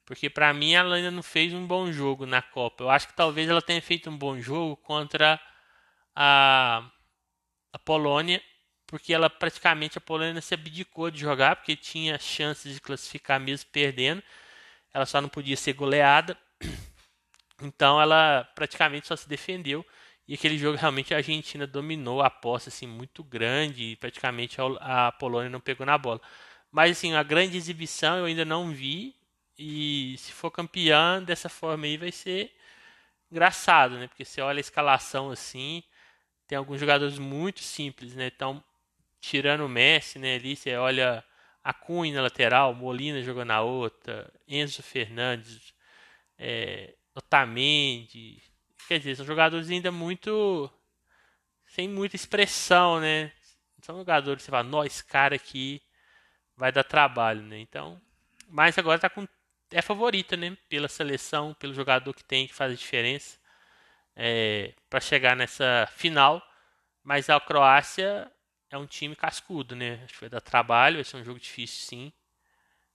Porque 0.05 0.31
para 0.31 0.53
mim 0.55 0.75
ela 0.75 0.97
ainda 0.97 1.11
não 1.11 1.23
fez 1.23 1.53
um 1.53 1.67
bom 1.67 1.91
jogo 1.91 2.27
na 2.27 2.43
Copa. 2.43 2.85
Eu 2.85 2.91
acho 2.91 3.09
que 3.09 3.15
talvez 3.17 3.49
ela 3.49 3.63
tenha 3.63 3.83
feito 3.83 4.09
um 4.11 4.17
bom 4.17 4.39
jogo 4.41 4.77
contra 4.77 5.41
a, 6.15 6.89
a 7.73 7.79
Polônia, 7.79 8.43
porque 8.87 9.13
ela 9.13 9.29
praticamente 9.29 9.99
a 9.99 10.01
Polônia 10.01 10.41
se 10.41 10.55
abdicou 10.55 11.11
de 11.11 11.19
jogar, 11.21 11.57
porque 11.57 11.75
tinha 11.75 12.19
chances 12.19 12.75
de 12.75 12.81
classificar 12.81 13.41
mesmo 13.41 13.69
perdendo. 13.73 14.23
Ela 14.95 15.07
só 15.07 15.21
não 15.21 15.29
podia 15.29 15.57
ser 15.57 15.73
goleada. 15.73 16.39
Então 17.63 18.01
ela 18.01 18.45
praticamente 18.55 19.07
só 19.07 19.17
se 19.17 19.29
defendeu. 19.29 19.85
E 20.29 20.35
aquele 20.35 20.59
jogo 20.59 20.77
realmente 20.79 21.15
a 21.15 21.19
Argentina 21.19 21.67
dominou 21.67 22.21
a 22.23 22.31
posse 22.31 22.69
assim, 22.69 22.87
muito 22.87 23.23
grande 23.23 23.93
e 23.93 23.97
praticamente 23.97 24.59
a 24.81 25.13
Polônia 25.13 25.51
não 25.51 25.61
pegou 25.61 25.87
na 25.87 25.97
bola. 25.97 26.21
Mas 26.71 26.99
assim, 26.99 27.15
a 27.15 27.23
grande 27.23 27.57
exibição 27.57 28.19
eu 28.19 28.25
ainda 28.27 28.45
não 28.45 28.71
vi. 28.71 29.15
E 29.59 30.17
se 30.19 30.33
for 30.33 30.51
campeã 30.51 31.23
dessa 31.23 31.49
forma 31.49 31.87
aí 31.87 31.97
vai 31.97 32.13
ser 32.13 32.53
engraçado, 33.31 33.97
né? 33.99 34.09
Porque 34.09 34.25
você 34.25 34.41
olha 34.41 34.59
a 34.59 34.61
escalação 34.61 35.31
assim, 35.31 35.83
tem 36.47 36.59
alguns 36.59 36.81
jogadores 36.81 37.19
muito 37.19 37.61
simples, 37.61 38.15
né? 38.15 38.27
Então, 38.35 38.63
tirando 39.21 39.63
o 39.65 39.69
Messi, 39.69 40.19
né? 40.19 40.37
Ali 40.37 40.57
você 40.57 40.77
olha 40.77 41.25
a 41.65 41.73
Cunha 41.75 42.15
na 42.15 42.23
lateral, 42.23 42.75
Molina 42.75 43.23
jogando 43.23 43.49
na 43.49 43.61
outra, 43.63 44.33
Enzo 44.47 44.83
Fernandes, 44.83 45.75
é, 46.39 46.95
Otamendi. 47.15 48.43
Quer 48.89 48.99
dizer, 48.99 49.17
são 49.17 49.27
jogadores 49.27 49.71
ainda 49.71 49.91
muito. 49.91 50.71
sem 51.67 51.89
muita 51.89 52.17
expressão, 52.17 53.01
né? 53.01 53.33
São 53.83 53.97
jogadores 53.99 54.43
que 54.43 54.47
você 54.47 54.51
fala, 54.51 54.69
nós, 54.69 55.03
cara 55.03 55.37
aqui 55.37 55.83
vai 56.57 56.73
dar 56.73 56.85
trabalho, 56.85 57.43
né? 57.43 57.59
Então. 57.59 58.01
Mas 58.49 58.79
agora 58.79 58.99
tá 58.99 59.11
com. 59.11 59.27
É 59.71 59.83
favorita, 59.83 60.37
né? 60.37 60.57
Pela 60.69 60.89
seleção, 60.89 61.55
pelo 61.55 61.75
jogador 61.75 62.15
que 62.15 62.25
tem, 62.25 62.47
que 62.47 62.55
faz 62.55 62.73
a 62.73 62.77
diferença. 62.77 63.39
É, 64.15 64.73
para 64.89 65.01
chegar 65.01 65.37
nessa 65.37 65.89
final. 65.93 66.43
Mas 67.03 67.31
a 67.31 67.39
Croácia 67.41 68.31
é 68.71 68.79
um 68.79 68.87
time 68.87 69.15
cascudo, 69.17 69.77
né? 69.77 70.03
Acho 70.05 70.15
que 70.15 70.21
vai 70.21 70.31
dar 70.31 70.41
trabalho, 70.41 70.97
vai 70.97 71.05
ser 71.05 71.17
um 71.17 71.25
jogo 71.25 71.41
difícil 71.41 71.87
sim. 71.87 72.13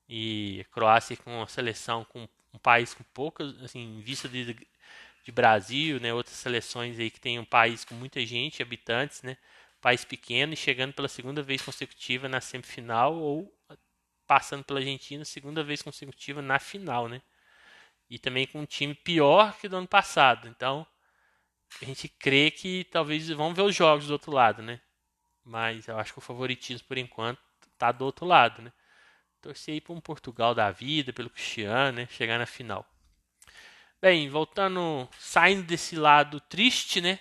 E 0.08 0.60
a 0.60 0.74
Croácia 0.74 1.16
com 1.16 1.38
uma 1.38 1.46
seleção 1.46 2.04
com 2.04 2.28
um 2.52 2.58
país 2.58 2.92
com 2.94 3.04
poucas, 3.14 3.56
assim, 3.62 3.98
em 3.98 4.00
vista 4.02 4.28
de, 4.28 4.54
de 5.22 5.32
Brasil, 5.32 6.00
né, 6.00 6.12
outras 6.12 6.36
seleções 6.36 6.98
aí 6.98 7.10
que 7.10 7.20
tem 7.20 7.38
um 7.38 7.44
país 7.44 7.84
com 7.84 7.94
muita 7.94 8.24
gente, 8.26 8.62
habitantes, 8.62 9.22
né, 9.22 9.36
país 9.80 10.04
pequeno 10.04 10.52
e 10.52 10.56
chegando 10.56 10.92
pela 10.92 11.08
segunda 11.08 11.42
vez 11.42 11.62
consecutiva 11.62 12.28
na 12.28 12.40
semifinal 12.40 13.14
ou 13.16 13.52
passando 14.26 14.64
pela 14.64 14.80
Argentina 14.80 15.24
segunda 15.24 15.62
vez 15.62 15.82
consecutiva 15.82 16.40
na 16.40 16.58
final, 16.58 17.08
né? 17.08 17.20
E 18.08 18.18
também 18.18 18.46
com 18.46 18.60
um 18.60 18.66
time 18.66 18.94
pior 18.94 19.58
que 19.58 19.68
do 19.68 19.76
ano 19.76 19.88
passado. 19.88 20.48
Então, 20.48 20.86
a 21.80 21.84
gente 21.84 22.08
crê 22.08 22.50
que 22.50 22.84
talvez 22.84 23.28
vamos 23.28 23.56
ver 23.56 23.62
os 23.62 23.74
jogos 23.74 24.06
do 24.06 24.12
outro 24.12 24.32
lado, 24.32 24.62
né? 24.62 24.80
Mas 25.44 25.88
eu 25.88 25.98
acho 25.98 26.12
que 26.12 26.18
o 26.18 26.22
favoritismo 26.22 26.86
por 26.88 26.98
enquanto 26.98 27.40
está 27.72 27.92
do 27.92 28.04
outro 28.04 28.26
lado, 28.26 28.62
né? 28.62 28.72
Torcer 29.40 29.74
aí 29.74 29.80
para 29.80 29.94
um 29.94 30.00
Portugal 30.00 30.54
da 30.54 30.70
vida, 30.70 31.12
pelo 31.12 31.30
Cristiano, 31.30 31.96
né? 31.98 32.08
Chegar 32.10 32.38
na 32.38 32.46
final. 32.46 32.86
Bem, 34.02 34.28
voltando, 34.28 35.08
saindo 35.16 35.62
desse 35.62 35.94
lado 35.94 36.40
triste, 36.40 37.00
né? 37.00 37.20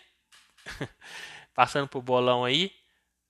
Passando 1.53 1.87
pro 1.87 2.01
bolão 2.01 2.43
aí. 2.43 2.73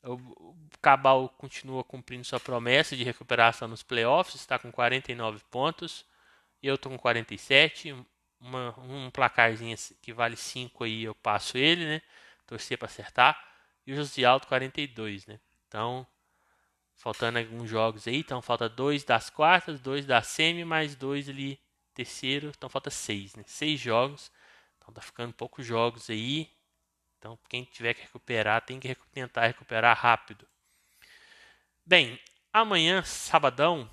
O 0.06 0.56
Cabal 0.82 1.28
continua 1.38 1.84
cumprindo 1.84 2.24
sua 2.24 2.40
promessa 2.40 2.96
de 2.96 3.04
recuperação 3.04 3.68
nos 3.68 3.84
playoffs, 3.84 4.36
está 4.36 4.58
com 4.58 4.72
49 4.72 5.44
pontos. 5.52 6.06
Eu 6.64 6.76
estou 6.76 6.94
com 6.94 6.98
47. 6.98 7.94
Uma, 8.40 8.74
um 8.80 9.12
placarzinho 9.12 9.76
que 10.02 10.14
vale 10.14 10.38
5 10.38 10.86
aí, 10.86 11.04
eu 11.04 11.14
passo 11.14 11.58
ele, 11.58 11.86
né? 11.86 12.02
Torcer 12.48 12.78
para 12.78 12.86
acertar. 12.86 13.38
E 13.86 13.92
o 13.92 13.98
José 13.98 14.24
Alto 14.24 14.48
42, 14.48 15.28
né? 15.28 15.42
Então, 15.68 16.08
Faltando 16.96 17.40
alguns 17.40 17.70
jogos 17.70 18.08
aí, 18.08 18.18
então 18.18 18.42
falta 18.44 18.70
dois 18.70 19.04
das 19.04 19.30
quartas, 19.30 19.82
dois 19.82 20.06
da 20.06 20.22
semi, 20.22 20.64
mais 20.64 20.96
dois 20.96 21.28
ali 21.28 21.60
terceiro, 21.94 22.52
então 22.56 22.70
falta 22.70 22.90
seis, 22.90 23.36
né? 23.36 23.44
Seis 23.48 23.80
jogos, 23.80 24.32
então 24.78 24.94
tá 24.94 25.02
ficando 25.02 25.34
poucos 25.34 25.66
jogos 25.66 26.10
aí. 26.10 26.50
Então 27.20 27.38
quem 27.50 27.64
tiver 27.64 27.94
que 27.94 28.02
recuperar 28.02 28.62
tem 28.66 28.80
que 28.80 28.96
tentar 29.12 29.48
recuperar 29.48 29.98
rápido. 29.98 30.48
Bem, 31.86 32.20
amanhã, 32.54 33.04
sabadão, 33.04 33.90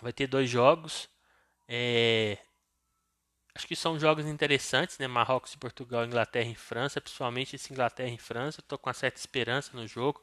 vai 0.00 0.12
ter 0.12 0.26
dois 0.26 0.48
jogos. 0.50 1.08
É... 1.68 2.38
Acho 3.54 3.66
que 3.66 3.76
são 3.76 3.98
jogos 3.98 4.26
interessantes, 4.26 4.98
né? 4.98 5.06
Marrocos 5.06 5.54
e 5.54 5.58
Portugal, 5.58 6.04
Inglaterra 6.04 6.48
e 6.50 6.54
França, 6.54 7.00
principalmente 7.00 7.56
esse 7.56 7.72
Inglaterra 7.72 8.10
e 8.10 8.18
França. 8.18 8.60
Estou 8.60 8.78
com 8.78 8.88
uma 8.88 8.94
certa 8.94 9.18
esperança 9.18 9.74
no 9.74 9.86
jogo. 9.86 10.22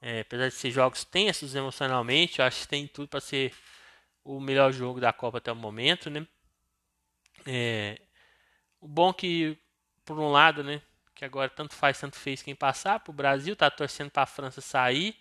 É, 0.00 0.20
apesar 0.22 0.48
de 0.48 0.54
ser 0.54 0.72
jogos 0.72 1.04
tensos 1.04 1.54
emocionalmente, 1.54 2.42
acho 2.42 2.62
que 2.62 2.68
tem 2.68 2.88
tudo 2.88 3.08
para 3.08 3.20
ser 3.20 3.54
o 4.24 4.40
melhor 4.40 4.72
jogo 4.72 5.00
da 5.00 5.12
Copa 5.12 5.38
até 5.38 5.50
o 5.52 5.56
momento, 5.56 6.10
né? 6.10 6.26
É, 7.46 8.00
o 8.80 8.88
bom 8.88 9.10
é 9.10 9.14
que 9.14 9.58
por 10.04 10.18
um 10.18 10.30
lado, 10.30 10.62
né, 10.64 10.82
que 11.14 11.24
agora 11.24 11.48
tanto 11.48 11.74
faz, 11.74 11.98
tanto 11.98 12.16
fez 12.16 12.42
quem 12.42 12.54
passar, 12.54 13.00
para 13.00 13.10
o 13.10 13.14
Brasil, 13.14 13.54
tá 13.56 13.70
torcendo 13.70 14.10
para 14.10 14.22
a 14.24 14.26
França 14.26 14.60
sair, 14.60 15.16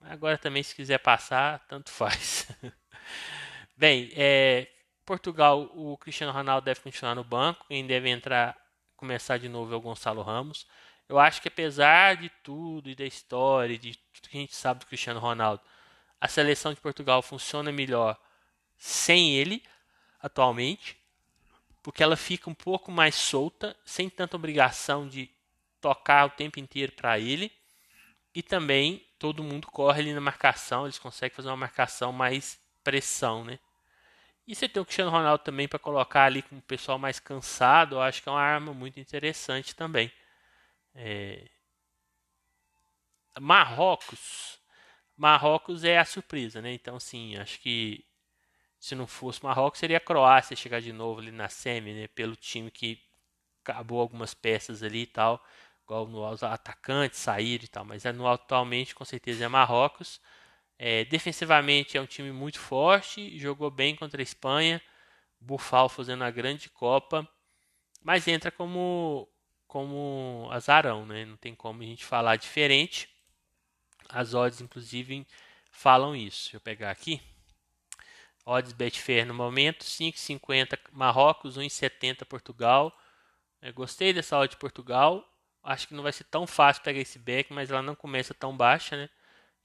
agora 0.00 0.36
também 0.38 0.62
se 0.62 0.74
quiser 0.74 0.98
passar, 0.98 1.60
tanto 1.68 1.90
faz. 1.92 2.48
Bem, 3.76 4.10
é, 4.14 4.68
Portugal, 5.04 5.70
o 5.74 5.96
Cristiano 5.98 6.32
Ronaldo 6.32 6.64
deve 6.64 6.80
continuar 6.80 7.14
no 7.14 7.24
banco, 7.24 7.66
quem 7.68 7.86
deve 7.86 8.08
entrar, 8.08 8.56
começar 8.96 9.38
de 9.38 9.48
novo 9.48 9.72
é 9.72 9.76
o 9.76 9.80
Gonçalo 9.80 10.22
Ramos. 10.22 10.66
Eu 11.08 11.18
acho 11.18 11.42
que 11.42 11.48
apesar 11.48 12.16
de 12.16 12.28
tudo 12.42 12.88
e 12.88 12.94
da 12.94 13.04
história, 13.04 13.76
de 13.76 13.96
tudo 13.96 14.28
que 14.28 14.36
a 14.36 14.40
gente 14.40 14.54
sabe 14.54 14.80
do 14.80 14.86
Cristiano 14.86 15.18
Ronaldo, 15.18 15.62
a 16.20 16.28
seleção 16.28 16.74
de 16.74 16.80
Portugal 16.80 17.22
funciona 17.22 17.72
melhor 17.72 18.18
sem 18.76 19.34
ele 19.36 19.62
atualmente, 20.20 20.98
porque 21.82 22.02
ela 22.02 22.16
fica 22.16 22.50
um 22.50 22.54
pouco 22.54 22.92
mais 22.92 23.14
solta, 23.14 23.76
sem 23.84 24.10
tanta 24.10 24.36
obrigação 24.36 25.08
de 25.08 25.30
tocar 25.80 26.26
o 26.26 26.30
tempo 26.30 26.60
inteiro 26.60 26.92
para 26.92 27.18
ele. 27.18 27.50
E 28.34 28.42
também 28.42 29.04
todo 29.18 29.42
mundo 29.42 29.66
corre 29.66 30.02
ali 30.02 30.14
na 30.14 30.20
marcação, 30.20 30.84
eles 30.84 30.98
conseguem 30.98 31.34
fazer 31.34 31.48
uma 31.48 31.56
marcação 31.56 32.12
mais 32.12 32.60
pressão, 32.84 33.44
né? 33.44 33.58
E 34.46 34.54
você 34.54 34.68
tem 34.68 34.82
o 34.82 34.84
Cristiano 34.84 35.10
Ronaldo 35.10 35.42
também 35.42 35.68
para 35.68 35.78
colocar 35.78 36.24
ali 36.24 36.42
com 36.42 36.58
o 36.58 36.62
pessoal 36.62 36.98
mais 36.98 37.18
cansado, 37.18 37.96
eu 37.96 38.02
acho 38.02 38.22
que 38.22 38.28
é 38.28 38.32
uma 38.32 38.40
arma 38.40 38.74
muito 38.74 39.00
interessante 39.00 39.74
também. 39.74 40.12
É... 40.94 41.48
Marrocos. 43.40 44.59
Marrocos 45.20 45.84
é 45.84 45.98
a 45.98 46.04
surpresa, 46.06 46.62
né? 46.62 46.72
Então, 46.72 46.98
sim, 46.98 47.36
acho 47.36 47.60
que 47.60 48.02
se 48.78 48.94
não 48.94 49.06
fosse 49.06 49.44
Marrocos, 49.44 49.80
seria 49.80 49.98
a 49.98 50.00
Croácia 50.00 50.56
chegar 50.56 50.80
de 50.80 50.92
novo 50.94 51.20
ali 51.20 51.30
na 51.30 51.48
semi, 51.50 51.92
né? 51.94 52.08
Pelo 52.08 52.36
time 52.36 52.70
que 52.70 52.98
acabou 53.64 54.00
algumas 54.00 54.34
peças 54.34 54.82
ali 54.82 55.02
e 55.02 55.06
tal, 55.06 55.44
igual 55.84 56.06
no 56.08 56.24
atacantes 56.24 57.20
sair 57.20 57.62
e 57.64 57.68
tal, 57.68 57.84
mas 57.84 58.06
é 58.06 58.10
atualmente 58.10 58.94
com 58.94 59.04
certeza 59.04 59.44
é 59.44 59.48
Marrocos. 59.48 60.20
É, 60.78 61.04
defensivamente 61.06 61.98
é 61.98 62.00
um 62.00 62.06
time 62.06 62.32
muito 62.32 62.58
forte, 62.60 63.38
jogou 63.38 63.70
bem 63.70 63.96
contra 63.96 64.22
a 64.22 64.24
Espanha, 64.24 64.82
Bufal 65.40 65.88
fazendo 65.90 66.24
a 66.24 66.30
grande 66.30 66.70
Copa, 66.70 67.28
mas 68.02 68.28
entra 68.28 68.50
como 68.50 69.28
como 69.66 70.48
azarão, 70.52 71.06
né? 71.06 71.24
Não 71.26 71.36
tem 71.36 71.54
como 71.54 71.82
a 71.82 71.86
gente 71.86 72.04
falar 72.04 72.36
diferente. 72.36 73.08
As 74.12 74.34
odds, 74.34 74.60
inclusive, 74.60 75.26
falam 75.70 76.14
isso. 76.14 76.44
Deixa 76.44 76.56
eu 76.56 76.60
pegar 76.60 76.90
aqui. 76.90 77.20
Odds 78.44 78.72
Betfair 78.72 79.26
no 79.26 79.34
momento, 79.34 79.84
5,50 79.84 80.78
Marrocos, 80.92 81.56
1,70 81.56 82.24
Portugal. 82.24 82.96
Eu 83.62 83.72
gostei 83.72 84.12
dessa 84.12 84.38
odd 84.38 84.50
de 84.50 84.56
Portugal. 84.56 85.24
Acho 85.62 85.88
que 85.88 85.94
não 85.94 86.02
vai 86.02 86.12
ser 86.12 86.24
tão 86.24 86.46
fácil 86.46 86.82
pegar 86.82 87.00
esse 87.00 87.18
back, 87.18 87.52
mas 87.52 87.70
ela 87.70 87.82
não 87.82 87.94
começa 87.94 88.32
tão 88.32 88.56
baixa, 88.56 88.96
né? 88.96 89.10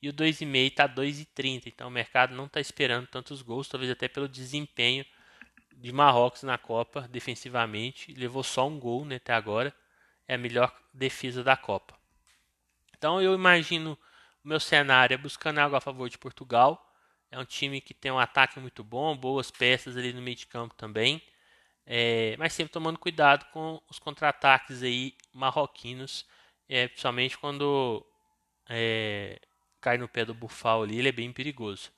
E 0.02 0.10
o 0.10 0.14
2,5 0.14 0.68
está 0.68 0.88
2,30. 0.88 1.68
Então 1.68 1.88
o 1.88 1.92
mercado 1.92 2.36
não 2.36 2.46
está 2.46 2.60
esperando 2.60 3.08
tantos 3.08 3.42
gols, 3.42 3.68
talvez 3.68 3.90
até 3.90 4.08
pelo 4.08 4.28
desempenho 4.28 5.06
de 5.74 5.92
Marrocos 5.92 6.44
na 6.44 6.58
Copa 6.58 7.08
defensivamente. 7.08 8.14
Levou 8.14 8.44
só 8.44 8.68
um 8.68 8.80
gol 8.80 9.06
né, 9.06 9.16
até 9.16 9.34
agora 9.34 9.74
é 10.28 10.36
a 10.36 10.38
melhor 10.38 10.74
defesa 10.94 11.44
da 11.44 11.56
Copa. 11.56 11.96
Então 12.98 13.22
eu 13.22 13.34
imagino 13.34 13.98
o 14.46 14.48
meu 14.48 14.60
cenário 14.60 15.16
é 15.16 15.18
buscando 15.18 15.58
algo 15.60 15.76
a 15.76 15.82
favor 15.82 16.08
de 16.08 16.18
Portugal. 16.20 16.80
É 17.32 17.40
um 17.40 17.46
time 17.46 17.82
que 17.82 17.94
tem 17.94 18.12
um 18.12 18.20
ataque 18.20 18.60
muito 18.60 18.84
bom, 18.84 19.18
boas 19.18 19.50
peças 19.50 19.98
ali 19.98 20.14
no 20.14 20.22
meio 20.22 20.38
de 20.38 20.46
campo 20.46 20.76
também. 20.76 21.22
É, 21.86 22.36
mas 22.38 22.54
sempre 22.54 22.72
tomando 22.72 23.00
cuidado 23.00 23.46
com 23.52 23.82
os 23.90 24.00
contra-ataques 24.00 24.84
aí 24.84 25.16
marroquinos, 25.34 26.26
é, 26.70 26.88
principalmente 26.88 27.38
quando 27.38 28.06
é, 28.70 29.40
cai 29.82 29.98
no 29.98 30.08
pé 30.08 30.26
do 30.26 30.34
Bufal 30.34 30.84
ali, 30.84 31.00
ele 31.00 31.10
é 31.10 31.12
bem 31.12 31.32
perigoso. 31.34 31.92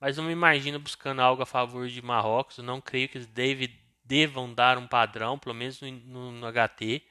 Mas 0.00 0.16
não 0.16 0.24
me 0.24 0.32
imagino 0.32 0.78
buscando 0.78 1.20
algo 1.20 1.42
a 1.42 1.46
favor 1.46 1.88
de 1.88 2.02
Marrocos, 2.02 2.58
não 2.58 2.80
creio 2.80 3.08
que 3.08 3.18
eles 3.18 3.26
deve, 3.28 3.68
devam 4.04 4.52
dar 4.54 4.78
um 4.78 4.86
padrão, 4.86 5.38
pelo 5.38 5.54
menos 5.54 5.80
no, 5.80 5.90
no, 5.90 6.32
no 6.32 6.46
HT. 6.52 7.02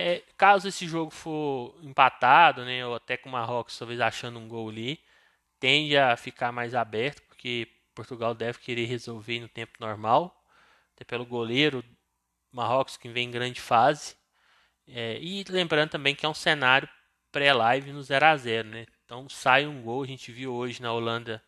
É, 0.00 0.22
caso 0.36 0.68
esse 0.68 0.86
jogo 0.86 1.10
for 1.10 1.76
empatado, 1.82 2.64
né, 2.64 2.86
ou 2.86 2.94
até 2.94 3.16
com 3.16 3.28
o 3.28 3.32
Marrocos 3.32 3.76
talvez 3.76 4.00
achando 4.00 4.38
um 4.38 4.46
gol 4.46 4.68
ali, 4.68 5.00
tende 5.58 5.96
a 5.96 6.16
ficar 6.16 6.52
mais 6.52 6.72
aberto, 6.72 7.20
porque 7.22 7.66
Portugal 7.96 8.32
deve 8.32 8.60
querer 8.60 8.84
resolver 8.84 9.40
no 9.40 9.48
tempo 9.48 9.72
normal, 9.80 10.40
até 10.94 11.04
pelo 11.04 11.26
goleiro 11.26 11.84
Marrocos 12.52 12.96
que 12.96 13.08
vem 13.08 13.26
em 13.26 13.30
grande 13.32 13.60
fase. 13.60 14.14
É, 14.86 15.18
e 15.20 15.42
lembrando 15.48 15.90
também 15.90 16.14
que 16.14 16.24
é 16.24 16.28
um 16.28 16.34
cenário 16.34 16.88
pré-live 17.32 17.90
no 17.92 18.00
0 18.00 18.24
a 18.26 18.36
0 18.36 18.68
né? 18.68 18.86
Então 19.04 19.28
sai 19.28 19.66
um 19.66 19.82
gol, 19.82 20.04
a 20.04 20.06
gente 20.06 20.30
viu 20.30 20.54
hoje 20.54 20.80
na 20.80 20.92
Holanda 20.92 21.42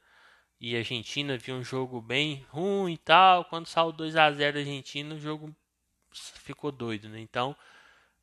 e 0.61 0.77
Argentina, 0.77 1.39
viu 1.39 1.55
um 1.55 1.63
jogo 1.63 2.01
bem 2.01 2.45
ruim 2.51 2.95
e 2.95 2.99
tal. 2.99 3.45
Quando 3.45 3.67
saiu 3.67 3.93
2 3.93 4.17
a 4.17 4.33
0 4.33 4.55
da 4.55 4.59
Argentina, 4.59 5.15
o 5.15 5.21
jogo 5.21 5.55
ficou 6.13 6.73
doido, 6.73 7.09
né? 7.09 7.21
Então 7.21 7.57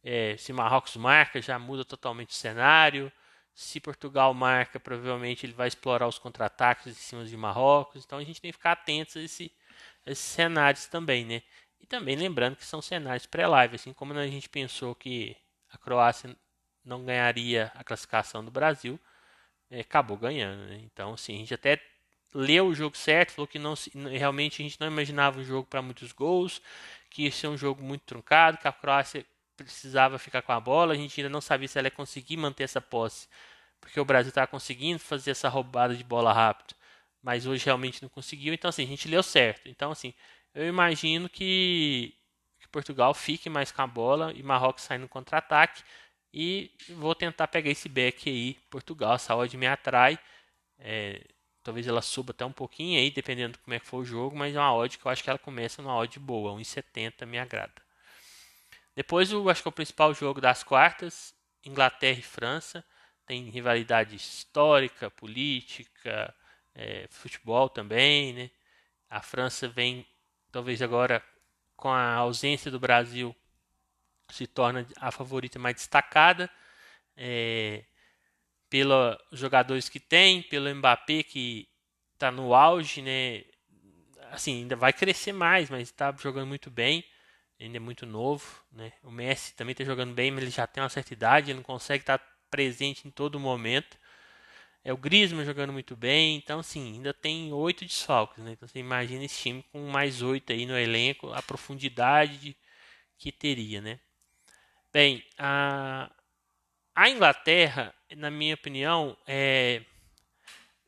é, 0.10 0.38
se 0.38 0.54
Marrocos 0.54 0.96
marca, 0.96 1.42
já 1.42 1.60
muda 1.60 1.84
totalmente 1.84 2.30
o 2.30 2.34
cenário. 2.34 3.12
Se 3.54 3.78
Portugal 3.82 4.34
marca, 4.34 4.80
provavelmente 4.80 5.46
ele 5.46 5.52
vai 5.52 5.68
explorar 5.68 6.08
os 6.08 6.18
contra-ataques 6.18 6.88
em 6.88 6.94
cima 6.94 7.26
de 7.26 7.36
Marrocos. 7.36 8.06
Então 8.06 8.18
a 8.18 8.24
gente 8.24 8.40
tem 8.40 8.50
que 8.50 8.58
ficar 8.58 8.72
atentos 8.72 9.18
a, 9.18 9.22
esse, 9.22 9.52
a 10.06 10.12
esses 10.12 10.24
cenários 10.24 10.86
também, 10.88 11.26
né? 11.26 11.42
E 11.82 11.86
também 11.86 12.16
lembrando 12.16 12.56
que 12.56 12.64
são 12.66 12.82
cenários 12.82 13.26
pré-live, 13.26 13.76
assim 13.76 13.92
como 13.92 14.14
a 14.14 14.28
gente 14.28 14.48
pensou 14.48 14.96
que 14.96 15.36
a 15.70 15.78
Croácia 15.78 16.34
não 16.86 17.04
ganharia 17.04 17.70
a 17.76 17.84
classificação 17.84 18.46
do 18.46 18.50
Brasil, 18.50 18.98
é, 19.70 19.82
acabou 19.82 20.16
ganhando. 20.16 20.70
Né? 20.70 20.80
Então, 20.84 21.16
assim, 21.16 21.36
a 21.36 21.40
gente 21.40 21.54
até 21.54 21.82
leu 22.34 22.68
o 22.68 22.74
jogo 22.74 22.96
certo, 22.96 23.34
falou 23.34 23.48
que 23.48 23.60
não 23.60 23.74
realmente 24.10 24.62
a 24.62 24.64
gente 24.64 24.80
não 24.80 24.88
imaginava 24.88 25.40
um 25.40 25.44
jogo 25.44 25.68
para 25.68 25.82
muitos 25.82 26.14
gols, 26.14 26.62
que 27.10 27.24
ia 27.24 27.32
ser 27.32 27.48
um 27.48 27.58
jogo 27.58 27.84
muito 27.84 28.04
truncado, 28.06 28.58
que 28.58 28.68
a 28.70 28.72
Croácia 28.72 29.26
precisava 29.64 30.20
ficar 30.20 30.42
com 30.42 30.52
a 30.52 30.60
bola, 30.60 30.94
a 30.94 30.98
gente 30.98 31.20
ainda 31.20 31.30
não 31.30 31.42
sabia 31.42 31.68
se 31.68 31.78
ela 31.78 31.88
ia 31.88 31.92
conseguir 31.92 32.38
manter 32.38 32.64
essa 32.64 32.82
posse, 32.82 33.28
porque 33.82 34.00
o 34.00 34.06
Brasil 34.06 34.30
estava 34.30 34.48
conseguindo 34.48 35.00
fazer 35.00 35.32
essa 35.32 35.50
roubada 35.50 35.96
de 35.96 36.04
bola 36.04 36.34
rápido, 36.34 36.76
mas 37.22 37.46
hoje 37.46 37.66
realmente 37.66 38.02
não 38.02 38.10
conseguiu, 38.10 38.54
então 38.54 38.70
assim, 38.70 38.84
a 38.84 38.88
gente 38.88 39.08
leu 39.08 39.24
certo. 39.24 39.70
Então 39.70 39.92
assim, 39.92 40.14
eu 40.54 40.68
imagino 40.68 41.30
que, 41.30 42.16
que 42.60 42.68
Portugal 42.70 43.14
fique 43.14 43.50
mais 43.50 43.72
com 43.72 43.82
a 43.82 43.88
bola 43.88 44.34
e 44.34 44.44
Marrocos 44.44 44.84
sai 44.84 44.98
no 44.98 45.08
contra-ataque 45.08 45.84
e 46.34 46.72
vou 46.90 47.16
tentar 47.16 47.48
pegar 47.48 47.70
esse 47.72 47.90
back 47.90 48.30
aí, 48.30 48.56
Portugal, 48.70 49.16
essa 49.16 49.36
odd 49.36 49.56
me 49.58 49.68
atrai, 49.68 50.20
é, 50.80 51.22
talvez 51.64 51.88
ela 51.88 52.02
suba 52.02 52.32
até 52.32 52.46
um 52.46 52.52
pouquinho 52.52 53.00
aí, 53.00 53.12
dependendo 53.12 53.54
de 53.54 53.60
como 53.60 53.74
é 53.74 53.80
que 53.80 53.88
for 53.88 53.98
o 54.00 54.06
jogo, 54.06 54.36
mas 54.36 54.56
é 54.56 54.60
uma 54.60 54.74
odd 54.74 54.98
que 54.98 55.06
eu 55.06 55.12
acho 55.12 55.24
que 55.24 55.30
ela 55.30 55.40
começa 55.40 55.82
numa 55.82 55.96
odd 55.96 56.20
boa, 56.20 56.54
1,70 56.54 57.26
me 57.26 57.40
agrada. 57.40 57.87
Depois, 58.98 59.32
eu 59.32 59.48
acho 59.48 59.62
que 59.62 59.68
é 59.68 59.70
o 59.70 59.72
principal 59.72 60.12
jogo 60.12 60.42
das 60.42 60.64
quartas, 60.64 61.32
Inglaterra 61.64 62.18
e 62.18 62.24
França. 62.24 62.84
Tem 63.28 63.48
rivalidade 63.48 64.16
histórica, 64.16 65.12
política, 65.12 66.34
é, 66.74 67.06
futebol 67.12 67.70
também, 67.70 68.34
né? 68.34 68.50
A 69.08 69.22
França 69.22 69.68
vem, 69.68 70.04
talvez 70.52 70.82
agora, 70.82 71.24
com 71.76 71.90
a 71.90 72.16
ausência 72.16 72.72
do 72.72 72.80
Brasil, 72.80 73.36
se 74.32 74.48
torna 74.48 74.84
a 74.96 75.12
favorita 75.12 75.60
mais 75.60 75.76
destacada. 75.76 76.50
É, 77.16 77.86
pelos 78.68 79.16
jogadores 79.32 79.90
que 79.90 80.00
tem, 80.00 80.42
pelo 80.42 80.74
Mbappé 80.74 81.22
que 81.22 81.70
está 82.16 82.32
no 82.32 82.52
auge, 82.56 83.04
né? 83.04 83.44
Assim, 84.32 84.62
ainda 84.62 84.76
vai 84.76 84.92
crescer 84.92 85.34
mais, 85.34 85.70
mas 85.70 85.84
está 85.84 86.12
jogando 86.18 86.48
muito 86.48 86.72
bem 86.72 87.06
ainda 87.60 87.78
é 87.78 87.80
muito 87.80 88.06
novo, 88.06 88.64
né? 88.72 88.94
O 89.04 89.12
Messi 89.12 89.56
também 89.56 89.72
está 89.72 89.84
jogando 89.84 90.14
bem, 90.14 90.32
mas 90.32 90.44
ele 90.44 90.52
já 90.52 90.68
tem 90.68 90.82
uma 90.84 90.90
certa 90.90 91.14
idade, 91.14 91.52
ele 91.52 91.58
não 91.58 91.64
consegue 91.64 92.04
estar 92.04 92.20
presente 92.50 93.08
em 93.08 93.12
todo 93.12 93.40
momento. 93.40 93.98
É 94.84 94.94
o 94.94 94.98
Griezmann 94.98 95.46
jogando 95.46 95.74
muito 95.74 95.96
bem, 95.96 96.38
então 96.38 96.64
sim, 96.64 96.94
ainda 96.94 97.14
tem 97.14 97.52
oito 97.52 97.84
desfalques, 97.84 98.44
né? 98.44 98.52
Então 98.54 98.68
você 98.68 98.80
imagina 98.80 99.26
esse 99.26 99.42
time 99.42 99.64
com 99.72 99.88
mais 99.90 100.22
oito 100.22 100.54
aí 100.54 100.66
no 100.66 100.78
elenco, 100.78 101.34
a 101.34 101.42
profundidade 101.42 102.56
que 103.18 103.32
teria, 103.32 103.82
né? 103.82 104.00
Bem, 104.94 105.24
a, 105.38 106.10
a 106.96 107.10
Inglaterra, 107.10 107.94
na 108.16 108.32
minha 108.32 108.56
opinião, 108.56 109.18
é 109.28 109.82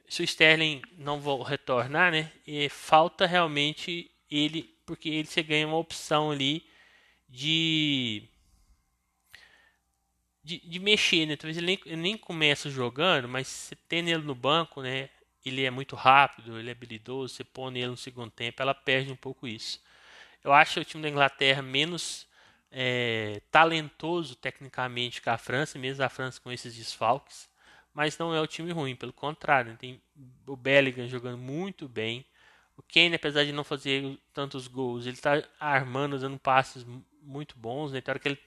se 0.08 0.22
o 0.22 0.26
Sterling 0.26 0.82
não 0.98 1.20
vou 1.20 1.44
retornar, 1.44 2.12
né? 2.12 2.32
E 2.46 2.68
falta 2.70 3.28
realmente 3.28 4.10
ele 4.30 4.76
porque 4.90 5.08
ele 5.08 5.28
você 5.28 5.44
ganha 5.44 5.68
uma 5.68 5.78
opção 5.78 6.32
ali 6.32 6.66
de 7.30 8.24
de, 10.44 10.58
de 10.60 10.80
mexer, 10.80 11.28
né? 11.28 11.36
Talvez 11.36 11.58
ele 11.58 11.68
nem, 11.68 11.80
ele 11.86 11.96
nem 11.96 12.18
começa 12.18 12.72
jogando, 12.72 13.30
mas 13.30 13.48
você 13.48 13.76
tem 13.76 14.00
ele 14.10 14.24
no 14.24 14.34
banco, 14.34 14.82
né? 14.82 15.10
Ele 15.46 15.64
é 15.64 15.70
muito 15.70 15.96
rápido, 15.96 16.58
ele 16.58 16.70
é 16.70 16.72
habilidoso, 16.72 17.36
você 17.36 17.44
põe 17.44 17.78
ele 17.78 17.88
no 17.88 17.98
segundo 17.98 18.32
tempo, 18.32 18.60
ela 18.64 18.74
perde 18.74 19.12
um 19.12 19.16
pouco 19.16 19.48
isso. 19.48 19.80
Eu 20.44 20.52
acho 20.52 20.80
o 20.80 20.86
time 20.86 21.04
da 21.04 21.10
Inglaterra 21.10 21.62
menos 21.62 22.28
é, 22.72 23.42
talentoso 23.52 24.36
tecnicamente 24.36 25.22
com 25.22 25.30
a 25.30 25.38
França, 25.38 25.78
mesmo 25.78 26.04
a 26.04 26.10
França 26.10 26.42
com 26.42 26.52
esses 26.52 26.76
desfalques, 26.76 27.48
mas 27.94 28.18
não 28.18 28.34
é 28.34 28.42
o 28.42 28.48
time 28.48 28.72
ruim, 28.72 28.96
pelo 28.96 29.14
contrário, 29.14 29.78
tem 29.78 30.02
o 30.48 30.56
Bellingham 30.56 31.08
jogando 31.08 31.38
muito 31.38 31.88
bem, 31.88 32.26
o 32.80 32.84
Kane, 32.84 33.16
apesar 33.16 33.44
de 33.44 33.52
não 33.52 33.66
fazer 33.66 34.18
tantos 34.34 34.68
gols, 34.68 35.06
ele 35.06 35.16
está 35.16 35.44
armando, 35.60 36.18
dando 36.18 36.40
passes 36.40 36.86
muito 37.22 37.58
bons, 37.58 37.92
né? 37.92 38.00
Tem 38.00 38.10
hora 38.10 38.20
que 38.20 38.30
ele 38.30 38.40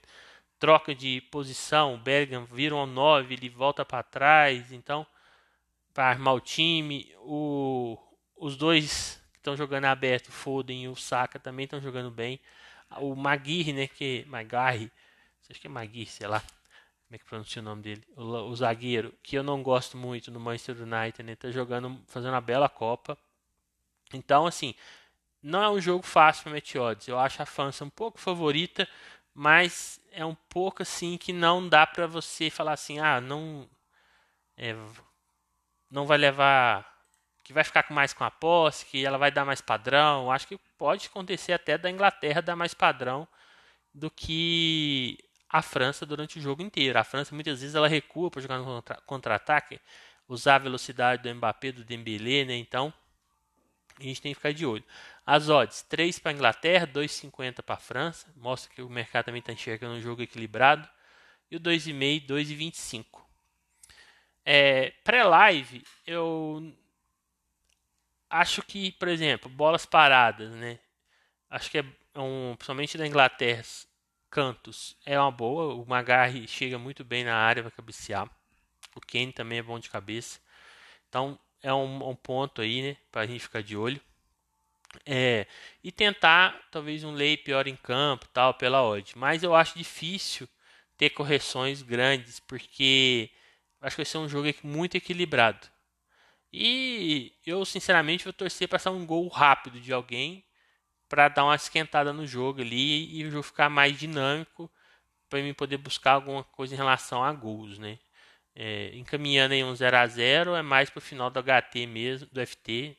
troca 0.58 0.94
de 0.94 1.20
posição, 1.30 1.94
o 1.94 1.98
Bellingham 1.98 2.46
vira 2.46 2.74
um 2.74 2.86
9, 2.86 3.34
ele 3.34 3.50
volta 3.50 3.84
para 3.84 4.02
trás, 4.02 4.72
então 4.72 5.06
para 5.92 6.08
armar 6.08 6.34
o 6.34 6.40
time, 6.40 7.12
o, 7.18 7.98
os 8.34 8.56
dois 8.56 9.20
que 9.32 9.38
estão 9.38 9.54
jogando 9.54 9.84
aberto, 9.84 10.28
o 10.28 10.32
Foden 10.32 10.84
e 10.84 10.88
o 10.88 10.96
Saka 10.96 11.38
também 11.38 11.64
estão 11.64 11.80
jogando 11.80 12.10
bem. 12.10 12.40
O 12.98 13.14
Maguire, 13.14 13.74
né, 13.74 13.86
que 13.86 14.24
Maguire, 14.28 14.90
acho 15.50 15.60
que 15.60 15.66
é 15.66 15.70
Maguire, 15.70 16.08
sei 16.08 16.26
lá, 16.26 16.40
como 16.40 17.16
é 17.16 17.18
que 17.18 17.24
pronuncia 17.26 17.60
o 17.60 17.64
nome 17.64 17.82
dele? 17.82 18.02
O, 18.16 18.22
o 18.22 18.56
zagueiro, 18.56 19.12
que 19.22 19.36
eu 19.36 19.42
não 19.42 19.62
gosto 19.62 19.98
muito 19.98 20.30
no 20.30 20.40
Manchester 20.40 20.76
United, 20.80 21.22
né, 21.22 21.36
tá 21.36 21.50
jogando, 21.50 22.00
fazendo 22.06 22.32
uma 22.32 22.40
bela 22.40 22.70
Copa. 22.70 23.18
Então, 24.16 24.46
assim, 24.46 24.74
não 25.42 25.62
é 25.62 25.70
um 25.70 25.80
jogo 25.80 26.04
fácil 26.04 26.44
para 26.44 26.52
Meteodes. 26.52 27.08
Eu 27.08 27.18
acho 27.18 27.42
a 27.42 27.46
França 27.46 27.84
um 27.84 27.90
pouco 27.90 28.18
favorita, 28.18 28.88
mas 29.34 30.00
é 30.12 30.24
um 30.24 30.34
pouco 30.34 30.82
assim 30.82 31.16
que 31.18 31.32
não 31.32 31.68
dá 31.68 31.86
para 31.86 32.06
você 32.06 32.50
falar 32.50 32.72
assim, 32.74 32.98
ah, 32.98 33.20
não 33.20 33.68
é, 34.56 34.74
não 35.90 36.06
vai 36.06 36.18
levar 36.18 36.90
que 37.44 37.52
vai 37.52 37.64
ficar 37.64 37.84
mais 37.90 38.12
com 38.12 38.24
a 38.24 38.30
posse, 38.30 38.86
que 38.86 39.04
ela 39.04 39.18
vai 39.18 39.30
dar 39.30 39.44
mais 39.44 39.60
padrão. 39.60 40.30
Acho 40.30 40.46
que 40.46 40.58
pode 40.78 41.08
acontecer 41.08 41.52
até 41.52 41.76
da 41.76 41.90
Inglaterra 41.90 42.40
dar 42.40 42.56
mais 42.56 42.74
padrão 42.74 43.26
do 43.92 44.10
que 44.10 45.18
a 45.48 45.60
França 45.62 46.06
durante 46.06 46.38
o 46.38 46.42
jogo 46.42 46.62
inteiro. 46.62 46.98
A 46.98 47.04
França 47.04 47.34
muitas 47.34 47.60
vezes 47.60 47.74
ela 47.74 47.88
recua 47.88 48.30
para 48.30 48.40
jogar 48.40 48.58
no 48.58 48.82
contra-ataque, 49.06 49.80
usar 50.28 50.56
a 50.56 50.58
velocidade 50.58 51.22
do 51.22 51.34
Mbappé, 51.34 51.72
do 51.72 51.84
Dembélé, 51.84 52.44
né? 52.44 52.56
Então, 52.56 52.92
a 54.02 54.08
gente 54.08 54.22
tem 54.22 54.32
que 54.32 54.36
ficar 54.36 54.52
de 54.52 54.66
olho. 54.66 54.84
As 55.24 55.48
odds, 55.48 55.82
3 55.82 56.18
para 56.18 56.32
a 56.32 56.34
Inglaterra, 56.34 56.86
2,50 56.86 57.62
para 57.62 57.74
a 57.74 57.78
França. 57.78 58.26
Mostra 58.36 58.72
que 58.74 58.82
o 58.82 58.88
mercado 58.90 59.26
também 59.26 59.40
está 59.40 59.52
enxergando 59.52 59.94
um 59.94 60.00
jogo 60.00 60.22
equilibrado. 60.22 60.88
E 61.50 61.56
o 61.56 61.60
2,5, 61.60 62.26
2,25. 62.26 63.22
É, 64.44 64.90
Pré-live, 65.04 65.84
eu 66.06 66.74
acho 68.28 68.62
que, 68.62 68.92
por 68.92 69.08
exemplo, 69.08 69.48
bolas 69.50 69.86
paradas, 69.86 70.50
né? 70.52 70.78
Acho 71.48 71.70
que 71.70 71.78
é 71.78 71.84
um, 72.16 72.54
principalmente 72.56 72.98
da 72.98 73.06
Inglaterra, 73.06 73.62
cantos 74.30 74.96
é 75.04 75.20
uma 75.20 75.30
boa. 75.30 75.74
O 75.74 75.86
Magarri 75.86 76.48
chega 76.48 76.78
muito 76.78 77.04
bem 77.04 77.22
na 77.22 77.36
área 77.36 77.62
para 77.62 77.70
cabecear. 77.70 78.28
O 78.94 79.00
Kane 79.00 79.32
também 79.32 79.58
é 79.58 79.62
bom 79.62 79.78
de 79.78 79.90
cabeça. 79.90 80.40
Então, 81.08 81.38
é 81.62 81.72
um, 81.72 82.10
um 82.10 82.14
ponto 82.16 82.60
aí, 82.60 82.82
né, 82.82 82.96
para 83.10 83.22
a 83.22 83.26
gente 83.26 83.40
ficar 83.40 83.62
de 83.62 83.76
olho. 83.76 84.00
É, 85.06 85.46
e 85.82 85.90
tentar 85.90 86.68
talvez 86.70 87.02
um 87.02 87.14
lay 87.14 87.36
pior 87.36 87.66
em 87.66 87.76
campo, 87.76 88.28
tal, 88.28 88.54
pela 88.54 88.82
odd. 88.82 89.16
Mas 89.16 89.42
eu 89.42 89.54
acho 89.54 89.78
difícil 89.78 90.48
ter 90.98 91.10
correções 91.10 91.82
grandes, 91.82 92.40
porque 92.40 93.30
acho 93.80 93.96
que 93.96 94.02
vai 94.02 94.06
ser 94.06 94.18
um 94.18 94.28
jogo 94.28 94.48
muito 94.62 94.96
equilibrado. 94.96 95.66
E 96.52 97.32
eu 97.46 97.64
sinceramente 97.64 98.24
vou 98.24 98.32
torcer 98.32 98.68
para 98.68 98.90
um 98.90 99.06
gol 99.06 99.26
rápido 99.28 99.80
de 99.80 99.92
alguém 99.92 100.44
para 101.08 101.28
dar 101.28 101.44
uma 101.44 101.56
esquentada 101.56 102.12
no 102.12 102.26
jogo 102.26 102.60
ali 102.60 103.14
e 103.16 103.24
o 103.24 103.30
jogo 103.30 103.42
ficar 103.42 103.70
mais 103.70 103.98
dinâmico 103.98 104.70
para 105.28 105.42
mim 105.42 105.54
poder 105.54 105.78
buscar 105.78 106.12
alguma 106.12 106.44
coisa 106.44 106.74
em 106.74 106.76
relação 106.76 107.24
a 107.24 107.32
gols, 107.32 107.78
né? 107.78 107.98
É, 108.54 108.90
encaminhando 108.96 109.54
em 109.54 109.64
um 109.64 109.74
0 109.74 109.96
a 109.96 110.06
0 110.06 110.54
é 110.54 110.62
mais 110.62 110.90
para 110.90 110.98
o 110.98 111.02
final 111.02 111.30
do 111.30 111.40
HT 111.42 111.86
mesmo, 111.86 112.28
do 112.32 112.40
FT. 112.40 112.96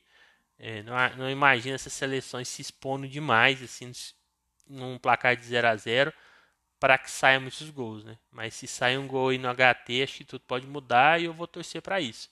É, 0.60 0.84
não, 0.84 0.96
não 1.18 1.30
imagina 1.30 1.76
essas 1.76 1.94
seleções 1.94 2.48
se 2.48 2.62
expondo 2.62 3.08
demais 3.08 3.62
assim 3.64 3.92
num 4.68 4.98
placar 4.98 5.36
de 5.36 5.46
0 5.46 5.68
a 5.68 5.76
0 5.76 6.14
para 6.80 6.98
que 6.98 7.10
saiam 7.12 7.42
muitos 7.42 7.70
gols, 7.70 8.04
né? 8.04 8.18
Mas 8.32 8.56
se 8.56 8.68
sai 8.68 8.98
um 8.98 9.08
gol 9.08 9.30
aí 9.30 9.38
no 9.38 9.48
HT, 9.54 10.04
acho 10.04 10.18
que 10.18 10.26
tudo 10.26 10.44
pode 10.46 10.68
mudar 10.68 11.22
e 11.22 11.26
eu 11.26 11.34
vou 11.34 11.48
torcer 11.48 11.82
para 11.82 12.02
isso. 12.02 12.30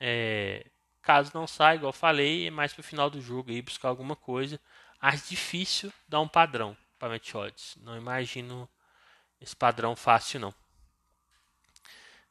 É, 0.00 0.66
caso 1.02 1.30
não 1.34 1.46
saia, 1.46 1.76
igual 1.76 1.92
falei, 1.92 2.48
é 2.48 2.50
mais 2.50 2.72
para 2.72 2.80
o 2.80 2.84
final 2.84 3.08
do 3.10 3.20
jogo 3.20 3.50
aí 3.50 3.62
buscar 3.62 3.88
alguma 3.88 4.16
coisa. 4.16 4.60
Acho 5.00 5.28
difícil 5.28 5.92
dar 6.08 6.20
um 6.20 6.28
padrão 6.28 6.76
para 6.98 7.10
match. 7.10 7.32
Não 7.78 7.96
imagino 7.96 8.68
esse 9.40 9.54
padrão 9.54 9.94
fácil 9.94 10.40
não. 10.40 10.54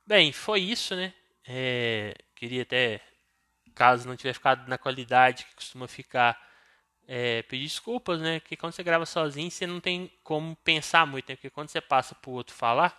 Bem, 0.06 0.32
foi 0.32 0.60
isso, 0.62 0.95
né? 0.95 1.14
É, 1.47 2.14
queria 2.36 2.62
até, 2.64 3.01
caso 3.76 4.08
não 4.08 4.16
tiver 4.16 4.34
ficado 4.34 4.68
na 4.70 4.78
qualidade 4.78 5.45
que 5.45 5.56
costuma 5.56 5.88
ficar, 5.88 6.39
é, 7.08 7.43
pedir 7.43 7.66
desculpas, 7.66 8.22
né? 8.22 8.39
Porque 8.39 8.58
quando 8.58 8.74
você 8.74 8.84
grava 8.84 9.06
sozinho, 9.06 9.51
você 9.51 9.68
não 9.68 9.80
tem 9.82 10.12
como 10.24 10.56
pensar 10.58 11.06
muito, 11.08 11.30
né? 11.30 11.36
Porque 11.36 11.49
quando 11.51 11.70
você 11.70 11.82
passa 11.82 12.16
para 12.16 12.30
o 12.32 12.34
outro 12.36 12.56
falar, 12.56 12.95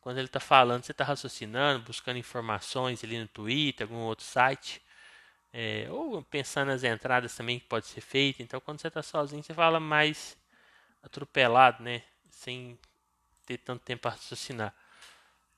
quando 0.00 0.18
ele 0.18 0.26
está 0.28 0.40
falando, 0.40 0.84
você 0.84 0.92
está 0.92 1.04
raciocinando, 1.04 1.84
buscando 1.86 2.18
informações 2.18 3.04
ali 3.04 3.18
no 3.18 3.28
Twitter, 3.28 3.86
algum 3.86 4.02
outro 4.02 4.24
site, 4.26 4.82
é, 5.52 5.86
ou 5.90 6.22
pensando 6.24 6.68
nas 6.68 6.84
entradas 6.84 7.36
também 7.36 7.60
que 7.60 7.66
pode 7.66 7.86
ser 7.86 8.00
feita. 8.02 8.42
Então, 8.42 8.60
quando 8.60 8.80
você 8.80 8.88
está 8.88 9.02
sozinho, 9.02 9.42
você 9.42 9.54
fala 9.54 9.80
mais 9.80 10.36
atropelado, 11.02 11.82
né? 11.82 12.02
Sem 12.30 12.78
ter 13.46 13.58
tanto 13.58 13.84
tempo 13.84 14.02
para 14.02 14.12
raciocinar. 14.12 14.74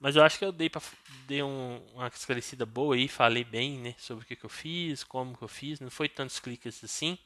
Mas 0.05 0.16
eu 0.16 0.22
acho 0.22 0.38
que 0.38 0.44
eu 0.44 0.52
dei, 0.52 0.68
pra, 0.68 0.82
dei 1.26 1.42
um, 1.42 1.82
uma 1.94 2.09
esclarecida 2.09 2.66
boa 2.66 2.94
aí, 2.94 3.09
falei 3.09 3.42
bem 3.42 3.78
né, 3.78 3.94
sobre 3.96 4.22
o 4.22 4.26
que, 4.26 4.36
que 4.36 4.44
eu 4.44 4.50
fiz, 4.50 5.02
como 5.02 5.34
que 5.34 5.42
eu 5.42 5.48
fiz. 5.48 5.80
Não 5.80 5.90
foi 5.90 6.11
tantos 6.11 6.38
cliques 6.38 6.84
assim. 6.84 7.16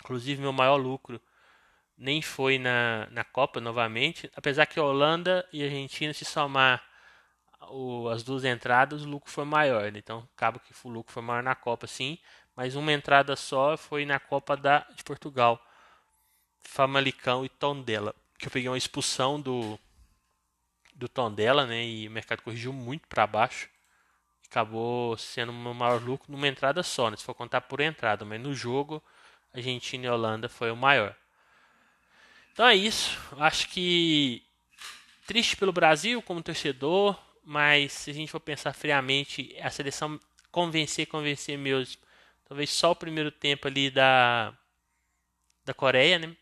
Inclusive, 0.00 0.40
meu 0.40 0.54
maior 0.54 0.76
lucro 0.76 1.20
nem 1.94 2.22
foi 2.22 2.56
na, 2.56 3.06
na 3.10 3.22
Copa 3.22 3.60
novamente. 3.60 4.32
Apesar 4.34 4.64
que 4.64 4.80
a 4.80 4.82
Holanda 4.82 5.46
e 5.52 5.62
a 5.62 5.66
Argentina, 5.66 6.14
se 6.14 6.24
somar 6.24 6.82
o, 7.68 8.08
as 8.08 8.22
duas 8.22 8.42
entradas, 8.46 9.02
o 9.02 9.08
lucro 9.10 9.30
foi 9.30 9.44
maior. 9.44 9.92
Né? 9.92 9.98
Então, 9.98 10.26
acaba 10.34 10.58
que 10.60 10.72
o 10.84 10.88
lucro 10.88 11.12
foi 11.12 11.22
maior 11.22 11.42
na 11.42 11.54
Copa, 11.54 11.86
sim. 11.86 12.16
Mas 12.56 12.74
uma 12.74 12.90
entrada 12.90 13.36
só 13.36 13.76
foi 13.76 14.06
na 14.06 14.18
Copa 14.18 14.56
da, 14.56 14.78
de 14.96 15.04
Portugal. 15.04 15.62
Famalicão 16.62 17.44
e 17.44 17.50
Tondela. 17.50 18.14
Que 18.38 18.46
eu 18.46 18.50
peguei 18.50 18.70
uma 18.70 18.78
expulsão 18.78 19.38
do 19.38 19.78
do 21.02 21.08
tom 21.08 21.32
dela, 21.32 21.66
né? 21.66 21.84
E 21.84 22.08
o 22.08 22.10
mercado 22.10 22.42
corrigiu 22.42 22.72
muito 22.72 23.08
para 23.08 23.26
baixo. 23.26 23.68
Acabou 24.48 25.16
sendo 25.18 25.50
um 25.50 25.74
maior 25.74 26.00
lucro 26.00 26.30
numa 26.30 26.46
entrada 26.46 26.82
só, 26.82 27.10
né? 27.10 27.16
Se 27.16 27.24
for 27.24 27.34
contar 27.34 27.62
por 27.62 27.80
entrada, 27.80 28.24
mas 28.24 28.40
no 28.40 28.54
jogo 28.54 29.02
Argentina 29.52 30.06
e 30.06 30.08
Holanda 30.08 30.48
foi 30.48 30.70
o 30.70 30.76
maior. 30.76 31.14
Então 32.52 32.66
é 32.66 32.74
isso. 32.74 33.18
Acho 33.38 33.68
que 33.68 34.42
triste 35.26 35.56
pelo 35.56 35.72
Brasil 35.72 36.22
como 36.22 36.42
torcedor, 36.42 37.18
mas 37.42 37.92
se 37.92 38.10
a 38.10 38.14
gente 38.14 38.30
for 38.30 38.40
pensar 38.40 38.72
friamente, 38.72 39.56
a 39.60 39.70
seleção 39.70 40.20
convencer, 40.50 41.06
convencer 41.06 41.58
mesmo. 41.58 42.00
Talvez 42.46 42.70
só 42.70 42.92
o 42.92 42.96
primeiro 42.96 43.30
tempo 43.30 43.66
ali 43.66 43.90
da 43.90 44.54
da 45.64 45.74
Coreia, 45.74 46.18
né? 46.18 46.36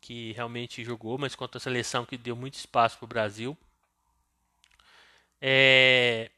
Que 0.00 0.32
realmente 0.32 0.84
jogou, 0.84 1.16
mas 1.18 1.34
contra 1.34 1.58
a 1.58 1.60
seleção 1.60 2.04
que 2.04 2.18
deu 2.18 2.34
muito 2.36 2.54
espaço 2.54 2.98
para 2.98 3.04
o 3.04 3.08
Brasil. 3.08 3.56
É, 5.42 6.30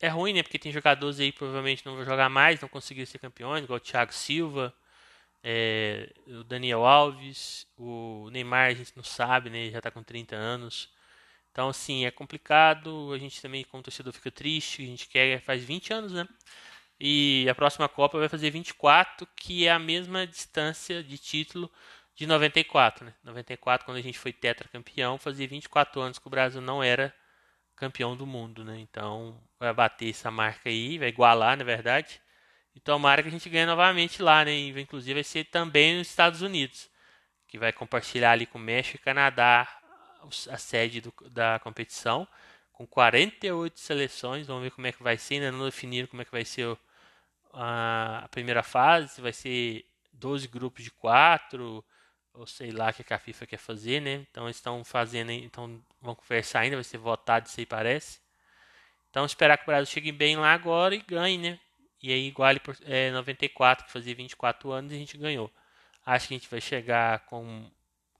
é 0.00 0.08
ruim, 0.08 0.32
né? 0.34 0.42
Porque 0.42 0.58
tem 0.58 0.72
jogadores 0.72 1.18
aí 1.20 1.32
que 1.32 1.38
provavelmente 1.38 1.84
não 1.84 1.96
vão 1.96 2.04
jogar 2.04 2.28
mais, 2.30 2.60
não 2.60 2.68
conseguiram 2.68 3.06
ser 3.06 3.18
campeões, 3.18 3.64
igual 3.64 3.78
o 3.78 3.80
Thiago 3.80 4.12
Silva, 4.14 4.72
é, 5.42 6.12
o 6.28 6.44
Daniel 6.44 6.84
Alves, 6.86 7.66
o 7.76 8.30
Neymar 8.30 8.70
a 8.70 8.74
gente 8.74 8.92
não 8.96 9.04
sabe, 9.04 9.50
né? 9.50 9.70
Já 9.70 9.78
está 9.78 9.90
com 9.90 10.02
30 10.02 10.36
anos. 10.36 10.90
Então, 11.52 11.68
assim, 11.68 12.06
é 12.06 12.10
complicado. 12.10 13.12
A 13.12 13.18
gente 13.18 13.40
também, 13.42 13.64
como 13.64 13.82
torcedor, 13.82 14.12
fica 14.12 14.30
triste. 14.30 14.82
A 14.82 14.86
gente 14.86 15.08
quer, 15.08 15.40
faz 15.42 15.64
20 15.64 15.92
anos, 15.92 16.12
né? 16.12 16.26
E 17.00 17.46
a 17.50 17.54
próxima 17.54 17.88
Copa 17.88 18.18
vai 18.18 18.28
fazer 18.28 18.50
24, 18.50 19.26
que 19.36 19.66
é 19.66 19.72
a 19.72 19.78
mesma 19.78 20.26
distância 20.26 21.02
de 21.02 21.18
título 21.18 21.70
de 22.14 22.26
94, 22.26 23.06
né? 23.06 23.14
94, 23.24 23.84
quando 23.84 23.98
a 23.98 24.02
gente 24.02 24.18
foi 24.18 24.32
tetracampeão, 24.32 25.18
fazia 25.18 25.48
24 25.48 26.00
anos 26.00 26.18
que 26.18 26.26
o 26.26 26.30
Brasil 26.30 26.60
não 26.60 26.82
era 26.82 27.14
campeão 27.76 28.16
do 28.16 28.26
mundo, 28.26 28.64
né? 28.64 28.78
Então 28.78 29.40
vai 29.58 29.72
bater 29.72 30.10
essa 30.10 30.30
marca 30.30 30.68
aí, 30.68 30.98
vai 30.98 31.08
igualar, 31.08 31.56
na 31.56 31.64
verdade. 31.64 32.20
E 32.74 32.80
tomara 32.80 33.22
que 33.22 33.28
a 33.28 33.30
gente 33.30 33.48
ganhe 33.48 33.66
novamente 33.66 34.22
lá, 34.22 34.44
né? 34.44 34.56
Inclusive 34.68 35.14
vai 35.14 35.24
ser 35.24 35.44
também 35.44 35.98
nos 35.98 36.08
Estados 36.08 36.42
Unidos, 36.42 36.90
que 37.46 37.58
vai 37.58 37.72
compartilhar 37.72 38.32
ali 38.32 38.46
com 38.46 38.58
México 38.58 38.96
e 38.96 39.04
Canadá 39.04 39.68
a 40.50 40.58
sede 40.58 41.00
do, 41.00 41.12
da 41.30 41.58
competição, 41.60 42.26
com 42.72 42.86
48 42.86 43.78
seleções. 43.78 44.46
Vamos 44.46 44.62
ver 44.62 44.70
como 44.70 44.86
é 44.86 44.92
que 44.92 45.02
vai 45.02 45.16
ser, 45.16 45.34
ainda 45.34 45.52
não 45.52 45.64
definiram 45.66 46.08
como 46.08 46.22
é 46.22 46.24
que 46.24 46.32
vai 46.32 46.44
ser 46.44 46.76
a, 47.52 48.24
a 48.24 48.28
primeira 48.28 48.62
fase, 48.62 49.20
vai 49.20 49.32
ser 49.32 49.84
12 50.12 50.48
grupos 50.48 50.82
de 50.84 50.90
4, 50.90 51.84
ou 52.34 52.46
sei 52.46 52.70
lá 52.72 52.90
o 52.90 52.92
que 52.92 53.14
a 53.14 53.18
FIFA 53.18 53.46
quer 53.46 53.58
fazer, 53.58 54.00
né? 54.00 54.26
Então 54.30 54.48
estão 54.48 54.82
fazendo, 54.84 55.30
então 55.30 55.80
vão 56.04 56.14
conversar 56.14 56.60
ainda, 56.60 56.76
vai 56.76 56.84
ser 56.84 56.98
votado 56.98 57.46
isso 57.46 57.58
aí 57.58 57.66
parece. 57.66 58.20
Então 59.10 59.24
esperar 59.24 59.56
que 59.56 59.64
o 59.64 59.66
Brasil 59.66 59.92
chegue 59.92 60.12
bem 60.12 60.36
lá 60.36 60.52
agora 60.52 60.94
e 60.94 60.98
ganhe, 60.98 61.38
né? 61.38 61.58
E 62.02 62.12
aí 62.12 62.26
iguale 62.26 62.60
por 62.60 62.76
é, 62.82 63.10
94, 63.12 63.86
que 63.86 63.92
fazia 63.92 64.14
24 64.14 64.70
anos 64.70 64.92
e 64.92 64.96
a 64.96 64.98
gente 64.98 65.16
ganhou. 65.16 65.50
Acho 66.04 66.28
que 66.28 66.34
a 66.34 66.38
gente 66.38 66.50
vai 66.50 66.60
chegar 66.60 67.20
com 67.26 67.70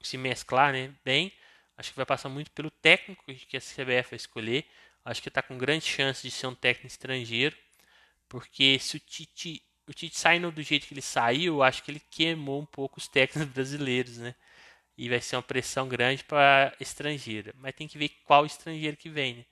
se 0.00 0.16
mesclar, 0.16 0.72
né? 0.72 0.92
Bem, 1.04 1.32
acho 1.76 1.90
que 1.90 1.96
vai 1.96 2.06
passar 2.06 2.28
muito 2.28 2.50
pelo 2.52 2.70
técnico 2.70 3.24
que 3.26 3.56
a 3.56 3.60
CBF 3.60 4.10
vai 4.10 4.16
escolher. 4.16 4.66
Acho 5.04 5.20
que 5.20 5.28
está 5.28 5.42
com 5.42 5.58
grande 5.58 5.84
chance 5.84 6.22
de 6.22 6.30
ser 6.30 6.46
um 6.46 6.54
técnico 6.54 6.86
estrangeiro, 6.86 7.56
porque 8.28 8.78
se 8.78 8.96
o 8.96 9.00
Tite 9.00 9.62
o 9.86 9.92
Tite 9.92 10.18
saindo 10.18 10.50
do 10.50 10.62
jeito 10.62 10.86
que 10.86 10.94
ele 10.94 11.02
saiu, 11.02 11.62
acho 11.62 11.82
que 11.82 11.90
ele 11.90 12.00
queimou 12.10 12.62
um 12.62 12.66
pouco 12.66 12.98
os 12.98 13.06
técnicos 13.06 13.52
brasileiros, 13.52 14.16
né? 14.16 14.34
E 14.96 15.08
vai 15.08 15.20
ser 15.20 15.36
uma 15.36 15.42
pressão 15.42 15.88
grande 15.88 16.22
para 16.24 16.74
estrangeira. 16.80 17.52
Mas 17.56 17.74
tem 17.74 17.88
que 17.88 17.98
ver 17.98 18.10
qual 18.24 18.46
estrangeiro 18.46 18.96
que 18.96 19.08
vem, 19.08 19.36
né? 19.36 19.46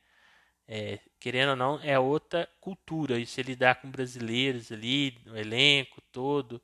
É, 0.68 1.01
querendo 1.20 1.51
ou 1.51 1.57
não, 1.57 1.80
é 1.82 1.99
outra 1.99 2.49
cultura. 2.61 3.18
E 3.18 3.26
se 3.26 3.43
lidar 3.43 3.76
com 3.76 3.90
brasileiros 3.90 4.70
ali, 4.72 5.18
no 5.26 5.36
elenco 5.36 6.01
todo, 6.12 6.62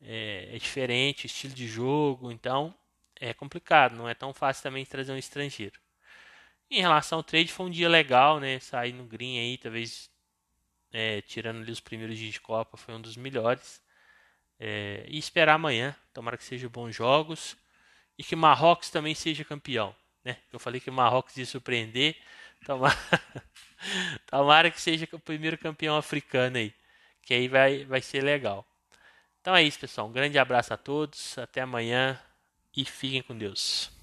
é, 0.00 0.50
é 0.54 0.58
diferente, 0.58 1.26
estilo 1.26 1.54
de 1.54 1.66
jogo. 1.66 2.30
Então, 2.30 2.74
é 3.20 3.34
complicado. 3.34 3.96
Não 3.96 4.08
é 4.08 4.14
tão 4.14 4.32
fácil 4.32 4.62
também 4.62 4.84
trazer 4.86 5.12
um 5.12 5.18
estrangeiro. 5.18 5.80
Em 6.70 6.80
relação 6.80 7.18
ao 7.18 7.24
trade, 7.24 7.52
foi 7.52 7.66
um 7.66 7.70
dia 7.70 7.88
legal, 7.88 8.40
né? 8.40 8.58
Sair 8.60 8.92
no 8.92 9.04
green 9.04 9.38
aí, 9.38 9.58
talvez 9.58 10.10
é, 10.92 11.20
tirando 11.22 11.60
ali 11.62 11.72
os 11.72 11.80
primeiros 11.80 12.16
dias 12.18 12.34
de 12.34 12.40
Copa, 12.40 12.76
foi 12.76 12.94
um 12.94 13.00
dos 13.00 13.16
melhores. 13.16 13.82
É, 14.58 15.04
e 15.08 15.18
esperar 15.18 15.54
amanhã, 15.54 15.96
tomara 16.12 16.36
que 16.36 16.44
sejam 16.44 16.70
bons 16.70 16.94
jogos 16.94 17.56
e 18.18 18.24
que 18.24 18.36
Marrocos 18.36 18.90
também 18.90 19.14
seja 19.14 19.44
campeão. 19.44 19.94
Né? 20.24 20.36
Eu 20.52 20.58
falei 20.58 20.80
que 20.80 20.90
Marrocos 20.90 21.36
ia 21.36 21.46
surpreender, 21.46 22.16
tomara, 22.64 22.96
tomara 24.26 24.70
que 24.70 24.80
seja 24.80 25.08
o 25.12 25.18
primeiro 25.18 25.58
campeão 25.58 25.96
africano 25.96 26.56
aí, 26.56 26.74
que 27.22 27.34
aí 27.34 27.48
vai, 27.48 27.84
vai 27.84 28.00
ser 28.00 28.22
legal. 28.22 28.66
Então 29.40 29.54
é 29.54 29.62
isso, 29.62 29.78
pessoal. 29.78 30.08
Um 30.08 30.12
grande 30.12 30.38
abraço 30.38 30.72
a 30.72 30.76
todos, 30.76 31.36
até 31.36 31.60
amanhã 31.60 32.18
e 32.74 32.84
fiquem 32.84 33.22
com 33.22 33.36
Deus. 33.36 33.93